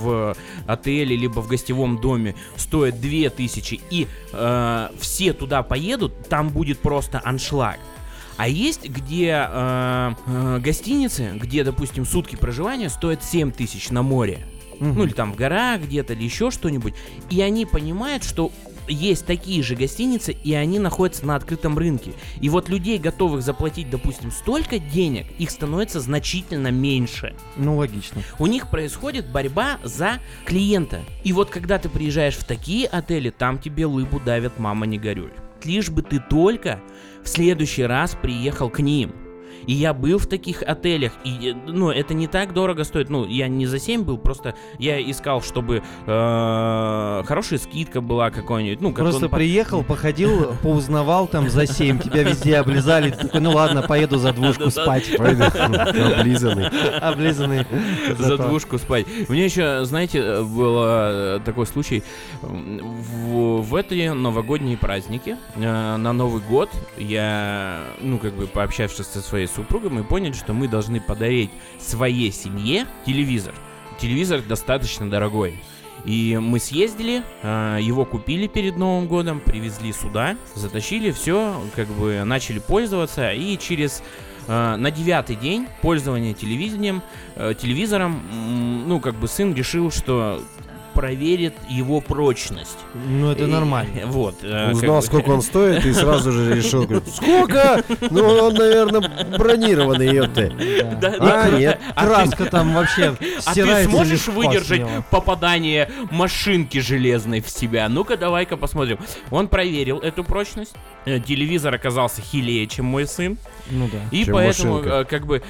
в 0.00 0.36
отеле 0.66 1.16
либо 1.16 1.40
в 1.40 1.48
гостевом 1.48 2.00
доме 2.00 2.34
стоит 2.56 3.00
2000, 3.00 3.80
и 3.90 4.06
э, 4.32 4.88
все 5.00 5.32
туда 5.32 5.62
поедут, 5.62 6.28
там 6.28 6.50
будет 6.50 6.78
просто 6.78 7.20
аншлаг. 7.24 7.78
А 8.36 8.48
есть 8.48 8.88
где 8.88 9.46
э, 9.48 10.12
э, 10.26 10.58
гостиницы, 10.60 11.32
где, 11.34 11.64
допустим, 11.64 12.04
сутки 12.04 12.36
проживания 12.36 12.90
стоят 12.90 13.24
7 13.24 13.50
тысяч 13.50 13.90
на 13.90 14.02
море. 14.02 14.40
Ну 14.78 15.04
или 15.04 15.12
там 15.12 15.32
в 15.32 15.36
горах 15.36 15.82
где-то, 15.82 16.12
или 16.12 16.24
еще 16.24 16.50
что-нибудь. 16.50 16.94
И 17.30 17.40
они 17.40 17.64
понимают, 17.64 18.24
что 18.24 18.52
есть 18.88 19.26
такие 19.26 19.62
же 19.62 19.74
гостиницы, 19.74 20.32
и 20.32 20.54
они 20.54 20.78
находятся 20.78 21.26
на 21.26 21.34
открытом 21.36 21.76
рынке. 21.78 22.12
И 22.40 22.48
вот 22.48 22.68
людей, 22.68 22.98
готовых 22.98 23.42
заплатить, 23.42 23.90
допустим, 23.90 24.30
столько 24.30 24.78
денег, 24.78 25.26
их 25.38 25.50
становится 25.50 26.00
значительно 26.00 26.70
меньше. 26.70 27.34
Ну, 27.56 27.76
логично. 27.76 28.22
У 28.38 28.46
них 28.46 28.68
происходит 28.68 29.30
борьба 29.30 29.78
за 29.82 30.20
клиента. 30.44 31.00
И 31.24 31.32
вот 31.32 31.50
когда 31.50 31.78
ты 31.78 31.88
приезжаешь 31.88 32.36
в 32.36 32.44
такие 32.44 32.86
отели, 32.86 33.30
там 33.30 33.58
тебе 33.58 33.86
лыбу 33.86 34.20
давят 34.20 34.58
«мама, 34.58 34.86
не 34.86 34.98
горюй». 34.98 35.30
Лишь 35.64 35.90
бы 35.90 36.02
ты 36.02 36.20
только 36.20 36.80
в 37.22 37.28
следующий 37.28 37.84
раз 37.84 38.16
приехал 38.20 38.70
к 38.70 38.80
ним. 38.80 39.12
И 39.66 39.72
я 39.72 39.92
был 39.92 40.18
в 40.18 40.26
таких 40.26 40.62
отелях, 40.62 41.12
и, 41.24 41.50
э, 41.50 41.54
ну, 41.66 41.90
это 41.90 42.14
не 42.14 42.28
так 42.28 42.52
дорого 42.52 42.84
стоит, 42.84 43.10
ну, 43.10 43.26
я 43.26 43.48
не 43.48 43.66
за 43.66 43.78
7 43.78 44.04
был, 44.04 44.16
просто 44.16 44.54
я 44.78 45.00
искал, 45.00 45.42
чтобы 45.42 45.82
э, 46.06 47.22
хорошая 47.26 47.58
скидка 47.58 48.00
была 48.00 48.30
какой-нибудь, 48.30 48.80
ну, 48.80 48.92
как 48.92 49.04
Просто 49.04 49.26
он 49.26 49.30
приехал, 49.30 49.82
походил, 49.82 50.54
поузнавал 50.62 51.26
там 51.26 51.50
за 51.50 51.66
7, 51.66 51.98
тебя 51.98 52.22
везде 52.22 52.56
облизали, 52.58 53.10
ты 53.10 53.26
такой, 53.26 53.40
ну 53.40 53.52
ладно, 53.52 53.82
поеду 53.82 54.18
за 54.18 54.32
двушку 54.32 54.70
спать. 54.70 55.10
Облизанный. 55.18 56.68
Облизанный. 56.98 57.66
за 58.18 58.36
двушку 58.38 58.78
спать. 58.78 59.06
Мне 59.28 59.44
еще, 59.44 59.84
знаете, 59.84 60.42
был 60.42 60.80
э, 60.84 61.40
такой 61.44 61.66
случай. 61.66 62.02
В, 62.42 63.62
в 63.62 63.74
эти 63.74 64.08
новогодние 64.08 64.76
праздники, 64.76 65.36
на 65.56 66.12
Новый 66.12 66.40
год, 66.42 66.70
я, 66.98 67.80
ну, 68.00 68.18
как 68.18 68.34
бы 68.34 68.46
пообщавшись 68.46 69.06
со 69.06 69.20
своей 69.20 69.46
супругой, 69.56 69.90
мы 69.90 70.04
поняли, 70.04 70.32
что 70.32 70.52
мы 70.52 70.68
должны 70.68 71.00
подарить 71.00 71.50
своей 71.80 72.30
семье 72.30 72.86
телевизор. 73.04 73.54
Телевизор 73.98 74.42
достаточно 74.42 75.08
дорогой. 75.08 75.60
И 76.04 76.38
мы 76.40 76.60
съездили, 76.60 77.22
э, 77.42 77.78
его 77.80 78.04
купили 78.04 78.46
перед 78.46 78.76
Новым 78.76 79.08
годом, 79.08 79.40
привезли 79.40 79.92
сюда, 79.92 80.36
затащили 80.54 81.10
все, 81.10 81.60
как 81.74 81.88
бы 81.88 82.22
начали 82.24 82.60
пользоваться, 82.60 83.32
и 83.32 83.58
через 83.58 84.02
э, 84.46 84.76
на 84.76 84.90
девятый 84.90 85.34
день 85.34 85.66
пользования 85.82 86.34
телевидением, 86.34 87.02
э, 87.34 87.54
телевизором, 87.60 88.22
ну, 88.86 89.00
как 89.00 89.14
бы 89.14 89.26
сын 89.26 89.54
решил, 89.54 89.90
что 89.90 90.40
проверит 90.96 91.54
его 91.68 92.00
прочность. 92.00 92.76
Ну, 92.94 93.30
это 93.30 93.44
И- 93.44 93.46
нормально. 93.46 93.92
Вот. 94.06 94.36
э, 94.42 94.66
как 94.68 94.74
Узнал, 94.74 94.96
бы- 94.96 95.02
сколько 95.06 95.30
он 95.30 95.42
стоит, 95.42 95.84
и 95.84 95.92
сразу 95.92 96.32
же 96.32 96.54
решил, 96.54 96.84
говорит, 96.86 97.08
сколько? 97.14 97.84
Ну, 98.10 98.24
он, 98.26 98.54
наверное, 98.54 99.00
бронированный, 99.38 100.14
ёпты. 100.14 100.52
Да. 101.00 101.10
Да, 101.18 101.44
А, 101.44 101.50
да. 101.50 101.58
нет. 101.58 101.80
А 101.94 102.00
ты- 102.02 102.06
Краска 102.06 102.44
там 102.46 102.74
вообще 102.74 103.14
А 103.46 103.54
ты 103.54 103.84
сможешь 103.84 104.26
выдержать 104.28 104.80
него. 104.80 105.04
попадание 105.10 105.90
машинки 106.10 106.78
железной 106.78 107.40
в 107.42 107.48
себя? 107.50 107.88
Ну-ка, 107.88 108.16
давай-ка 108.16 108.56
посмотрим. 108.56 108.98
Он 109.30 109.48
проверил 109.48 109.98
эту 109.98 110.24
прочность. 110.24 110.74
Э, 111.04 111.20
Телевизор 111.20 111.74
оказался 111.74 112.22
хилее, 112.22 112.66
чем 112.66 112.86
мой 112.86 113.06
сын. 113.06 113.36
Ну 113.70 113.88
да. 113.92 113.98
И 114.10 114.24
Чем 114.24 114.34
поэтому, 114.34 114.74
машинка. 114.78 114.96
э, 115.00 115.04
как 115.04 115.26
бы, 115.26 115.42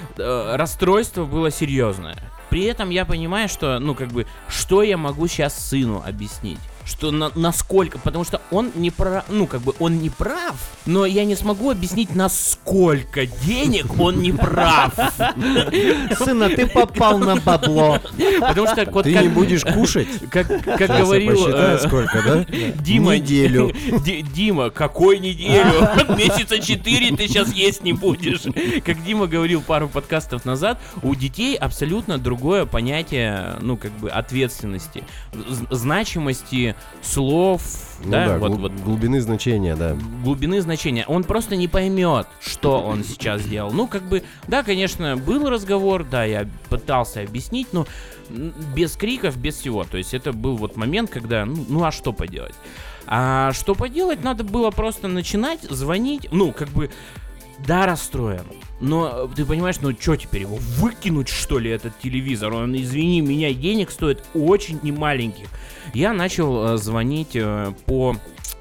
расстройство 0.57 1.25
было 1.25 1.51
серьезное. 1.51 2.17
При 2.51 2.65
этом 2.65 2.91
я 2.91 3.05
понимаю, 3.05 3.49
что, 3.49 3.79
ну, 3.79 3.95
как 3.95 4.09
бы, 4.09 4.27
что 4.49 4.83
я 4.83 4.97
могу 4.97 5.27
сейчас 5.27 5.59
сыну 5.59 6.03
объяснить? 6.07 6.61
Что 6.87 7.11
на- 7.11 7.33
насколько, 7.35 7.99
потому 7.99 8.25
что 8.25 8.41
он 8.53 8.71
не 8.77 8.93
прав, 8.93 9.25
ну, 9.29 9.49
как 9.49 9.61
бы, 9.61 9.75
он 9.81 9.99
не 9.99 10.09
прав, 10.09 10.55
но 10.87 11.05
я 11.05 11.25
не 11.25 11.35
смогу 11.35 11.71
объяснить, 11.71 12.15
насколько 12.15 13.27
денег 13.27 13.99
он 13.99 14.21
не 14.23 14.31
прав. 14.33 14.95
Сына, 16.17 16.49
ты 16.49 16.67
попал 16.69 17.19
на 17.19 17.37
бабло. 17.37 18.01
Потому 18.41 18.69
что, 18.69 18.89
вот 18.93 19.03
Ты 19.05 19.13
как, 19.15 19.23
не 19.25 19.29
будешь 19.31 19.65
кушать? 19.65 20.07
как, 20.31 20.47
как 20.47 20.79
Сейчас 20.79 20.91
я 20.91 21.01
говорил 21.05 21.33
посчитаю, 21.33 21.77
э, 21.77 21.79
сколько, 21.87 22.23
да? 22.23 22.45
Дима, 22.83 23.17
Неделю. 23.17 23.73
Ди- 24.05 24.23
Дима, 24.23 24.71
какой 24.71 25.19
неделю? 25.19 25.89
Месяца 26.17 26.61
четыре 26.61 27.17
ты 27.17 27.27
сейчас 27.27 27.53
есть 27.53 27.83
не 27.83 27.95
будешь. 27.95 28.43
Как 28.85 29.03
Дима 29.05 29.27
говорил 29.27 29.61
пару 29.61 29.89
подкастов 29.89 30.45
назад, 30.45 30.79
у 31.03 31.17
детей 31.17 31.57
абсолютно 31.57 32.19
другое 32.19 32.65
понятие, 32.65 33.57
ну, 33.61 33.77
как 33.77 33.91
бы, 33.93 34.09
ответственности, 34.09 35.03
значимости 35.71 36.76
слов, 37.03 37.63
Ну 38.05 38.11
да, 38.11 38.27
да, 38.27 38.39
вот, 38.39 38.53
глуб- 38.53 38.61
вот 38.61 38.73
глубины 38.73 39.21
значения, 39.21 39.77
да. 39.77 39.97
глубины 40.23 40.61
значения. 40.61 41.05
Он 41.07 41.25
просто 41.25 41.57
не 41.57 41.69
поймет, 41.69 42.27
что 42.41 42.81
он 42.81 43.05
сейчас 43.05 43.43
сделал. 43.43 43.71
Ну, 43.73 43.87
как 43.87 44.03
бы, 44.03 44.23
да, 44.49 44.63
конечно, 44.63 45.17
был 45.17 45.49
разговор, 45.49 46.05
да, 46.05 46.25
я 46.25 46.49
пытался 46.69 47.23
объяснить, 47.23 47.69
но 47.73 47.87
без 48.75 48.97
криков, 48.97 49.37
без 49.37 49.57
всего. 49.57 49.85
То 49.85 49.99
есть 49.99 50.15
это 50.15 50.33
был 50.33 50.57
вот 50.57 50.77
момент, 50.77 51.11
когда, 51.11 51.45
ну, 51.45 51.65
ну 51.69 51.85
а 51.85 51.93
что 51.93 52.13
поделать? 52.13 52.55
А 53.07 53.53
что 53.53 53.75
поделать, 53.77 54.25
надо 54.25 54.43
было 54.43 54.71
просто 54.71 55.07
начинать 55.07 55.63
звонить, 55.63 56.27
ну, 56.33 56.53
как 56.53 56.69
бы, 56.71 56.91
да, 57.67 57.87
расстроен. 57.87 58.45
Но 58.81 59.29
э, 59.31 59.35
ты 59.35 59.45
понимаешь, 59.45 59.77
ну 59.81 59.93
что 59.99 60.17
теперь 60.17 60.43
его 60.43 60.57
выкинуть, 60.57 61.29
что 61.29 61.59
ли, 61.59 61.71
этот 61.71 61.99
телевизор? 61.99 62.53
Он, 62.53 62.77
извини 62.77 63.21
меня, 63.21 63.53
денег 63.53 63.91
стоит 63.91 64.25
очень 64.35 64.79
немаленьких. 64.83 65.49
Я 65.95 66.13
начал 66.13 66.75
э, 66.75 66.77
звонить 66.77 67.35
э, 67.35 67.73
по 67.87 68.17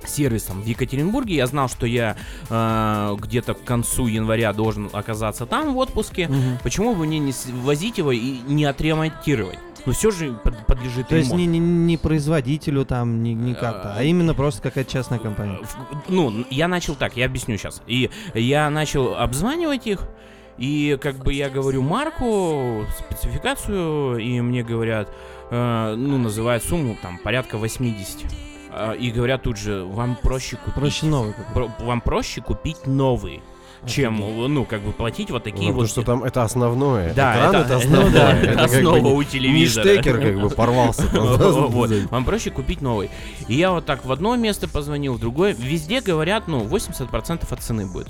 сервисам 0.06 0.62
в 0.62 0.66
Екатеринбурге. 0.66 1.36
Я 1.36 1.48
знал, 1.48 1.68
что 1.68 1.86
я 1.86 2.16
э, 2.50 3.16
где-то 3.20 3.56
к 3.56 3.64
концу 3.64 4.08
января 4.08 4.54
должен 4.54 4.90
оказаться 4.94 5.46
там 5.46 5.74
в 5.74 5.78
отпуске. 5.78 6.28
Мгм. 6.28 6.60
Почему 6.64 6.96
бы 6.96 7.06
мне 7.06 7.20
не 7.20 7.34
возить 7.64 7.98
его 7.98 8.12
и 8.12 8.40
не 8.48 8.66
отремонтировать? 8.66 9.60
Ну 9.86 9.94
все 9.94 10.10
же 10.12 10.34
под- 10.44 10.66
подлежит 10.66 11.08
То 11.08 11.16
есть 11.16 11.30
ремонту. 11.32 11.52
не, 11.52 11.60
не, 11.60 11.66
не 11.86 11.98
производителю 11.98 12.86
там, 12.86 13.22
не, 13.22 13.34
не 13.34 13.54
как-то, 13.54 13.94
а 13.96 14.04
именно 14.04 14.34
просто 14.34 14.62
какая-то 14.62 14.92
частная 14.92 15.20
компания. 15.20 15.60
Ну, 16.08 16.46
я 16.50 16.68
начал 16.68 16.96
так, 16.96 17.16
я 17.18 17.26
объясню 17.26 17.58
сейчас. 17.58 17.82
И 17.88 18.10
я 18.34 18.70
начал 18.70 19.16
обзванивать 19.16 19.86
их, 19.88 20.08
и 20.58 20.98
как 21.02 21.18
бы 21.24 21.34
я 21.34 21.50
говорю 21.50 21.82
марку, 21.84 22.86
спецификацию, 22.98 24.18
и 24.18 24.42
мне 24.42 24.64
говорят, 24.64 25.10
э, 25.52 25.96
ну, 25.98 26.18
называют 26.18 26.64
сумму 26.64 26.98
там 27.02 27.18
порядка 27.20 27.58
80. 27.58 28.26
А, 28.78 28.92
И 28.94 29.10
говорят 29.12 29.44
тут 29.44 29.58
же, 29.58 29.84
вам 29.86 30.18
проще 30.22 30.58
купить. 30.58 30.74
Проще 30.76 31.06
новый 31.06 31.34
про- 31.54 31.70
вам 31.80 32.02
проще 32.02 32.42
купить 32.42 32.86
новый, 32.88 33.42
чем, 33.88 34.18
ну, 34.54 34.66
как 34.66 34.82
бы 34.82 34.92
платить 34.92 35.32
вот 35.32 35.44
такие 35.44 35.70
Ну, 35.72 35.76
вот. 35.78 35.88
Потому 35.88 35.88
что 35.88 36.02
там 36.04 36.24
это 36.24 36.44
основное. 36.44 37.14
Да, 37.14 37.36
Экран 37.36 37.56
это, 37.56 37.74
это 37.74 37.74
ну 37.90 38.00
основное. 38.00 38.12
да, 38.14 38.32
Это 38.38 38.48
это 38.48 38.58
бы 38.58 38.64
основа 38.64 39.08
у 39.08 39.24
телевизора. 39.24 39.84
штекер 39.86 40.22
как 40.22 40.42
бы 40.42 40.50
порвался. 40.50 41.04
Вот. 41.16 41.92
Вам 42.12 42.26
проще 42.26 42.52
купить 42.52 42.82
новый. 42.82 43.10
И 43.48 43.56
я 43.56 43.72
вот 43.72 43.86
так 43.86 44.06
в 44.06 44.12
одно 44.12 44.36
место 44.36 44.68
позвонил, 44.68 45.14
в 45.16 45.20
другое. 45.20 45.54
Везде 45.58 46.02
говорят, 46.02 46.48
ну, 46.48 46.64
80% 46.64 47.46
от 47.50 47.60
цены 47.62 47.86
будет. 47.86 48.10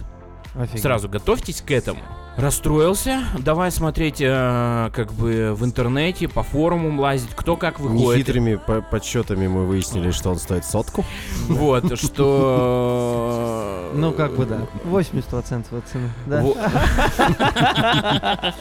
Офигеть. 0.58 0.82
Сразу 0.82 1.10
готовьтесь 1.10 1.62
к 1.62 1.72
этому. 1.72 2.00
Расстроился. 2.38 3.24
Давай 3.40 3.72
смотреть, 3.72 4.20
э, 4.20 4.90
как 4.94 5.14
бы 5.14 5.54
в 5.54 5.64
интернете, 5.64 6.28
по 6.28 6.44
форумам 6.44 7.00
лазить, 7.00 7.30
кто 7.34 7.56
как 7.56 7.80
выходит. 7.80 8.28
Нехитрыми 8.28 8.56
по- 8.56 8.82
подсчетами 8.82 9.48
мы 9.48 9.66
выяснили, 9.66 10.12
что 10.12 10.32
он 10.32 10.38
стоит 10.38 10.66
сотку. 10.66 11.06
Вот, 11.48 11.98
что... 12.06 13.90
Ну, 13.94 14.12
как 14.12 14.36
бы 14.36 14.46
да. 14.46 14.62
80% 14.86 15.78
от 15.78 15.88
цены. 15.88 16.10
Да. 16.26 16.44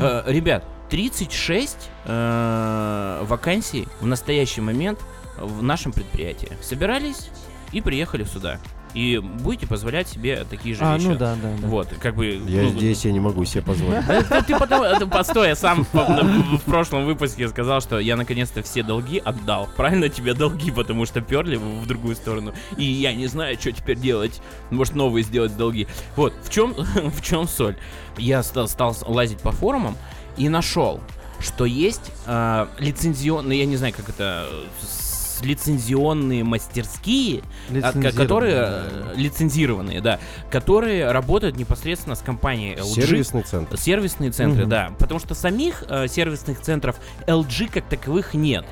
Э, 0.00 0.22
Ребят, 0.26 0.64
36 0.90 1.76
э, 2.04 3.24
вакансий 3.26 3.88
в 4.00 4.06
настоящий 4.06 4.60
момент 4.60 4.98
в 5.38 5.62
нашем 5.62 5.92
предприятии. 5.92 6.50
Собирались 6.62 7.30
и 7.72 7.80
приехали 7.80 8.24
сюда. 8.24 8.58
И 8.96 9.18
будете 9.18 9.66
позволять 9.66 10.08
себе 10.08 10.46
такие 10.48 10.74
же 10.74 10.80
А, 10.82 10.96
вещи. 10.96 11.08
ну 11.08 11.16
да, 11.16 11.34
да, 11.34 11.50
да. 11.60 11.66
Вот, 11.66 11.88
как 12.00 12.14
бы... 12.14 12.40
Я 12.48 12.62
ну, 12.62 12.68
здесь, 12.70 13.04
я 13.04 13.12
не 13.12 13.20
могу 13.20 13.44
себе 13.44 13.60
позволить. 13.60 14.02
Да 14.30 14.40
ты, 14.40 14.58
потом, 14.58 15.10
постой, 15.10 15.48
я 15.48 15.54
сам 15.54 15.86
в, 15.92 16.60
прошлом 16.64 17.04
выпуске 17.04 17.46
сказал, 17.48 17.82
что 17.82 17.98
я 17.98 18.16
наконец-то 18.16 18.62
все 18.62 18.82
долги 18.82 19.18
отдал. 19.22 19.68
Правильно 19.76 20.08
тебе 20.08 20.32
долги, 20.32 20.70
потому 20.70 21.04
что 21.04 21.20
перли 21.20 21.56
в, 21.56 21.82
в 21.82 21.86
другую 21.86 22.16
сторону. 22.16 22.54
И 22.78 22.84
я 22.84 23.12
не 23.14 23.26
знаю, 23.26 23.58
что 23.60 23.70
теперь 23.70 23.98
делать. 23.98 24.40
Может, 24.70 24.94
новые 24.94 25.24
сделать 25.24 25.54
долги. 25.58 25.86
Вот, 26.16 26.32
в 26.42 26.50
чем, 26.50 26.72
в 26.94 27.20
чем 27.20 27.46
соль? 27.46 27.76
Я 28.16 28.42
стал, 28.42 28.66
стал 28.66 28.96
лазить 29.06 29.40
по 29.40 29.52
форумам 29.52 29.94
и 30.38 30.48
нашел, 30.48 31.00
что 31.38 31.66
есть 31.66 32.10
э, 32.26 32.66
лицензионные, 32.78 33.58
я 33.58 33.66
не 33.66 33.76
знаю, 33.76 33.92
как 33.94 34.08
это, 34.08 34.46
с- 34.80 34.95
лицензионные 35.42 36.44
мастерские, 36.44 37.42
а, 37.82 37.92
ко- 37.92 38.12
которые 38.12 38.54
э, 38.56 39.12
лицензированные, 39.16 40.00
да, 40.00 40.18
которые 40.50 41.10
работают 41.10 41.56
непосредственно 41.56 42.14
с 42.14 42.20
компанией 42.20 42.74
LG. 42.76 42.84
Сервисный 43.06 43.42
центр. 43.42 43.76
Сервисные 43.76 44.30
центры, 44.30 44.62
Мгм. 44.62 44.70
да. 44.70 44.90
Потому 44.98 45.20
что 45.20 45.34
самих 45.34 45.84
э, 45.88 46.08
сервисных 46.08 46.60
центров 46.60 46.96
LG 47.26 47.70
как 47.72 47.84
таковых 47.88 48.34
нет. 48.34 48.64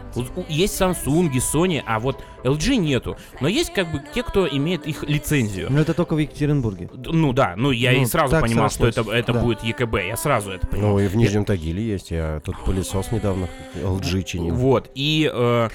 Есть 0.48 0.80
Samsung, 0.80 1.30
Sony, 1.34 1.82
а 1.86 1.98
вот 2.00 2.22
LG 2.44 2.76
нету. 2.76 3.16
Но 3.40 3.48
есть 3.48 3.72
как 3.72 3.90
бы 3.90 4.02
те, 4.14 4.22
кто 4.22 4.46
имеет 4.46 4.86
их 4.86 5.02
лицензию. 5.04 5.68
Но 5.70 5.80
это 5.80 5.94
только 5.94 6.14
в 6.14 6.18
Екатеринбурге. 6.18 6.90
Ну 6.94 7.32
да, 7.32 7.54
ну 7.56 7.70
я 7.70 7.92
и 7.92 8.00
Ну, 8.00 8.06
сразу 8.06 8.32
так 8.32 8.42
понимал, 8.42 8.68
что 8.70 8.86
это, 8.86 8.96
срослось, 9.02 9.16
это 9.18 9.32
да. 9.32 9.40
будет 9.40 9.62
ЕКБ. 9.64 9.94
Я 10.06 10.16
сразу 10.16 10.50
это 10.50 10.66
понимал. 10.66 10.90
Ну 10.92 10.98
и 11.00 11.08
в 11.08 11.16
Нижнем 11.16 11.44
Тагиле 11.44 11.82
есть. 11.82 12.10
Я 12.10 12.40
тут 12.44 12.56
пылесос 12.64 13.10
недавно 13.12 13.48
LG 13.76 14.22
чинил. 14.24 14.54
Вот, 14.54 14.90
и... 14.94 15.30
э, 15.32 15.68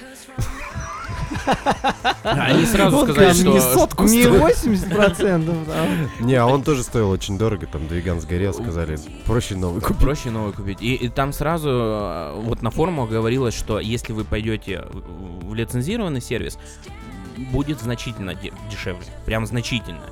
Они 2.22 2.64
сразу 2.64 3.04
сказали, 3.04 3.32
что... 3.32 3.60
сотку 3.60 4.04
Не 4.04 4.24
80%, 4.24 5.66
да. 5.66 5.86
Не, 6.24 6.34
а 6.34 6.46
он 6.46 6.62
тоже 6.62 6.82
стоил 6.82 7.10
очень 7.10 7.38
дорого, 7.38 7.66
там 7.66 7.86
двиган 7.88 8.20
сгорел, 8.20 8.52
сказали, 8.54 8.98
проще 9.26 9.56
новый 9.56 9.80
купить. 9.80 9.98
Проще 9.98 10.30
новый 10.30 10.52
купить. 10.52 10.78
И, 10.80 11.08
там 11.08 11.32
сразу 11.32 11.68
э, 11.70 12.32
вот 12.42 12.62
на 12.62 12.70
форумах 12.70 13.10
говорилось, 13.10 13.54
что 13.54 13.80
если 13.80 14.12
вы 14.12 14.24
пойдете 14.24 14.84
в 14.90 15.54
лицензированный 15.54 16.20
сервис, 16.20 16.58
будет 17.36 17.80
значительно 17.80 18.34
де- 18.34 18.52
дешевле. 18.70 19.04
Прям 19.24 19.46
значительно. 19.46 20.02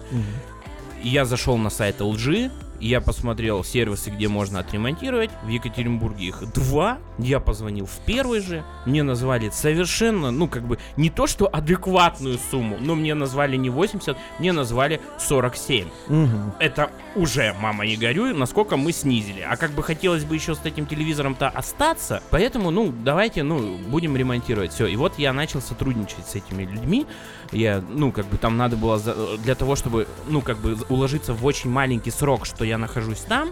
Я 1.03 1.25
зашел 1.25 1.57
на 1.57 1.71
сайт 1.71 2.01
LG, 2.01 2.51
я 2.81 3.01
посмотрел 3.01 3.64
сервисы, 3.64 4.11
где 4.11 4.29
можно 4.29 4.61
отремонтировать. 4.61 5.31
В 5.45 5.49
Екатеринбурге 5.49 6.26
их 6.26 6.53
два. 6.53 6.99
Я 7.18 7.41
позвонил 7.41 7.87
в 7.87 7.99
первый 8.07 8.41
же. 8.41 8.64
Мне 8.87 9.03
назвали 9.03 9.51
совершенно, 9.51 10.31
ну, 10.31 10.49
как 10.49 10.66
бы, 10.66 10.79
не 10.97 11.11
то 11.11 11.26
что 11.26 11.49
адекватную 11.53 12.39
сумму, 12.51 12.76
но 12.81 12.95
мне 12.95 13.14
назвали 13.14 13.57
не 13.57 13.70
80, 13.70 14.16
мне 14.39 14.53
назвали 14.53 15.01
47 15.18 15.89
Мгм. 16.09 16.53
это 16.61 16.91
уже, 17.16 17.55
мама, 17.61 17.85
не 17.87 17.97
горюй, 17.97 18.33
насколько 18.35 18.76
мы 18.76 18.93
снизили. 18.93 19.41
А 19.41 19.57
как 19.57 19.72
бы 19.72 19.83
хотелось 19.83 20.24
бы 20.24 20.35
еще 20.37 20.55
с 20.55 20.61
этим 20.64 20.87
телевизором-то 20.87 21.49
остаться, 21.49 22.22
поэтому, 22.31 22.70
ну, 22.70 22.93
давайте, 22.93 23.43
ну, 23.43 23.76
будем 23.89 24.16
ремонтировать 24.16 24.72
все. 24.72 24.87
И 24.87 24.97
вот 24.97 25.18
я 25.18 25.33
начал 25.33 25.61
сотрудничать 25.61 26.26
с 26.29 26.35
этими 26.37 26.64
людьми. 26.64 27.07
Я, 27.53 27.82
ну, 27.88 28.12
как 28.12 28.26
бы 28.26 28.36
там 28.36 28.57
надо 28.57 28.76
было 28.76 28.99
за- 28.99 29.38
для 29.38 29.55
того, 29.55 29.74
чтобы, 29.76 30.07
ну, 30.28 30.42
как 30.42 30.59
бы 30.59 30.76
уложиться 30.88 31.32
в 31.32 31.44
очень 31.46 31.70
маленький 31.70 32.11
срок, 32.11 32.44
что 32.46 32.64
я 32.64 32.76
нахожусь 32.78 33.20
там, 33.20 33.49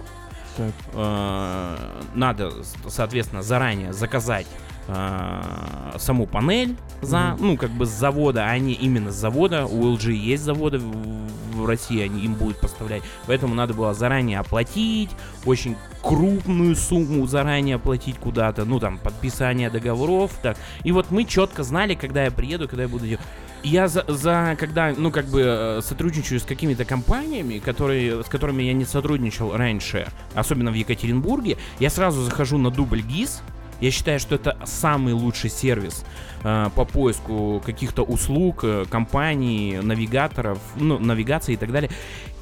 Так. 0.57 0.73
э, 0.93 1.77
надо, 2.15 2.53
соответственно, 2.89 3.43
заранее 3.43 3.93
заказать 3.93 4.47
а, 4.89 5.97
саму 5.99 6.27
панель 6.29 6.77
за, 7.03 7.19
Мгм. 7.35 7.37
ну, 7.47 7.57
как 7.57 7.71
бы 7.71 7.87
с 7.87 7.89
завода, 7.89 8.47
а 8.49 8.57
именно 8.57 9.11
с 9.11 9.17
завода. 9.17 9.67
У 9.67 9.83
LG 9.97 10.13
есть 10.13 10.45
заводы 10.45 10.79
в, 10.79 11.27
в 11.57 11.67
России, 11.67 12.01
они 12.05 12.21
им 12.25 12.35
будут 12.35 12.61
поставлять. 12.61 13.03
Поэтому 13.27 13.57
надо 13.57 13.75
было 13.75 13.95
заранее 13.95 14.39
оплатить, 14.39 15.11
очень 15.45 15.75
крупную 16.03 16.77
сумму 16.77 17.27
заранее 17.27 17.75
оплатить 17.77 18.17
куда-то, 18.19 18.65
ну, 18.65 18.79
там, 18.79 18.99
подписание 18.99 19.71
договоров, 19.71 20.31
так. 20.41 20.57
И 20.85 20.93
вот 20.93 21.11
мы 21.11 21.25
четко 21.25 21.65
знали, 21.65 21.97
когда 21.97 22.23
я 22.23 22.31
приеду, 22.31 22.69
когда 22.69 22.85
я 22.85 22.89
буду 22.89 23.07
делать. 23.07 23.25
Я 23.63 23.89
за, 23.89 24.05
за 24.07 24.57
когда, 24.59 24.95
ну, 24.97 25.11
как 25.11 25.27
бы 25.27 25.43
э, 25.45 25.81
сотрудничаю 25.83 26.41
с 26.41 26.45
какими-то 26.45 26.85
компаниями, 26.85 27.59
которые, 27.59 28.23
с 28.23 28.27
которыми 28.27 28.63
я 28.63 28.73
не 28.73 28.85
сотрудничал 28.85 29.57
раньше, 29.57 30.07
особенно 30.35 30.71
в 30.71 30.75
Екатеринбурге, 30.75 31.57
я 31.81 31.91
сразу 31.91 32.23
захожу 32.23 32.59
на 32.59 32.71
дубль 32.71 33.03
ГИС. 33.03 33.43
Я 33.81 33.91
считаю, 33.91 34.21
что 34.21 34.37
это 34.37 34.57
самый 34.65 35.13
лучший 35.13 35.51
сервис 35.51 36.05
э, 36.45 36.71
по 36.75 36.85
поиску 36.85 37.63
каких-то 37.65 38.03
услуг, 38.03 38.61
э, 38.63 38.85
компаний, 38.89 39.79
навигаторов, 39.83 40.59
ну, 40.77 40.99
навигации 40.99 41.55
и 41.55 41.57
так 41.57 41.73
далее. 41.73 41.91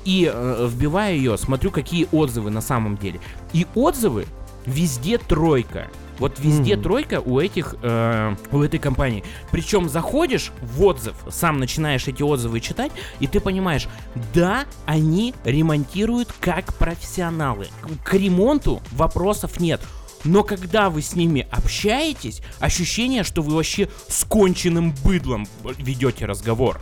И 0.05 0.31
э, 0.33 0.69
вбиваю 0.71 1.17
ее, 1.17 1.39
смотрю, 1.39 1.71
какие 1.71 2.07
отзывы 2.12 2.51
на 2.51 2.61
самом 2.61 2.97
деле. 2.97 3.21
И 3.53 3.67
отзывы 3.75 4.27
везде 4.67 5.19
тройка. 5.19 5.89
Вот 6.19 6.39
везде 6.39 6.75
Мгм. 6.75 6.83
тройка 6.85 7.21
у 7.21 7.41
этих, 7.41 7.75
э, 7.83 8.37
у 8.53 8.62
этой 8.62 8.79
компании. 8.79 9.25
Причем 9.51 9.89
заходишь 9.89 10.53
в 10.62 10.85
отзыв, 10.85 11.17
сам 11.29 11.59
начинаешь 11.59 12.07
эти 12.07 12.23
отзывы 12.23 12.61
читать, 12.61 12.93
и 13.19 13.27
ты 13.27 13.41
понимаешь, 13.41 13.89
да, 14.33 14.65
они 14.87 15.35
ремонтируют 15.45 16.33
как 16.41 16.73
профессионалы. 16.75 17.67
К 18.05 18.15
ремонту 18.15 18.81
вопросов 18.93 19.59
нет. 19.59 19.81
Но 20.25 20.43
когда 20.43 20.91
вы 20.91 21.03
с 21.03 21.14
ними 21.14 21.47
общаетесь, 21.51 22.41
ощущение, 22.61 23.25
что 23.25 23.43
вы 23.43 23.55
вообще 23.55 23.89
с 24.09 24.25
конченным 24.25 24.95
быдлом 25.05 25.47
ведете 25.79 26.25
разговор. 26.27 26.81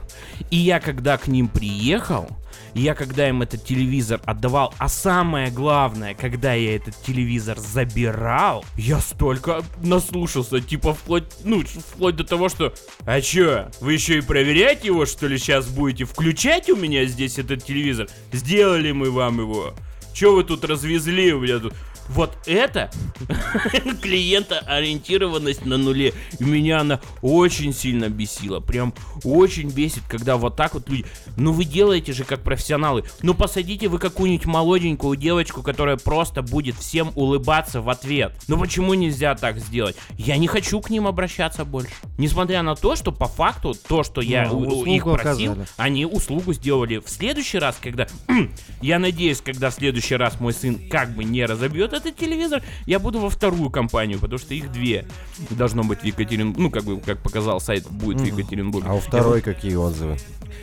И 0.50 0.56
я 0.56 0.80
когда 0.80 1.18
к 1.18 1.26
ним 1.26 1.48
приехал, 1.48 2.28
я 2.74 2.94
когда 2.94 3.28
им 3.28 3.42
этот 3.42 3.64
телевизор 3.64 4.20
отдавал, 4.24 4.74
а 4.78 4.88
самое 4.88 5.50
главное, 5.50 6.14
когда 6.14 6.54
я 6.54 6.76
этот 6.76 6.94
телевизор 7.02 7.58
забирал, 7.58 8.64
я 8.76 9.00
столько 9.00 9.62
наслушался, 9.82 10.60
типа 10.60 10.94
вплоть, 10.94 11.24
ну, 11.44 11.62
вплоть 11.62 12.16
до 12.16 12.24
того, 12.24 12.48
что, 12.48 12.72
а 13.04 13.20
чё, 13.20 13.70
вы 13.80 13.92
еще 13.94 14.18
и 14.18 14.22
проверять 14.22 14.84
его, 14.84 15.04
что 15.04 15.26
ли, 15.26 15.38
сейчас 15.38 15.66
будете? 15.66 16.04
Включать 16.04 16.70
у 16.70 16.76
меня 16.76 17.04
здесь 17.04 17.38
этот 17.38 17.64
телевизор? 17.64 18.08
Сделали 18.32 18.92
мы 18.92 19.10
вам 19.10 19.40
его. 19.40 19.74
Чё 20.14 20.34
вы 20.34 20.44
тут 20.44 20.64
развезли 20.64 21.32
у 21.32 21.40
меня 21.40 21.58
тут? 21.58 21.74
Вот 22.14 22.36
это 22.46 22.90
клиентоориентированность 24.02 25.64
на 25.64 25.76
нуле. 25.78 26.12
И 26.38 26.44
меня 26.44 26.80
она 26.80 27.00
очень 27.22 27.72
сильно 27.72 28.08
бесила. 28.08 28.60
Прям 28.60 28.92
очень 29.24 29.70
бесит, 29.70 30.02
когда 30.08 30.36
вот 30.36 30.56
так 30.56 30.74
вот 30.74 30.88
люди... 30.88 31.06
Ну 31.36 31.52
вы 31.52 31.64
делаете 31.64 32.12
же 32.12 32.24
как 32.24 32.42
профессионалы. 32.42 33.04
Ну 33.22 33.34
посадите 33.34 33.88
вы 33.88 33.98
какую-нибудь 33.98 34.46
молоденькую 34.46 35.16
девочку, 35.16 35.62
которая 35.62 35.96
просто 35.96 36.42
будет 36.42 36.76
всем 36.76 37.12
улыбаться 37.14 37.80
в 37.80 37.88
ответ. 37.88 38.34
Ну 38.48 38.58
почему 38.58 38.94
нельзя 38.94 39.34
так 39.34 39.58
сделать? 39.58 39.96
Я 40.18 40.36
не 40.36 40.46
хочу 40.48 40.80
к 40.80 40.90
ним 40.90 41.06
обращаться 41.06 41.64
больше. 41.64 41.92
Несмотря 42.18 42.62
на 42.62 42.74
то, 42.74 42.96
что 42.96 43.12
по 43.12 43.26
факту 43.26 43.74
то, 43.74 44.02
что 44.02 44.20
я 44.20 44.48
Ну, 44.48 44.84
их 44.84 45.04
просил, 45.04 45.52
оказали. 45.52 45.66
они 45.76 46.04
услугу 46.06 46.52
сделали. 46.52 46.98
В 46.98 47.08
следующий 47.08 47.58
раз, 47.58 47.78
когда... 47.80 48.06
я 48.82 48.98
надеюсь, 48.98 49.40
когда 49.40 49.70
в 49.70 49.74
следующий 49.74 50.16
раз 50.16 50.38
мой 50.40 50.52
сын 50.52 50.78
как 50.90 51.14
бы 51.14 51.24
не 51.24 51.44
разобьет 51.46 51.92
этот 52.06 52.16
телевизор, 52.16 52.62
я 52.86 52.98
буду 52.98 53.18
во 53.20 53.30
вторую 53.30 53.70
компанию, 53.70 54.18
потому 54.18 54.38
что 54.38 54.54
их 54.54 54.70
две. 54.72 55.06
Должно 55.50 55.82
быть 55.84 56.00
в 56.00 56.04
Екатеринбурге. 56.04 56.62
Ну, 56.62 56.70
как 56.70 56.84
бы, 56.84 57.00
как 57.00 57.22
показал 57.22 57.60
сайт, 57.60 57.86
будет 57.88 58.20
в 58.20 58.24
Мгм. 58.26 58.36
Екатеринбурге. 58.38 58.88
А 58.88 58.94
у 58.94 59.00
второй 59.00 59.40
какие 59.42 59.74
отзывы? 59.74 60.18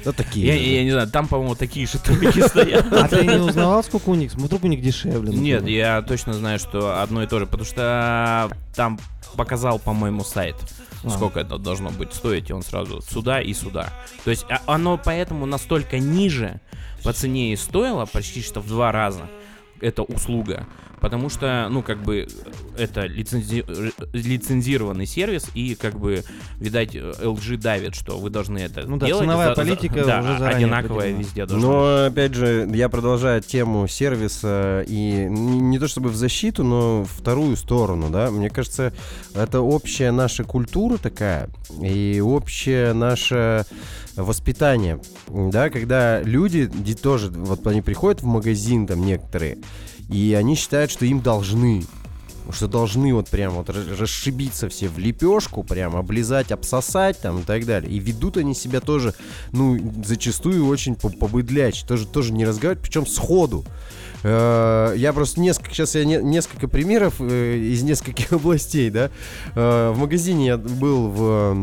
Да 0.06 0.12
такие. 0.12 0.48
Я, 0.48 0.56
я 0.56 0.84
не 0.84 0.92
знаю, 0.92 1.10
там, 1.10 1.28
по-моему, 1.28 1.56
такие 1.56 1.86
же 1.88 1.98
тройки 2.00 2.40
стоят. 2.48 2.86
А 2.94 3.08
ты 3.08 3.26
не 3.26 3.36
узнавал, 3.38 3.84
сколько 3.84 4.10
у 4.10 4.16
них? 4.16 4.34
Вдруг 4.34 4.64
у 4.64 4.68
них 4.68 4.82
дешевле. 4.82 5.34
Нет, 5.34 5.68
я 5.68 6.02
точно 6.02 6.34
знаю, 6.34 6.60
что 6.60 7.02
одно 7.02 7.24
и 7.24 7.28
то 7.28 7.40
же, 7.40 7.46
потому 7.46 7.66
что 7.66 8.50
там 8.76 9.00
показал, 9.36 9.80
по-моему, 9.80 10.24
сайт. 10.24 10.56
А. 11.04 11.10
Сколько 11.10 11.40
это 11.40 11.58
должно 11.58 11.90
быть 11.92 12.14
стоить, 12.14 12.50
и 12.50 12.54
он 12.54 12.62
сразу 12.62 13.02
сюда 13.02 13.42
и 13.42 13.54
сюда. 13.54 13.90
То 14.26 14.32
есть 14.32 14.46
а- 14.50 14.62
оно 14.66 15.00
поэтому 15.04 15.46
настолько 15.46 15.98
ниже 16.00 16.60
по 17.04 17.14
цене 17.14 17.54
и 17.54 17.56
стоило, 17.56 18.06
почти 18.06 18.42
что 18.42 18.60
в 18.60 18.68
два 18.68 18.92
раза, 18.92 19.22
эта 19.80 20.04
услуга. 20.04 20.68
Потому 21.02 21.30
что, 21.30 21.68
ну, 21.70 21.82
как 21.82 22.02
бы, 22.04 22.28
это 22.78 23.06
лицензи- 23.06 23.66
лицензированный 24.14 25.06
сервис, 25.06 25.48
и, 25.54 25.76
как 25.76 25.98
бы, 25.98 26.24
видать, 26.60 26.96
LG 26.96 27.58
давит, 27.58 27.96
что 27.96 28.18
вы 28.18 28.30
должны 28.30 28.58
это 28.60 28.84
Ну 28.86 28.98
да, 28.98 29.08
делать. 29.08 29.24
ценовая 29.24 29.56
политика 29.56 30.04
да, 30.06 30.20
уже 30.20 30.38
заранее 30.40 30.66
одинаковая 30.66 31.12
везде 31.12 31.46
должна 31.46 31.56
быть. 31.68 31.78
Но, 31.78 32.06
опять 32.06 32.34
же, 32.34 32.70
я 32.74 32.90
продолжаю 32.90 33.42
тему 33.42 33.88
сервиса 33.88 34.84
и 34.88 35.28
не, 35.30 35.60
не 35.60 35.80
то 35.80 35.88
чтобы 35.88 36.10
в 36.10 36.16
защиту, 36.16 36.64
но 36.64 37.06
вторую 37.06 37.56
сторону, 37.56 38.10
да. 38.10 38.30
Мне 38.30 38.50
кажется, 38.50 38.94
это 39.34 39.62
общая 39.62 40.12
наша 40.12 40.44
культура 40.44 40.98
такая 40.98 41.50
и 41.82 42.22
общее 42.24 42.94
наше 42.94 43.66
воспитание, 44.16 45.00
да, 45.30 45.70
когда 45.70 46.22
люди 46.22 46.66
ди- 46.66 46.94
тоже, 46.96 47.30
вот 47.30 47.66
они 47.68 47.82
приходят 47.82 48.22
в 48.22 48.26
магазин, 48.26 48.86
там 48.86 49.06
некоторые, 49.06 49.58
и 50.10 50.34
они 50.34 50.56
считают, 50.56 50.92
что 50.92 51.06
им 51.06 51.22
должны, 51.22 51.86
что 52.52 52.68
должны 52.68 53.14
вот 53.14 53.30
прям 53.30 53.54
вот 53.54 53.70
ра- 53.70 53.96
расшибиться 53.96 54.70
все 54.70 54.88
в 54.88 54.98
лепешку, 54.98 55.64
прям 55.64 55.96
облизать, 55.96 56.52
обсосать 56.52 57.20
там 57.20 57.40
и 57.40 57.44
так 57.44 57.66
далее. 57.66 57.92
И 57.92 58.00
ведут 58.00 58.38
они 58.38 58.56
себя 58.56 58.82
тоже, 58.82 59.14
ну, 59.52 59.78
зачастую 60.04 60.66
очень 60.68 60.96
по- 60.96 61.10
побыдлячь, 61.10 61.84
тоже, 61.84 62.08
тоже 62.08 62.34
не 62.34 62.46
разговаривать, 62.46 62.84
причем 62.84 63.06
сходу. 63.06 63.66
Э, 64.24 64.94
Я 64.98 65.14
просто 65.14 65.40
несколько, 65.40 65.72
сейчас 65.74 65.96
я 65.96 66.04
не- 66.06 66.22
несколько 66.22 66.68
примеров 66.68 67.16
э, 67.20 67.56
из 67.58 67.84
нескольких 67.84 68.32
областей, 68.34 68.90
да. 68.90 69.10
Э, 69.56 69.92
В 69.92 69.98
магазине 69.98 70.48
я 70.48 70.58
был 70.58 71.08
в 71.10 71.54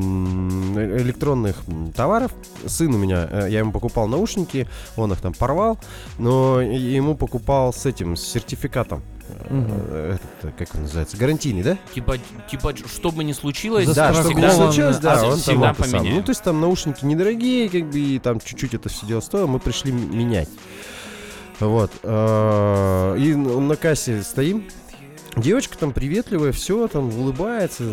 электронных 1.01 1.57
товаров. 1.95 2.33
Сын 2.67 2.95
у 2.95 2.99
меня, 2.99 3.47
я 3.47 3.59
ему 3.61 3.73
покупал 3.73 4.09
наушники, 4.09 4.69
он 4.97 5.13
их 5.13 5.21
там 5.21 5.33
порвал, 5.35 5.79
но 6.19 6.61
ему 6.61 7.15
покупал 7.15 7.73
с 7.73 7.85
этим, 7.87 8.17
с 8.17 8.23
сертификатом. 8.23 9.03
Э, 9.51 10.17
этот, 10.41 10.55
как 10.57 10.75
он 10.75 10.83
называется, 10.83 11.17
гарантийный, 11.17 11.63
да? 11.63 11.79
Типа, 11.95 12.17
типа, 12.51 12.75
что 12.77 13.11
бы 13.11 13.25
ни 13.25 13.33
случилось, 13.33 13.89
Да, 13.89 14.15
что 14.15 14.31
бы 14.31 14.41
ни 14.41 14.49
случилось, 14.49 14.99
да, 14.99 15.21
а, 15.21 15.27
он 15.27 15.37
всегда 15.39 15.75
там. 15.75 16.07
Ну, 16.07 16.23
то 16.23 16.31
есть 16.31 16.43
там 16.43 16.61
наушники 16.61 17.05
недорогие, 17.05 17.69
как 17.69 17.91
бы, 17.91 17.99
и 17.99 18.19
там 18.19 18.41
чуть-чуть 18.41 18.75
это 18.75 18.89
все 18.89 19.05
дело 19.07 19.21
стоило, 19.21 19.47
мы 19.47 19.59
пришли 19.59 19.93
менять. 19.93 20.49
Вот. 21.61 21.91
э, 22.03 23.17
И 23.19 23.35
на 23.35 23.61
на 23.61 23.77
кассе 23.77 24.23
стоим, 24.23 24.65
Девочка 25.37 25.77
там 25.77 25.93
приветливая, 25.93 26.51
все, 26.53 26.89
там 26.89 27.11
улыбается. 27.19 27.85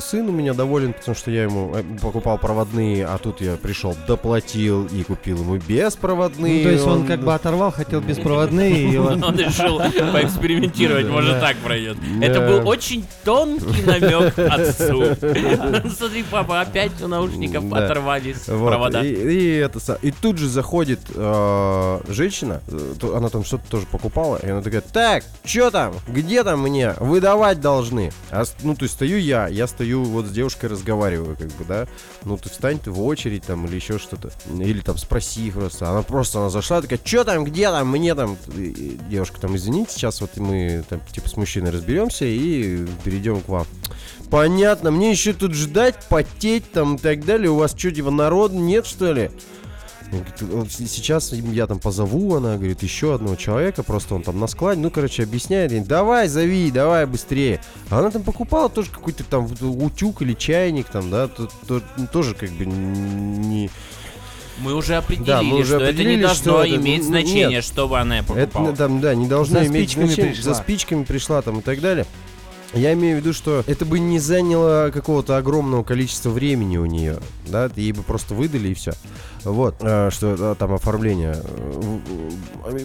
Сын 0.00 0.28
у 0.28 0.32
меня 0.32 0.52
доволен, 0.52 0.92
потому 0.92 1.14
что 1.14 1.30
я 1.30 1.44
ему 1.44 1.72
э, 1.74 1.82
покупал 2.02 2.36
проводные, 2.36 3.06
а 3.06 3.16
тут 3.16 3.40
я 3.40 3.56
пришел, 3.56 3.96
доплатил 4.06 4.84
и 4.86 5.02
купил 5.02 5.38
ему 5.38 5.56
беспроводные. 5.56 6.58
Ну, 6.58 6.62
то 6.62 6.70
есть 6.70 6.86
он 6.86 7.06
как 7.06 7.20
бы 7.20 7.32
оторвал, 7.34 7.72
хотел 7.72 8.02
беспроводные. 8.02 9.00
Он 9.00 9.34
решил 9.34 9.78
поэкспериментировать, 9.78 11.06
может 11.06 11.40
так 11.40 11.56
пройдет. 11.56 11.96
Это 12.20 12.40
был 12.40 12.68
очень 12.68 13.06
тонкий 13.24 13.82
намек 13.82 14.38
отцу. 14.38 15.04
Смотри, 15.96 16.22
папа, 16.30 16.60
опять 16.60 17.00
у 17.00 17.08
наушников 17.08 17.64
оторвались 17.72 18.40
провода. 18.40 19.02
И, 19.02 19.56
это, 19.56 19.80
и 20.02 20.10
тут 20.10 20.36
же 20.36 20.48
заходит 20.48 21.00
э, 21.14 22.00
женщина, 22.08 22.60
э, 22.68 22.94
она 23.14 23.30
там 23.30 23.42
что-то 23.42 23.64
тоже 23.70 23.86
покупала, 23.86 24.36
и 24.36 24.50
она 24.50 24.60
такая, 24.60 24.82
так, 24.82 25.24
что 25.44 25.70
там, 25.70 25.94
где 26.08 26.44
там 26.44 26.73
мне, 26.74 26.92
выдавать 26.98 27.60
должны. 27.60 28.12
А 28.30 28.42
ну, 28.62 28.74
то 28.74 28.82
есть 28.82 28.94
стою 28.94 29.18
я, 29.18 29.46
я 29.46 29.66
стою 29.68 30.02
вот 30.02 30.26
с 30.26 30.30
девушкой 30.30 30.66
разговариваю, 30.66 31.36
как 31.36 31.46
бы, 31.52 31.64
да, 31.66 31.86
ну, 32.24 32.36
ты 32.36 32.50
встань 32.50 32.78
ты 32.80 32.90
в 32.90 33.00
очередь 33.02 33.44
там 33.44 33.64
или 33.66 33.76
еще 33.76 33.98
что-то, 33.98 34.30
или 34.52 34.80
там 34.80 34.98
спроси 34.98 35.50
просто. 35.52 35.88
Она 35.88 36.02
просто, 36.02 36.40
она 36.40 36.50
зашла, 36.50 36.82
такая, 36.82 36.98
что 37.02 37.22
там, 37.24 37.44
где 37.44 37.70
там, 37.70 37.88
мне 37.88 38.14
там, 38.14 38.36
И- 38.56 38.62
и 38.70 38.98
девушка 39.08 39.40
там, 39.40 39.54
извините, 39.56 39.92
сейчас 39.92 40.20
вот 40.20 40.36
мы 40.36 40.84
там, 40.88 41.00
типа, 41.12 41.28
с 41.28 41.36
мужчиной 41.36 41.70
разберемся 41.70 42.24
и 42.24 42.84
перейдем 43.04 43.40
к 43.40 43.48
вам. 43.48 43.66
Понятно, 44.30 44.90
мне 44.90 45.12
еще 45.12 45.32
тут 45.32 45.54
ждать, 45.54 45.94
потеть 46.08 46.70
там 46.72 46.96
и 46.96 46.98
так 46.98 47.24
далее. 47.24 47.50
У 47.50 47.56
вас 47.56 47.74
что, 47.76 47.92
типа, 47.92 48.10
народа 48.10 48.56
нет, 48.56 48.84
что 48.86 49.12
ли? 49.12 49.30
Сейчас 50.70 51.32
я 51.32 51.66
там 51.66 51.78
позову, 51.78 52.34
она 52.36 52.56
говорит, 52.56 52.82
еще 52.82 53.14
одного 53.14 53.36
человека, 53.36 53.82
просто 53.82 54.14
он 54.14 54.22
там 54.22 54.38
на 54.40 54.46
складе, 54.46 54.80
ну, 54.80 54.90
короче, 54.90 55.22
объясняет, 55.22 55.70
говорит, 55.70 55.88
давай, 55.88 56.28
зови, 56.28 56.70
давай 56.70 57.06
быстрее. 57.06 57.60
А 57.90 57.98
она 58.00 58.10
там 58.10 58.22
покупала 58.22 58.68
тоже 58.68 58.90
какой-то 58.90 59.24
там 59.24 59.48
утюг 59.60 60.22
или 60.22 60.34
чайник 60.34 60.86
там, 60.88 61.10
да, 61.10 61.28
то- 61.28 61.48
то- 61.66 61.82
ну, 61.96 62.06
тоже 62.06 62.34
как 62.34 62.50
бы 62.50 62.64
не... 62.66 63.70
Мы 64.60 64.72
уже 64.74 64.94
определили, 64.94 65.26
Да, 65.26 65.42
мы 65.42 65.56
уже 65.56 65.66
что 65.66 65.76
это 65.76 65.84
не 65.86 65.90
определили, 65.90 66.22
должно 66.22 66.42
что 66.52 66.64
это- 66.64 66.76
иметь 66.76 67.00
ну, 67.02 67.08
значение, 67.08 67.48
нет. 67.48 67.64
что 67.64 67.88
бы 67.88 67.98
она 67.98 68.18
Это 68.20 68.26
покупала. 68.28 68.76
там, 68.76 69.00
да, 69.00 69.14
не 69.14 69.26
должно 69.26 69.58
За 69.60 69.66
иметь 69.66 69.90
значения. 69.92 70.30
пришла. 70.32 70.54
За 70.54 70.54
спичками 70.54 71.02
пришла 71.04 71.42
там 71.42 71.58
и 71.58 71.62
так 71.62 71.80
далее. 71.80 72.06
Я 72.72 72.92
имею 72.94 73.16
в 73.18 73.20
виду, 73.20 73.32
что 73.32 73.62
это 73.68 73.84
бы 73.84 74.00
не 74.00 74.18
заняло 74.18 74.90
какого-то 74.92 75.36
огромного 75.36 75.84
количества 75.84 76.30
времени 76.30 76.76
у 76.76 76.86
нее, 76.86 77.18
да, 77.46 77.70
ей 77.76 77.92
бы 77.92 78.02
просто 78.02 78.34
выдали 78.34 78.68
и 78.70 78.74
все. 78.74 78.92
Вот, 79.44 79.76
э, 79.80 80.10
что 80.10 80.34
э, 80.38 80.54
там 80.58 80.72
оформление. 80.72 81.36
Э, 81.36 81.98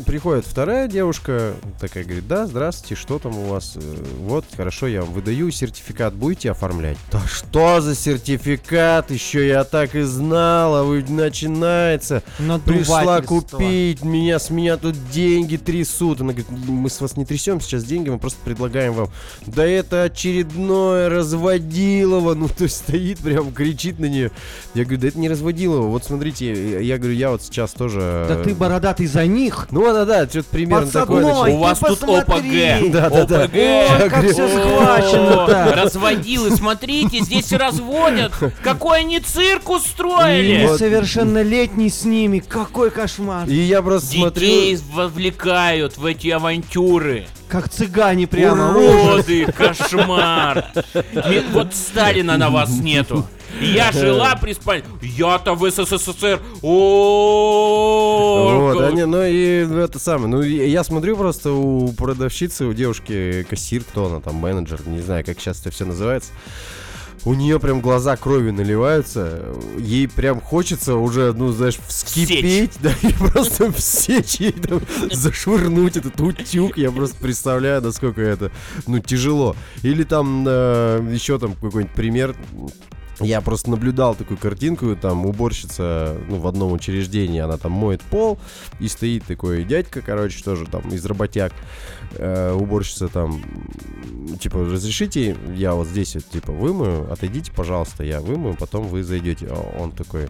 Приходит 0.05 0.45
вторая 0.45 0.88
девушка, 0.88 1.53
такая 1.80 2.03
говорит, 2.03 2.28
да, 2.28 2.45
здравствуйте, 2.45 2.95
что 2.95 3.18
там 3.18 3.38
у 3.38 3.45
вас? 3.45 3.78
Вот, 4.20 4.43
хорошо, 4.55 4.88
я 4.88 5.01
вам 5.01 5.14
выдаю 5.14 5.51
сертификат, 5.51 6.14
будете 6.14 6.51
оформлять? 6.51 6.97
Да 7.12 7.22
что 7.28 7.80
за 7.80 7.95
сертификат? 7.95 9.10
Еще 9.10 9.47
я 9.47 9.64
так 9.64 9.95
и 9.95 10.01
знала, 10.01 10.84
вы 10.84 11.03
начинается. 11.07 12.24
Пришла 12.66 13.22
купить, 13.22 14.03
меня 14.03 14.38
с 14.38 14.49
меня 14.49 14.78
тут 14.78 14.95
деньги 15.12 15.55
трясут. 15.55 16.22
Она 16.22 16.34
говорит, 16.34 16.51
мы 16.51 16.89
с 16.89 16.99
вас 16.99 17.16
не 17.16 17.26
трясем 17.26 17.62
сейчас 17.62 17.84
деньги, 17.86 18.10
мы 18.10 18.20
просто 18.20 18.39
предлагаем 18.43 18.93
вам. 18.93 19.10
Да 19.45 19.66
это 19.66 20.03
очередное 20.03 21.10
разводилово. 21.10 22.34
Ну, 22.34 22.49
то 22.49 22.66
есть 22.66 22.78
стоит 22.78 23.20
прям, 23.20 23.53
кричит 23.53 23.99
на 23.99 24.05
нее. 24.05 24.32
Я 24.74 24.84
говорю, 24.84 25.01
да 25.01 25.07
это 25.07 25.20
не 25.20 25.30
разводилово. 25.30 25.88
Вот 25.88 26.03
смотрите, 26.03 26.49
я 26.54 26.80
я 26.89 26.97
говорю, 26.97 27.14
я 27.14 27.30
вот 27.30 27.41
сейчас 27.43 27.72
тоже... 27.72 28.26
Да 28.28 28.43
ты 28.43 28.56
бородатый 28.56 29.06
за 29.06 29.26
них. 29.26 29.68
Ну, 29.72 29.86
да, 29.93 30.06
да, 30.06 30.28
что-то 30.28 30.50
примерно 30.50 30.86
Подсадной. 30.86 31.22
такое. 31.22 31.41
У 31.41 31.45
ты 31.45 31.58
вас 31.58 31.80
тут. 31.80 32.04
ОПГ. 32.04 32.91
Да, 32.91 33.10
да, 33.10 33.26
да. 33.26 33.43
ОПГ. 33.43 33.56
Ой, 33.56 34.10
как 34.10 34.26
всё 34.26 34.45
О, 34.45 34.50
схвачено-то. 34.50 35.74
Разводилы, 35.76 36.52
смотрите, 36.52 37.20
здесь 37.24 37.45
все 37.45 37.58
разводят. 37.58 38.34
Какой 38.64 39.02
они 39.02 39.20
цирк 39.20 39.70
И 39.70 39.74
устроили. 39.74 40.64
несовершеннолетний 40.64 41.89
с 41.89 42.04
ними. 42.04 42.39
Какой 42.39 42.91
кошмар. 42.91 43.47
И 43.47 43.56
я 43.56 43.82
просто 43.82 44.12
Детей 44.12 44.78
смотрю... 44.78 44.95
вовлекают 44.95 45.97
в 45.97 46.06
эти 46.06 46.30
авантюры. 46.30 47.28
Как 47.47 47.70
цыгане 47.70 48.28
прямо. 48.28 48.76
Уроды, 48.78 49.45
кошмар. 49.52 50.66
И 50.93 51.43
вот 51.52 51.74
Сталина 51.74 52.38
на 52.38 52.50
вас 52.50 52.70
нету. 52.70 53.26
Я 53.62 53.91
жила 53.91 54.36
при 54.36 54.54
Спаль... 54.54 54.84
Я-то 55.02 55.56
в 55.56 55.70
СССР. 55.70 56.39
О, 56.62 58.60
Вот, 58.60 58.82
они, 58.82 59.06
ну 59.06 59.24
и 59.24 59.66
это 59.80 60.00
самое, 60.00 60.28
ну 60.28 60.41
я 60.41 60.84
смотрю 60.84 61.18
просто 61.18 61.52
у 61.52 61.91
продавщицы, 61.93 62.66
у 62.66 62.74
девушки 62.74 63.45
кассир, 63.50 63.84
кто 63.84 64.06
она 64.06 64.20
там, 64.20 64.36
менеджер, 64.36 64.82
не 64.86 65.00
знаю, 65.02 65.26
как 65.26 65.39
сейчас 65.39 65.62
это 65.62 65.72
все 65.72 65.86
называется. 65.86 66.32
У 67.26 67.34
нее 67.34 67.60
прям 67.60 67.82
глаза 67.82 68.16
кровью 68.16 68.54
наливаются, 68.54 69.43
ей 69.78 70.08
прям 70.08 70.39
хочется 70.39 70.95
уже, 70.95 71.34
ну, 71.34 71.52
знаешь, 71.52 71.78
вскипеть, 71.86 72.78
да, 72.82 72.93
и 73.02 73.12
просто 73.12 73.74
всечь 73.74 74.36
ей 74.36 74.54
там, 74.54 74.80
зашвырнуть 75.12 75.97
этот 75.97 76.20
утюг, 76.22 76.78
я 76.78 76.91
просто 76.91 77.18
представляю, 77.18 77.82
насколько 77.82 78.22
это, 78.22 78.52
ну, 78.88 79.00
тяжело. 79.00 79.58
Или 79.84 80.04
там 80.04 80.45
еще 81.12 81.38
там 81.39 81.56
какой-нибудь 81.56 81.93
пример, 81.93 82.36
я 83.20 83.42
просто 83.42 83.70
наблюдал 83.70 84.16
такую 84.16 84.38
картинку, 84.38 84.96
там 84.96 85.26
уборщица, 85.26 86.18
ну, 86.28 86.38
в 86.38 86.48
одном 86.48 86.72
учреждении, 86.72 87.40
она 87.40 87.58
там 87.58 87.72
моет 87.72 88.02
пол, 88.02 88.40
и 88.80 88.88
стоит 88.88 89.26
такой 89.26 89.64
дядька, 89.64 90.02
короче, 90.02 90.44
тоже 90.44 90.66
там 90.66 90.82
из 90.90 91.06
работяг, 91.06 91.54
Э, 92.14 92.54
уборщица 92.54 93.08
там, 93.08 93.42
типа, 94.40 94.66
разрешите, 94.66 95.38
я 95.56 95.74
вот 95.74 95.88
здесь 95.88 96.16
вот, 96.16 96.26
типа, 96.26 96.52
вымою, 96.52 97.12
отойдите, 97.12 97.52
пожалуйста, 97.52 98.04
я 98.04 98.20
вымою, 98.20 98.56
потом 98.56 98.88
вы 98.88 99.04
зайдете. 99.04 99.48
А 99.50 99.80
Он 99.80 99.92
такой, 99.92 100.28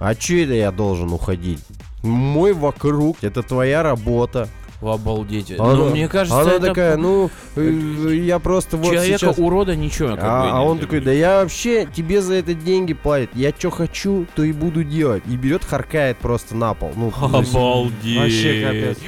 а 0.00 0.14
че 0.14 0.44
это 0.44 0.54
я 0.54 0.72
должен 0.72 1.12
уходить? 1.12 1.60
Мой 2.02 2.52
вокруг, 2.52 3.22
это 3.22 3.42
твоя 3.42 3.82
работа. 3.84 4.48
Обалдеть. 4.82 5.52
Она- 5.52 5.74
ну, 5.74 5.90
мне 5.90 6.08
кажется, 6.08 6.40
Она 6.40 6.52
это 6.52 6.66
такая, 6.68 6.96
ну, 6.96 7.30
э, 7.56 8.14
я 8.24 8.38
просто 8.38 8.76
вот 8.76 8.86
человека 8.92 9.18
сейчас... 9.18 9.38
урода 9.38 9.76
ничего. 9.76 10.16
А, 10.18 10.50
а 10.52 10.62
он 10.62 10.78
такой, 10.78 11.00
да 11.00 11.12
я 11.12 11.42
вообще 11.42 11.86
тебе 11.86 12.20
за 12.20 12.34
это 12.34 12.54
деньги 12.54 12.92
платят. 12.92 13.30
Я 13.34 13.52
что 13.56 13.70
хочу, 13.70 14.26
то 14.34 14.42
и 14.42 14.52
буду 14.52 14.84
делать. 14.84 15.22
И 15.28 15.36
берет, 15.36 15.64
харкает 15.64 16.16
просто 16.18 16.56
на 16.56 16.74
пол. 16.74 16.92
Ну, 16.96 17.12
Обалдеть. 17.20 18.18
Вообще 18.18 18.62
капец. 18.64 18.98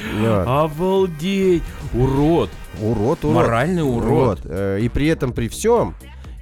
Обалдеть. 0.47 1.63
Урод. 1.93 2.51
урод, 2.81 3.25
урод. 3.25 3.35
Моральный 3.35 3.83
урод. 3.83 4.41
Вот, 4.41 4.41
э, 4.45 4.79
И 4.81 4.89
при 4.89 5.07
этом, 5.07 5.33
при 5.33 5.49
всем, 5.49 5.95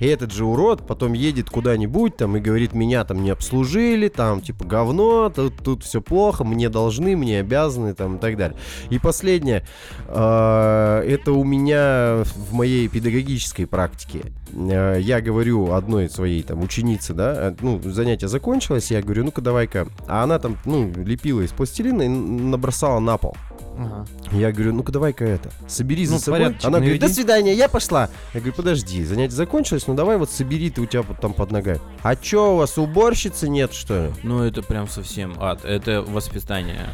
и 0.02 0.06
этот 0.06 0.32
же 0.32 0.44
урод 0.44 0.84
потом 0.84 1.12
едет 1.12 1.48
куда-нибудь 1.48 2.16
там 2.16 2.36
и 2.36 2.40
говорит, 2.40 2.72
меня 2.72 3.04
там 3.04 3.22
не 3.22 3.30
обслужили, 3.30 4.08
там 4.08 4.40
типа 4.40 4.64
говно, 4.64 5.30
тут, 5.30 5.58
тут 5.62 5.84
все 5.84 6.02
плохо, 6.02 6.42
мне 6.42 6.68
должны, 6.68 7.16
мне 7.16 7.38
обязаны, 7.38 7.94
там 7.94 8.16
и 8.16 8.18
так 8.18 8.36
далее. 8.36 8.58
И 8.90 8.98
последнее, 8.98 9.64
э, 10.08 11.04
это 11.08 11.30
у 11.30 11.44
меня 11.44 12.24
в 12.24 12.52
моей 12.52 12.88
педагогической 12.88 13.68
практике. 13.68 14.32
Э, 14.52 14.98
я 15.00 15.20
говорю 15.20 15.72
одной 15.72 16.10
своей 16.10 16.42
там 16.42 16.62
ученице, 16.64 17.14
да, 17.14 17.34
э, 17.36 17.54
ну, 17.60 17.80
занятие 17.84 18.26
закончилось, 18.26 18.90
я 18.90 19.02
говорю, 19.02 19.26
ну-ка 19.26 19.40
давай-ка. 19.40 19.86
А 20.08 20.24
она 20.24 20.40
там, 20.40 20.58
ну, 20.64 20.92
лепила 20.96 21.42
из 21.42 21.50
пластилина 21.50 22.02
и 22.02 22.08
набросала 22.08 22.98
на 22.98 23.18
пол. 23.18 23.36
Ага. 23.78 24.04
Я 24.32 24.52
говорю, 24.52 24.74
ну-ка 24.74 24.92
давай-ка 24.92 25.24
это, 25.24 25.50
собери 25.66 26.04
за 26.04 26.14
Ну, 26.14 26.18
собой. 26.18 26.40
порядочек 26.40 26.64
Она 26.66 26.78
говорит, 26.78 27.00
до 27.00 27.08
свидания, 27.08 27.54
я 27.54 27.68
пошла. 27.68 28.10
Я 28.34 28.40
говорю, 28.40 28.54
подожди, 28.54 29.04
занятие 29.04 29.34
закончилось, 29.34 29.86
ну 29.92 29.96
давай 29.96 30.16
вот 30.16 30.30
собери 30.30 30.70
ты 30.70 30.80
у 30.80 30.86
тебя 30.86 31.02
вот 31.02 31.20
там 31.20 31.34
под 31.34 31.50
ногами. 31.50 31.80
А 32.02 32.16
чё, 32.16 32.54
у 32.54 32.56
вас 32.56 32.78
уборщицы 32.78 33.48
нет, 33.48 33.74
что 33.74 34.06
ли? 34.06 34.12
Ну, 34.22 34.42
это 34.42 34.62
прям 34.62 34.88
совсем 34.88 35.34
ад. 35.38 35.64
Это 35.64 36.00
воспитание. 36.02 36.88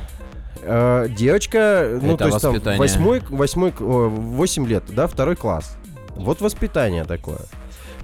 Э, 0.62 1.06
девочка, 1.08 1.98
ну 2.02 2.14
Это 2.14 2.24
то 2.24 2.26
есть 2.26 2.40
там 2.64 2.76
восьмой, 2.76 3.22
восьмой, 3.28 3.72
восемь 3.78 4.66
лет, 4.66 4.82
да, 4.88 5.06
второй 5.06 5.36
класс. 5.36 5.76
Вот 6.16 6.40
воспитание 6.40 7.04
такое. 7.04 7.38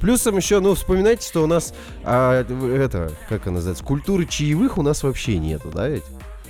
Плюсом 0.01 0.36
еще, 0.36 0.61
ну, 0.61 0.74
вспоминайте, 0.74 1.26
что 1.26 1.42
у 1.42 1.47
нас, 1.47 1.74
а, 2.05 2.42
это, 2.42 3.11
как 3.28 3.47
она 3.47 3.57
называется, 3.57 3.82
культуры 3.82 4.26
чаевых 4.26 4.78
у 4.78 4.82
нас 4.82 5.03
вообще 5.03 5.38
нету, 5.38 5.70
да, 5.74 5.88
ведь? 5.88 6.05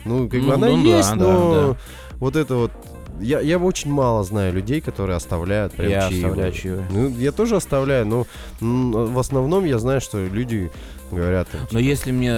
Ну, 0.04 0.28
как 0.28 0.40
бы 0.40 0.48
Ну, 0.48 0.52
она 0.52 0.66
ну 0.66 0.82
да, 0.82 0.96
есть, 0.96 1.10
да, 1.10 1.16
но 1.16 1.72
да. 1.72 1.76
вот 2.18 2.36
это 2.36 2.54
вот... 2.56 2.72
Я, 3.20 3.40
я 3.40 3.58
очень 3.58 3.92
мало 3.92 4.24
знаю 4.24 4.52
людей, 4.52 4.80
которые 4.80 5.16
оставляют 5.16 5.72
прям 5.74 5.90
Я 5.90 6.08
чаевые. 6.08 6.24
оставляю 6.26 6.52
чаевые. 6.52 6.86
Ну, 6.90 7.08
я 7.08 7.32
тоже 7.32 7.56
оставляю, 7.56 8.06
но 8.06 8.26
в 8.60 9.18
основном 9.18 9.64
я 9.64 9.78
знаю, 9.78 10.00
что 10.00 10.18
люди 10.18 10.70
говорят... 11.14 11.48
там, 11.50 11.60
Но 11.70 11.78
если 11.78 12.10
мне, 12.12 12.32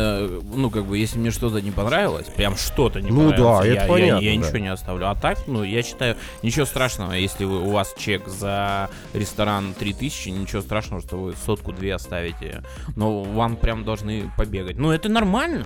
ну, 0.54 0.70
как 0.70 0.84
бы, 0.86 0.98
если 0.98 1.18
мне 1.18 1.30
что-то 1.30 1.60
не 1.60 1.70
понравилось, 1.70 2.26
прям 2.36 2.56
что-то 2.56 3.00
не 3.00 3.10
Ну 3.10 3.30
понравилось, 3.30 3.60
да, 3.60 3.66
я, 3.66 3.72
это 3.74 3.82
я- 3.82 3.88
понятно, 3.88 4.24
я 4.24 4.30
да. 4.30 4.36
ничего 4.46 4.58
не 4.58 4.68
оставлю. 4.72 5.08
А 5.08 5.14
так, 5.14 5.38
ну, 5.46 5.62
я 5.62 5.82
считаю, 5.82 6.16
ничего 6.42 6.66
страшного, 6.66 7.12
если 7.12 7.44
вы, 7.44 7.60
у 7.62 7.70
вас 7.70 7.94
чек 7.98 8.28
за 8.28 8.88
ресторан 9.14 9.74
3000, 9.78 10.28
ничего 10.30 10.62
страшного, 10.62 11.02
что 11.02 11.16
вы 11.16 11.34
сотку-две 11.44 11.94
оставите. 11.94 12.62
Но 12.96 13.22
вам 13.22 13.56
прям 13.56 13.84
должны 13.84 14.30
побегать. 14.36 14.76
Ну, 14.78 14.90
это 14.90 15.08
нормально. 15.08 15.64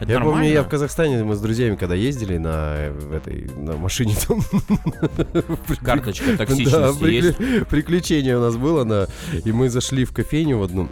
Это 0.00 0.12
Я 0.12 0.18
нормально. 0.18 0.40
помню, 0.40 0.52
я 0.54 0.62
в 0.62 0.68
Казахстане, 0.68 1.22
мы 1.22 1.34
с 1.36 1.40
друзьями, 1.40 1.76
когда 1.76 1.94
ездили 1.94 2.36
на 2.36 2.74
э, 2.76 3.16
этой 3.16 3.48
на 3.56 3.76
машине 3.76 4.14
там. 4.26 4.40
Карточка 5.84 6.32
Да, 6.32 6.36
токсичности 6.38 7.04
есть. 7.04 7.38
прикли- 7.38 7.64
приключение 7.64 8.36
у 8.36 8.40
нас 8.40 8.56
было, 8.56 8.84
на, 8.84 9.06
и 9.44 9.52
мы 9.52 9.68
зашли 9.70 10.04
в 10.04 10.12
кофейню 10.12 10.58
в 10.58 10.62
одну. 10.62 10.88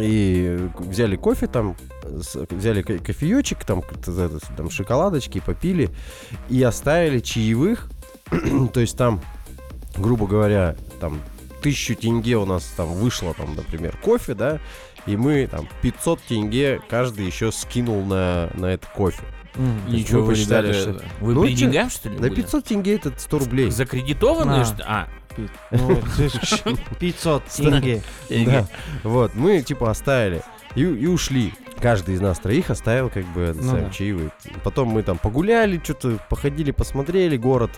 И 0.00 0.68
взяли 0.78 1.16
кофе 1.16 1.46
там, 1.46 1.76
взяли 2.50 2.82
ко- 2.82 2.98
кофеечек, 2.98 3.64
там, 3.64 3.82
там 4.56 4.70
шоколадочки, 4.70 5.40
попили 5.44 5.90
и 6.48 6.62
оставили 6.62 7.20
чаевых. 7.20 7.88
То 8.72 8.80
есть 8.80 8.96
там, 8.96 9.20
грубо 9.96 10.26
говоря, 10.26 10.76
там 11.00 11.20
тысячу 11.62 11.94
тенге 11.94 12.36
у 12.36 12.46
нас 12.46 12.64
там 12.76 12.92
вышло, 12.94 13.34
там, 13.34 13.54
например, 13.54 13.96
кофе, 14.02 14.34
да, 14.34 14.60
и 15.06 15.16
мы 15.16 15.46
там 15.46 15.68
500 15.82 16.20
тенге 16.22 16.80
каждый 16.88 17.26
еще 17.26 17.52
скинул 17.52 18.04
на, 18.04 18.50
на 18.54 18.66
это 18.66 18.86
кофе. 18.94 19.22
Есть 19.86 20.08
Ничего, 20.08 20.22
вы 20.22 20.32
посчитали, 20.32 20.72
ребята, 20.72 20.80
что- 20.98 21.24
Вы 21.24 21.34
Ну, 21.34 21.42
при 21.44 21.54
деньгах, 21.54 21.90
что 21.92 22.08
ли, 22.08 22.16
Да 22.16 22.22
были? 22.28 22.34
500 22.34 22.64
тенге 22.64 22.94
это 22.96 23.12
100 23.16 23.38
рублей. 23.38 23.70
Закредитованные, 23.70 24.58
На. 24.58 24.64
что 24.64 24.82
А, 24.86 25.08
Ну, 25.70 26.00
то 26.16 26.22
есть 26.22 26.64
500 26.98 27.44
тенге. 27.44 28.02
Да. 28.28 28.66
Вот, 29.02 29.34
мы 29.34 29.62
типа 29.62 29.90
оставили 29.90 30.42
и, 30.74 30.82
и 30.82 31.06
ушли. 31.06 31.52
Каждый 31.80 32.14
из 32.14 32.20
нас 32.20 32.38
троих 32.38 32.70
оставил 32.70 33.10
как 33.10 33.24
бы 33.26 33.52
Ну 33.54 33.62
самое, 33.62 33.84
да. 33.86 33.90
чаевые. 33.90 34.30
Потом 34.62 34.88
мы 34.88 35.02
там 35.02 35.18
погуляли, 35.18 35.80
что-то 35.82 36.18
походили, 36.30 36.70
посмотрели 36.70 37.36
город 37.36 37.70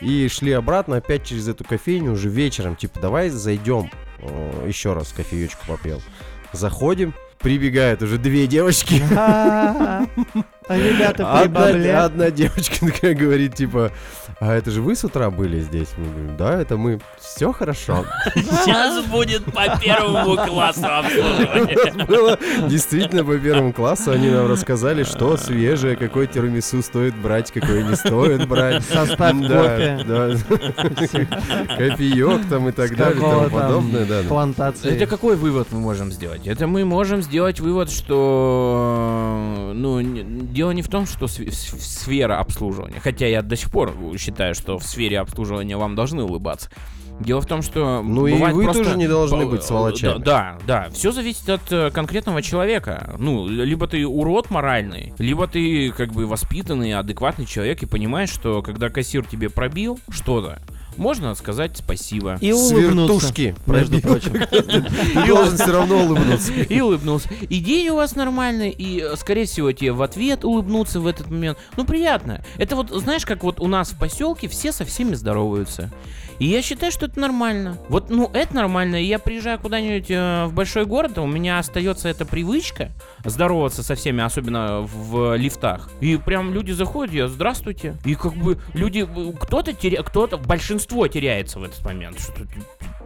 и 0.00 0.28
шли 0.28 0.52
обратно 0.52 0.96
опять 0.96 1.24
через 1.24 1.46
эту 1.48 1.64
кофейню 1.64 2.12
уже 2.12 2.28
вечером. 2.28 2.74
Типа, 2.76 3.00
давай 3.00 3.28
зайдем 3.28 3.90
э, 4.18 4.64
еще 4.66 4.92
раз 4.92 5.12
кофеечку 5.12 5.64
попьем. 5.66 6.00
Заходим, 6.52 7.14
прибегают 7.38 8.02
уже 8.02 8.18
две 8.18 8.46
девочки. 8.46 9.02
А 10.66 10.78
ребята 10.78 12.04
одна 12.06 12.30
девочка 12.30 12.86
такая 12.86 13.14
говорит, 13.14 13.54
типа, 13.54 13.92
а 14.40 14.54
это 14.54 14.70
же 14.70 14.82
вы 14.82 14.94
с 14.96 15.04
утра 15.04 15.30
были 15.30 15.60
здесь? 15.60 15.88
Мы 15.96 16.04
говорим, 16.10 16.36
да, 16.36 16.60
это 16.60 16.76
мы. 16.76 17.00
Все 17.20 17.52
хорошо. 17.52 18.04
Сейчас 18.34 19.04
будет 19.06 19.44
по 19.44 19.78
первому 19.78 20.36
классу 20.36 20.86
обслуживания. 20.86 22.04
Было 22.08 22.38
действительно 22.68 23.24
по 23.24 23.38
первому 23.38 23.72
классу. 23.72 24.10
Они 24.12 24.28
нам 24.28 24.46
рассказали, 24.50 25.02
что 25.04 25.36
свежее, 25.36 25.96
какой 25.96 26.26
тирамису 26.26 26.82
стоит 26.82 27.14
брать, 27.16 27.50
какой 27.52 27.82
не 27.84 27.96
стоит 27.96 28.46
брать. 28.48 28.84
Состав 28.84 29.34
Да, 29.40 29.62
кофе. 29.62 30.04
да. 30.06 30.30
Кофеек 31.76 32.48
там 32.48 32.68
и 32.68 32.72
так 32.72 32.92
С 32.92 32.96
далее, 32.96 33.16
и 33.16 33.20
тому 33.20 33.40
там 33.40 33.50
подобное, 33.50 34.04
да. 34.04 34.22
Плантации. 34.28 34.90
Это 34.94 35.06
какой 35.06 35.36
вывод 35.36 35.68
мы 35.70 35.80
можем 35.80 36.12
сделать? 36.12 36.46
Это 36.46 36.66
мы 36.66 36.84
можем 36.84 37.22
сделать 37.22 37.60
вывод, 37.60 37.90
что 37.90 39.72
ну, 39.74 40.00
дело 40.02 40.70
не 40.72 40.82
в 40.82 40.88
том, 40.88 41.06
что 41.06 41.26
сфера 41.28 42.38
обслуживания, 42.38 43.00
хотя 43.02 43.26
я 43.26 43.42
до 43.42 43.56
сих 43.56 43.70
пор 43.70 43.92
считаю, 44.24 44.54
что 44.54 44.78
в 44.78 44.84
сфере 44.84 45.20
обслуживания 45.20 45.76
вам 45.76 45.94
должны 45.94 46.22
улыбаться. 46.22 46.70
Дело 47.20 47.40
в 47.40 47.46
том, 47.46 47.62
что 47.62 48.02
Ну 48.02 48.26
и 48.26 48.32
вы 48.32 48.64
просто 48.64 48.84
тоже 48.84 48.96
не 48.96 49.06
должны 49.06 49.46
быть 49.46 49.62
сволочами. 49.62 50.20
Да, 50.20 50.58
да, 50.66 50.88
все 50.92 51.12
зависит 51.12 51.48
от 51.48 51.70
э, 51.70 51.90
конкретного 51.90 52.42
человека. 52.42 53.14
Ну, 53.18 53.46
либо 53.46 53.86
ты 53.86 54.04
урод 54.04 54.50
моральный, 54.50 55.14
либо 55.18 55.46
ты 55.46 55.92
как 55.92 56.12
бы 56.12 56.26
воспитанный, 56.26 56.94
адекватный 56.94 57.46
человек 57.46 57.82
и 57.82 57.86
понимаешь, 57.86 58.30
что 58.30 58.62
когда 58.62 58.88
кассир 58.88 59.24
тебе 59.24 59.48
пробил 59.48 60.00
что-то, 60.08 60.60
можно 60.96 61.34
сказать 61.34 61.76
спасибо. 61.76 62.38
И 62.40 62.52
улыбнуться, 62.52 63.28
Свертушки. 63.28 63.56
между 63.66 64.00
прочим. 64.00 64.32
Ты 64.32 65.26
должен 65.26 65.56
все 65.56 65.72
равно 65.72 66.04
улыбнуться. 66.04 66.52
И 66.52 66.80
улыбнулся. 66.80 67.28
И 67.48 67.58
день 67.60 67.88
у 67.88 67.96
вас 67.96 68.14
нормальный, 68.16 68.70
и, 68.70 69.00
э, 69.00 69.16
скорее 69.16 69.46
всего, 69.46 69.72
тебе 69.72 69.92
в 69.92 70.02
ответ 70.02 70.44
улыбнуться 70.44 71.00
в 71.00 71.06
этот 71.06 71.30
момент. 71.30 71.58
Ну, 71.76 71.84
приятно. 71.84 72.44
Это 72.56 72.76
вот, 72.76 72.90
знаешь, 72.90 73.24
как 73.24 73.42
вот 73.42 73.60
у 73.60 73.66
нас 73.66 73.90
в 73.90 73.98
поселке 73.98 74.48
все 74.48 74.72
со 74.72 74.84
всеми 74.84 75.14
здороваются. 75.14 75.90
И 76.38 76.46
я 76.46 76.62
считаю, 76.62 76.92
что 76.92 77.06
это 77.06 77.20
нормально. 77.20 77.78
Вот, 77.88 78.10
ну, 78.10 78.30
это 78.32 78.54
нормально. 78.54 78.96
Я 78.96 79.18
приезжаю 79.18 79.58
куда-нибудь 79.58 80.10
э, 80.10 80.46
в 80.46 80.54
большой 80.54 80.84
город, 80.84 81.18
у 81.18 81.26
меня 81.26 81.58
остается 81.58 82.08
эта 82.08 82.24
привычка 82.24 82.90
здороваться 83.24 83.82
со 83.82 83.94
всеми, 83.94 84.22
особенно 84.22 84.80
в 84.82 85.36
лифтах. 85.36 85.90
И 86.00 86.16
прям 86.16 86.52
люди 86.52 86.72
заходят, 86.72 87.14
я 87.14 87.28
здравствуйте. 87.28 87.96
И 88.04 88.14
как 88.14 88.34
бы 88.34 88.58
люди, 88.72 89.06
э, 89.08 89.32
кто-то 89.40 89.72
теря... 89.72 90.02
кто-то, 90.02 90.36
большинство 90.36 91.06
теряется 91.08 91.58
в 91.58 91.64
этот 91.64 91.84
момент. 91.84 92.20
Что 92.20 92.44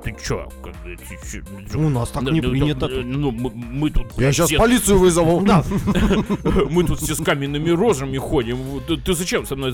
ты, 0.03 0.15
чё? 0.23 0.49
Как 0.63 0.73
бы, 0.83 0.97
ты 0.97 1.43
чё? 1.73 1.79
У 1.79 1.89
нас 1.89 2.11
так 2.11 2.25
Да, 2.25 2.31
не 2.31 2.41
да, 2.41 2.49
принято. 2.49 2.89
да, 2.89 2.95
Ну, 3.05 3.31
мы, 3.31 3.51
мы 3.55 3.91
тут... 3.91 4.07
Я 4.19 4.33
сейчас 4.33 4.49
все- 4.49 4.59
полицию 4.59 4.99
вызову. 4.99 5.41
Да. 5.49 5.65
Мы 6.71 6.85
тут 6.85 7.01
все 7.01 7.15
с 7.15 7.23
каменными 7.23 7.71
рожами 7.71 8.19
ходим. 8.19 8.57
Вот 8.57 8.87
Ты, 9.05 9.15
зачем 9.15 9.47
со 9.47 9.57
мной? 9.57 9.73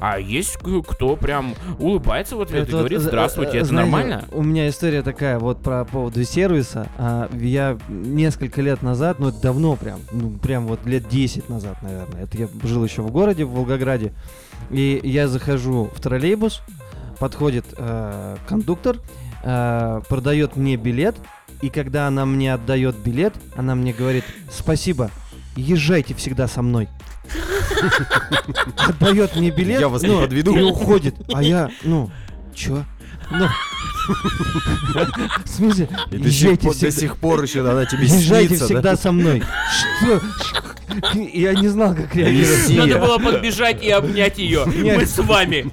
А 0.00 0.18
есть 0.18 0.56
кто 0.58 1.16
прям 1.16 1.54
улыбается 1.78 2.36
в 2.36 2.40
ответ 2.40 2.68
и 2.68 2.72
вот, 2.72 2.78
говорит 2.78 2.98
э, 2.98 3.02
здравствуйте, 3.02 3.58
э, 3.58 3.60
это 3.62 3.74
нормально? 3.74 4.24
У 4.32 4.42
меня 4.42 4.68
история 4.68 5.02
такая 5.02 5.38
вот 5.38 5.62
про 5.62 5.84
поводу 5.84 6.22
сервиса. 6.24 6.88
А, 6.98 7.28
я 7.34 7.78
несколько 7.88 8.62
лет 8.62 8.82
назад, 8.82 9.18
ну 9.18 9.28
это 9.28 9.40
давно 9.40 9.76
прям, 9.76 10.00
ну 10.12 10.30
прям 10.30 10.66
вот 10.66 10.84
лет 10.86 11.08
10 11.08 11.48
назад, 11.48 11.82
наверное. 11.82 12.24
Это 12.24 12.38
я 12.38 12.48
жил 12.64 12.84
еще 12.84 13.02
в 13.02 13.10
городе, 13.10 13.44
в 13.44 13.50
Волгограде. 13.50 14.12
И 14.70 15.00
я 15.02 15.28
захожу 15.28 15.90
в 15.94 16.00
троллейбус, 16.00 16.62
подходит 17.18 17.64
э, 17.76 18.36
кондуктор, 18.48 18.98
э, 19.46 20.00
продает 20.08 20.56
мне 20.56 20.76
билет, 20.76 21.16
и 21.62 21.70
когда 21.70 22.08
она 22.08 22.26
мне 22.26 22.52
отдает 22.52 22.96
билет, 22.96 23.34
она 23.56 23.74
мне 23.74 23.92
говорит, 23.92 24.24
спасибо, 24.50 25.10
езжайте 25.54 26.14
всегда 26.14 26.48
со 26.48 26.62
мной. 26.62 26.88
Отдает 28.76 29.36
мне 29.36 29.50
билет, 29.50 29.80
Я 29.80 29.88
вас 29.88 30.02
не 30.02 30.08
ну, 30.08 30.20
подведу. 30.20 30.56
и 30.56 30.62
уходит. 30.62 31.14
А 31.32 31.42
я, 31.42 31.70
ну, 31.82 32.10
чё? 32.54 32.84
Ну, 33.30 33.48
в 35.44 35.48
смысле, 35.48 35.88
И 36.10 36.18
до 36.18 36.30
сих, 36.30 36.42
езжайте 36.42 36.62
пор, 36.62 36.72
до 36.72 36.78
всегда, 36.78 37.00
сих 37.00 37.16
пор 37.16 37.42
еще 37.42 37.68
она 37.68 37.86
тебе 37.86 38.04
езжайте 38.04 38.48
снится, 38.48 38.64
всегда 38.66 38.82
да? 38.82 38.96
со 38.96 39.12
мной. 39.12 39.42
Что? 40.00 40.22
Я 41.12 41.54
не 41.54 41.68
знал, 41.68 41.94
как 41.94 42.14
реагировать. 42.14 42.76
Надо 42.76 42.98
было 42.98 43.18
подбежать 43.18 43.82
и 43.82 43.90
обнять 43.90 44.38
ее. 44.38 44.64
Нет. 44.66 44.98
Мы 44.98 45.06
с 45.06 45.18
вами. 45.18 45.70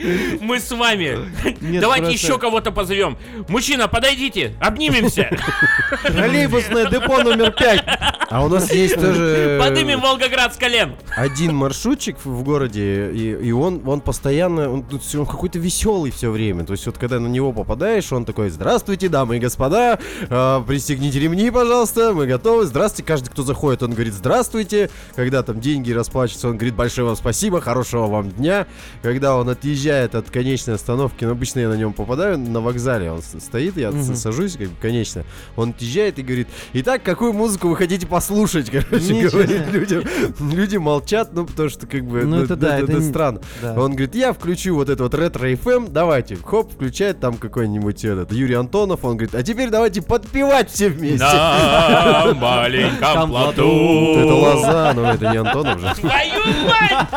Мы 0.40 0.58
с 0.60 0.70
вами. 0.70 1.18
Нет, 1.60 1.80
Давайте 1.80 2.06
просто- 2.06 2.26
еще 2.26 2.38
кого-то 2.38 2.72
позовем. 2.72 3.16
Мужчина, 3.48 3.88
подойдите, 3.88 4.54
обнимемся. 4.60 5.30
Троллейбусное 6.02 6.86
депо 6.88 7.22
номер 7.22 7.52
пять. 7.52 7.84
А 8.30 8.44
у 8.44 8.48
нас 8.48 8.72
есть 8.72 8.94
тоже 8.94 9.58
Подымем 9.60 10.00
Волгоград 10.00 10.54
с 10.54 10.56
колен. 10.56 10.94
один 11.16 11.54
маршрутчик 11.54 12.16
в- 12.24 12.42
городе, 12.44 13.10
и, 13.12 13.32
и 13.48 13.52
он, 13.52 13.82
он 13.86 14.00
постоянно, 14.00 14.70
он, 14.72 14.86
он 15.14 15.26
какой-то 15.26 15.58
веселый 15.58 16.10
все 16.10 16.30
время. 16.30 16.64
То 16.64 16.72
есть 16.72 16.86
вот 16.86 16.96
когда 16.96 17.18
на 17.20 17.26
него 17.26 17.52
попадаешь, 17.52 18.12
он 18.12 18.24
такой, 18.24 18.50
здравствуйте, 18.50 19.08
дамы 19.08 19.36
и 19.36 19.40
господа, 19.40 19.98
э, 20.22 20.62
пристегните 20.66 21.18
ремни, 21.20 21.50
пожалуйста, 21.50 22.12
мы 22.14 22.26
готовы. 22.26 22.64
Здравствуйте, 22.66 23.06
каждый, 23.06 23.28
кто 23.30 23.42
заходит, 23.42 23.82
он 23.82 23.92
говорит 23.92 24.14
здравствуйте. 24.14 24.90
Когда 25.16 25.42
там 25.42 25.60
деньги 25.60 25.92
расплачиваются, 25.92 26.48
он 26.48 26.56
говорит 26.56 26.74
большое 26.74 27.06
вам 27.08 27.16
спасибо, 27.16 27.60
хорошего 27.60 28.06
вам 28.06 28.30
дня. 28.30 28.66
Когда 29.02 29.36
он 29.36 29.48
отъезжает 29.48 29.89
от 29.90 30.30
конечной 30.30 30.74
остановки, 30.74 31.24
ну, 31.24 31.32
обычно 31.32 31.60
я 31.60 31.68
на 31.68 31.74
нем 31.74 31.92
попадаю, 31.92 32.38
на 32.38 32.60
вокзале 32.60 33.10
он 33.10 33.20
стоит, 33.22 33.76
я 33.76 33.92
с- 33.92 34.20
сажусь, 34.20 34.56
как 34.56 34.68
бы, 34.68 34.74
конечно. 34.80 35.24
Он 35.56 35.70
отъезжает 35.70 36.18
и 36.18 36.22
говорит, 36.22 36.48
итак, 36.72 37.02
какую 37.02 37.32
музыку 37.32 37.68
вы 37.68 37.76
хотите 37.76 38.06
послушать, 38.06 38.70
короче, 38.70 39.12
Ничего 39.14 39.30
говорит 39.42 39.66
людям. 39.72 40.04
Люди 40.40 40.76
молчат, 40.76 41.30
ну, 41.32 41.46
потому 41.46 41.68
что, 41.68 41.86
как 41.86 42.04
бы, 42.04 42.22
Ну, 42.22 42.36
ну, 42.36 42.42
это 42.44 42.56
да, 42.56 42.78
это 42.78 42.92
не- 42.92 43.08
странно. 43.08 43.40
Да. 43.62 43.72
Он 43.74 43.90
говорит, 43.92 44.14
я 44.14 44.32
включу 44.32 44.74
вот 44.74 44.88
это 44.88 45.02
вот 45.02 45.14
ретро 45.14 45.50
FM, 45.50 45.90
давайте, 45.90 46.36
хоп, 46.36 46.72
включает 46.72 47.20
там 47.20 47.34
какой-нибудь 47.34 48.04
этот 48.04 48.32
Юрий 48.32 48.54
Антонов, 48.54 49.04
он 49.04 49.16
говорит, 49.16 49.34
а 49.34 49.42
теперь 49.42 49.70
давайте 49.70 50.02
подпевать 50.02 50.70
все 50.70 50.88
вместе. 50.88 51.18
На 51.24 52.32
маленьком 52.34 53.28
плоту. 53.30 54.14
Это 54.16 54.34
Лоза, 54.34 54.92
но 54.94 55.12
это 55.12 55.30
не 55.30 55.36
Антонов 55.38 55.80
же. 55.80 55.94
Твою 55.96 56.44
мать! 56.68 57.08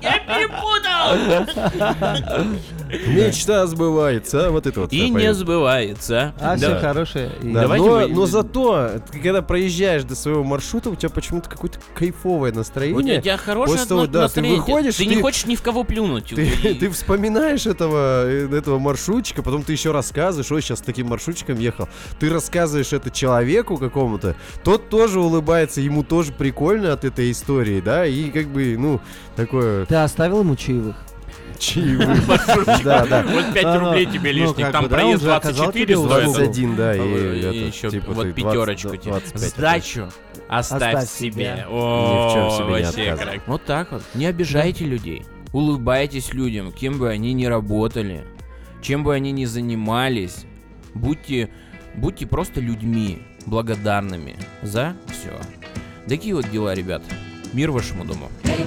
Я 0.00 0.18
перепутал! 0.20 1.83
Мечта 3.06 3.66
сбывается, 3.66 4.46
а 4.46 4.50
вот 4.50 4.66
это 4.66 4.80
вот. 4.80 4.92
И 4.92 5.10
не 5.10 5.32
сбывается. 5.34 6.34
А, 6.40 6.56
все 6.56 6.78
хорошее. 6.78 7.30
Но, 7.42 8.26
зато, 8.26 8.90
когда 9.12 9.42
проезжаешь 9.42 10.04
до 10.04 10.14
своего 10.14 10.44
маршрута, 10.44 10.90
у 10.90 10.96
тебя 10.96 11.10
почему-то 11.10 11.48
какое-то 11.48 11.78
кайфовое 11.94 12.52
У 12.52 12.56
настроение. 12.56 13.20
тебя 13.20 13.36
хорошее 13.36 13.78
да, 13.88 14.06
ты 14.06 14.18
настроение. 14.18 14.58
выходишь, 14.60 14.96
Ты 14.96 15.06
не 15.06 15.20
хочешь 15.20 15.46
ни 15.46 15.56
в 15.56 15.62
кого 15.62 15.84
плюнуть. 15.84 16.28
Ты, 16.34 16.90
вспоминаешь 16.90 17.66
этого, 17.66 18.26
э, 18.26 18.48
этого 18.56 18.78
маршрутчика, 18.78 19.42
потом 19.42 19.62
ты 19.62 19.72
еще 19.72 19.90
рассказываешь, 19.90 20.50
ой, 20.50 20.62
сейчас 20.62 20.78
с 20.78 20.82
таким 20.82 21.08
маршрутчиком 21.08 21.58
ехал. 21.58 21.88
Ты 22.18 22.30
рассказываешь 22.30 22.92
это 22.92 23.10
человеку 23.10 23.76
какому-то, 23.76 24.36
тот 24.62 24.88
тоже 24.88 25.20
улыбается, 25.20 25.80
ему 25.80 26.02
тоже 26.02 26.32
прикольно 26.32 26.92
от 26.92 27.04
этой 27.04 27.30
истории, 27.30 27.80
да, 27.80 28.06
и 28.06 28.30
как 28.30 28.48
бы, 28.48 28.76
ну, 28.78 29.00
такое 29.36 29.86
Ты 29.86 29.96
оставил 29.96 30.40
ему 30.40 30.56
чаевых? 30.56 30.96
Чаевые. 31.58 32.08
Да, 32.84 33.06
да. 33.06 33.22
Вот 33.22 33.52
5 33.54 33.64
А, 33.64 33.78
ну, 33.78 33.86
рублей 33.86 34.06
тебе 34.06 34.32
ну, 34.32 34.38
лишних. 34.38 34.72
Там 34.72 34.88
проезд 34.88 35.22
он 35.22 35.28
же 35.28 35.34
оказал 35.34 35.72
24 35.72 35.86
тебе 35.86 35.96
стоит. 35.96 36.24
21, 36.36 36.76
да, 36.76 36.94
и, 36.94 36.98
А, 36.98 37.52
и 37.52 37.66
еще 37.66 37.90
типа, 37.90 38.12
вот 38.12 38.22
ты 38.22 38.32
20, 38.32 38.36
пятерочку 38.36 38.96
тебе. 38.96 39.10
25 39.12 39.50
Сдачу 39.50 40.08
оставь, 40.48 41.08
себе. 41.08 41.66
О, 41.68 42.66
вообще. 42.68 43.40
Вот 43.46 43.64
так 43.64 43.92
вот. 43.92 44.02
Не 44.14 44.26
обижайте 44.26 44.84
людей. 44.84 45.24
Улыбайтесь 45.52 46.32
людям, 46.34 46.72
кем 46.72 46.98
бы 46.98 47.10
они 47.10 47.32
ни 47.32 47.46
работали, 47.46 48.24
чем 48.82 49.04
бы 49.04 49.14
они 49.14 49.30
ни 49.30 49.44
занимались. 49.44 50.46
Будьте, 50.94 51.50
будьте 51.94 52.26
просто 52.26 52.60
людьми, 52.60 53.22
благодарными 53.46 54.36
за 54.62 54.96
все. 55.06 55.38
Такие 56.08 56.34
вот 56.34 56.50
дела, 56.50 56.74
ребят. 56.74 57.02
Мир 57.52 57.70
вашему 57.70 58.04
дому. 58.04 58.30
Cape 58.42 58.66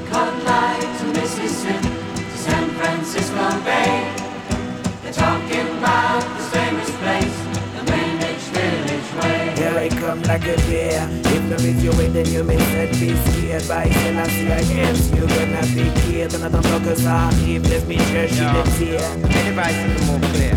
like 10.28 10.44
a 10.44 10.58
deer. 10.68 11.08
If 11.34 11.44
the 11.50 11.84
your 11.84 11.96
way 11.96 12.10
then 12.10 12.26
you 12.28 12.44
may 12.44 12.58
set 12.58 12.92
be 13.00 13.16
scared 13.16 13.68
By 13.68 13.90
sin 13.90 14.18
I 14.18 14.28
see 14.28 14.48
against 14.48 15.14
you 15.16 15.22
gonna 15.22 15.64
be 15.74 15.90
killed. 16.02 16.34
Another 16.36 16.60
blockers 16.60 17.06
are 17.08 17.32
if 17.48 17.64
let 17.70 17.88
me 17.88 17.98
church 18.12 18.36
you 18.38 18.48
the 18.52 18.64
tear. 18.78 19.02
Any 19.26 19.50
advice 19.50 19.76
is 19.76 20.06
more 20.06 20.20
clear. 20.36 20.56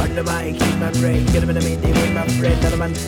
Under 0.00 0.22
my 0.22 0.52
keep 0.52 0.76
my 0.78 0.92
brain 1.00 1.24
Get 1.26 1.40
them 1.40 1.50
in 1.50 1.56
the 1.56 1.64
meeting 1.64 1.94
with 1.94 2.12
my 2.12 2.26
friend. 2.38 2.60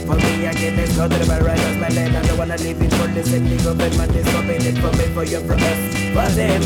For 0.06 0.16
me 0.16 0.46
I 0.46 0.54
get 0.54 0.76
this. 0.76 0.96
Go 0.96 1.08
to 1.08 1.14
the 1.14 1.44
right 1.44 1.58
as 1.58 1.76
my 1.76 1.88
land. 1.88 2.16
I 2.16 2.22
don't 2.26 2.38
wanna 2.38 2.56
leave 2.58 2.80
it 2.80 2.92
for 2.94 3.06
this. 3.08 3.32
Of 3.66 3.76
man 3.76 4.10
is 4.10 4.26
coming 4.32 4.62
it 4.62 4.78
for 4.78 4.92
me 4.96 5.04
for 5.14 5.24
your 5.24 5.42
progress 5.42 5.95
for 6.16 6.28
them. 6.32 6.62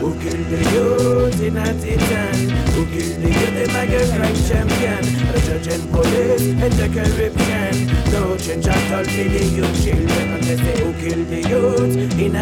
Who 0.00 0.10
killed 0.18 0.46
the 0.50 0.60
youth 0.74 1.40
in 1.40 1.56
a 1.56 1.66
titan? 1.82 2.50
Who 2.74 2.82
killed 2.92 3.22
the 3.22 3.30
youth 3.38 3.58
in 3.62 3.70
like 3.78 3.94
a 3.94 4.02
crank 4.16 4.36
champion? 4.48 5.02
The 5.30 5.38
judge 5.46 5.68
and 5.74 5.84
police 5.92 6.46
and 6.64 6.74
the 6.80 6.88
corruption. 6.96 7.74
No 8.10 8.36
change 8.36 8.66
at 8.66 8.90
all 8.90 9.04
for 9.04 9.28
the 9.34 9.44
youth 9.56 9.76
children. 9.84 10.26
And 10.34 10.42
they 10.42 10.56
say 10.56 10.76
who 10.82 10.90
killed 10.98 11.28
the 11.28 11.40
youth 11.52 11.96
in 12.18 12.34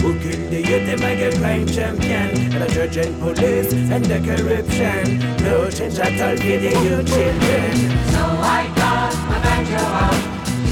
Who 0.00 0.10
killed 0.20 0.50
the 0.50 0.60
youth, 0.68 0.86
them 0.88 1.00
like 1.00 1.18
a 1.18 1.36
crime 1.38 1.66
champion 1.66 2.50
The 2.50 2.66
judge 2.72 2.96
and 2.96 3.20
police 3.20 3.72
and 3.72 4.04
the 4.04 4.18
corruption 4.24 5.18
No 5.44 5.70
change 5.70 5.98
at 5.98 6.20
all 6.20 6.36
for 6.36 6.56
the 6.64 6.72
youth 6.84 7.06
children 7.06 7.74
So 8.14 8.22
I 8.56 8.72
got 8.74 9.12
my 9.28 9.38
banjo 9.44 9.84
out. 10.02 10.22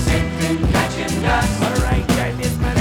Said, 0.04 0.24
catching 0.72 1.22
dust. 1.22 1.62
Alright, 1.62 2.08
that 2.08 2.40
is 2.40 2.56
my 2.58 2.72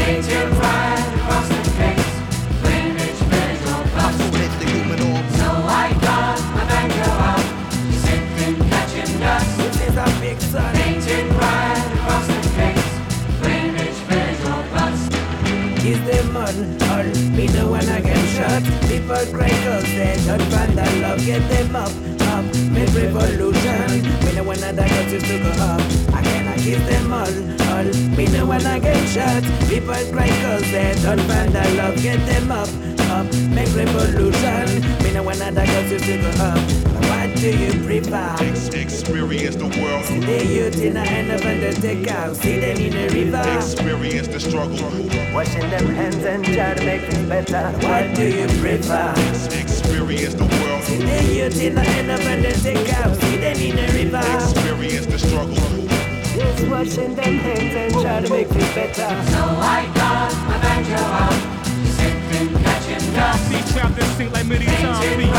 get 18.64 18.90
People 18.90 19.26
cry 19.34 19.50
cause 19.50 19.84
they 19.84 20.18
don't 20.26 20.42
find 20.52 20.78
that 20.78 20.94
love. 21.02 21.26
Get 21.26 21.42
them 21.50 21.76
up, 21.76 21.92
up, 22.32 22.46
make 22.72 22.94
revolution. 22.94 24.04
Me 24.26 24.34
no 24.36 24.44
one 24.44 24.64
other 24.64 24.88
got 24.88 25.10
to 25.10 25.20
go 25.20 25.52
up. 25.64 25.82
I 26.14 26.22
cannot 26.22 26.58
kiss 26.58 26.82
them 26.88 27.14
all, 27.14 27.36
all. 27.72 27.90
Me 28.16 28.26
no 28.28 28.46
one 28.46 28.66
I 28.66 28.80
get 28.80 29.08
shot. 29.10 29.44
People 29.70 29.96
cry 30.12 30.30
cause 30.44 30.68
they 30.72 30.94
don't 31.02 31.22
find 31.22 31.52
that 31.54 31.72
love. 31.76 32.02
Get 32.02 32.20
them 32.26 32.52
up, 32.52 32.70
up, 33.12 33.26
make 33.50 33.74
revolution. 33.76 35.04
Me 35.04 35.14
no 35.14 35.24
one 35.24 35.42
other 35.42 35.66
got 35.66 35.90
to 35.90 36.18
go 36.18 36.30
up 36.44 36.91
do 37.42 37.58
you 37.58 37.74
prefer? 37.84 38.36
Experience 38.40 39.56
the 39.56 39.66
world. 39.82 40.06
See 40.06 40.20
the 40.20 40.46
youth 40.46 40.80
in 40.80 40.94
the 40.94 41.04
hand 41.04 41.32
of 41.32 41.42
undertaker 41.44 42.36
See 42.36 42.60
them 42.60 42.78
in 42.78 42.94
the 42.94 43.10
river 43.16 43.42
Experience 43.58 44.28
the 44.28 44.40
struggle. 44.40 44.78
Washing 45.34 45.68
them 45.72 45.88
hands 45.88 46.24
and 46.24 46.46
try 46.46 46.76
to 46.76 46.86
make 46.86 47.02
things 47.02 47.28
better. 47.28 47.72
What 47.88 48.16
do 48.16 48.28
you 48.28 48.46
prefer? 48.62 49.14
Experience 49.60 50.36
the 50.36 50.46
world. 50.46 50.84
See 50.84 50.98
the 50.98 51.34
youth 51.34 51.60
in 51.60 51.74
the 51.74 51.82
end 51.82 52.12
of 52.12 52.22
undertaker. 52.22 53.16
See 53.16 53.38
them 53.38 53.58
in 53.58 53.76
the 53.76 53.88
river. 53.98 54.22
Experience 54.36 55.08
the 55.08 55.18
struggle. 55.18 55.56
Just 56.38 56.68
washing 56.68 57.16
them 57.16 57.38
hands 57.40 57.74
and 57.74 57.92
try 57.94 58.22
to 58.22 58.30
make 58.30 58.50
things 58.50 58.76
better. 58.76 59.10
So 59.32 59.42
I 59.42 59.90
got 59.96 60.32
my 60.48 60.58
banjo 60.62 60.94
out. 60.94 61.34
He 61.82 61.90
said, 61.90 62.14
catching 62.62 63.14
dust. 63.16 63.50
See 63.50 63.74
chapters 63.74 64.06
sing 64.18 64.32
like 64.32 64.46
many 64.46 64.66
times 64.66 65.31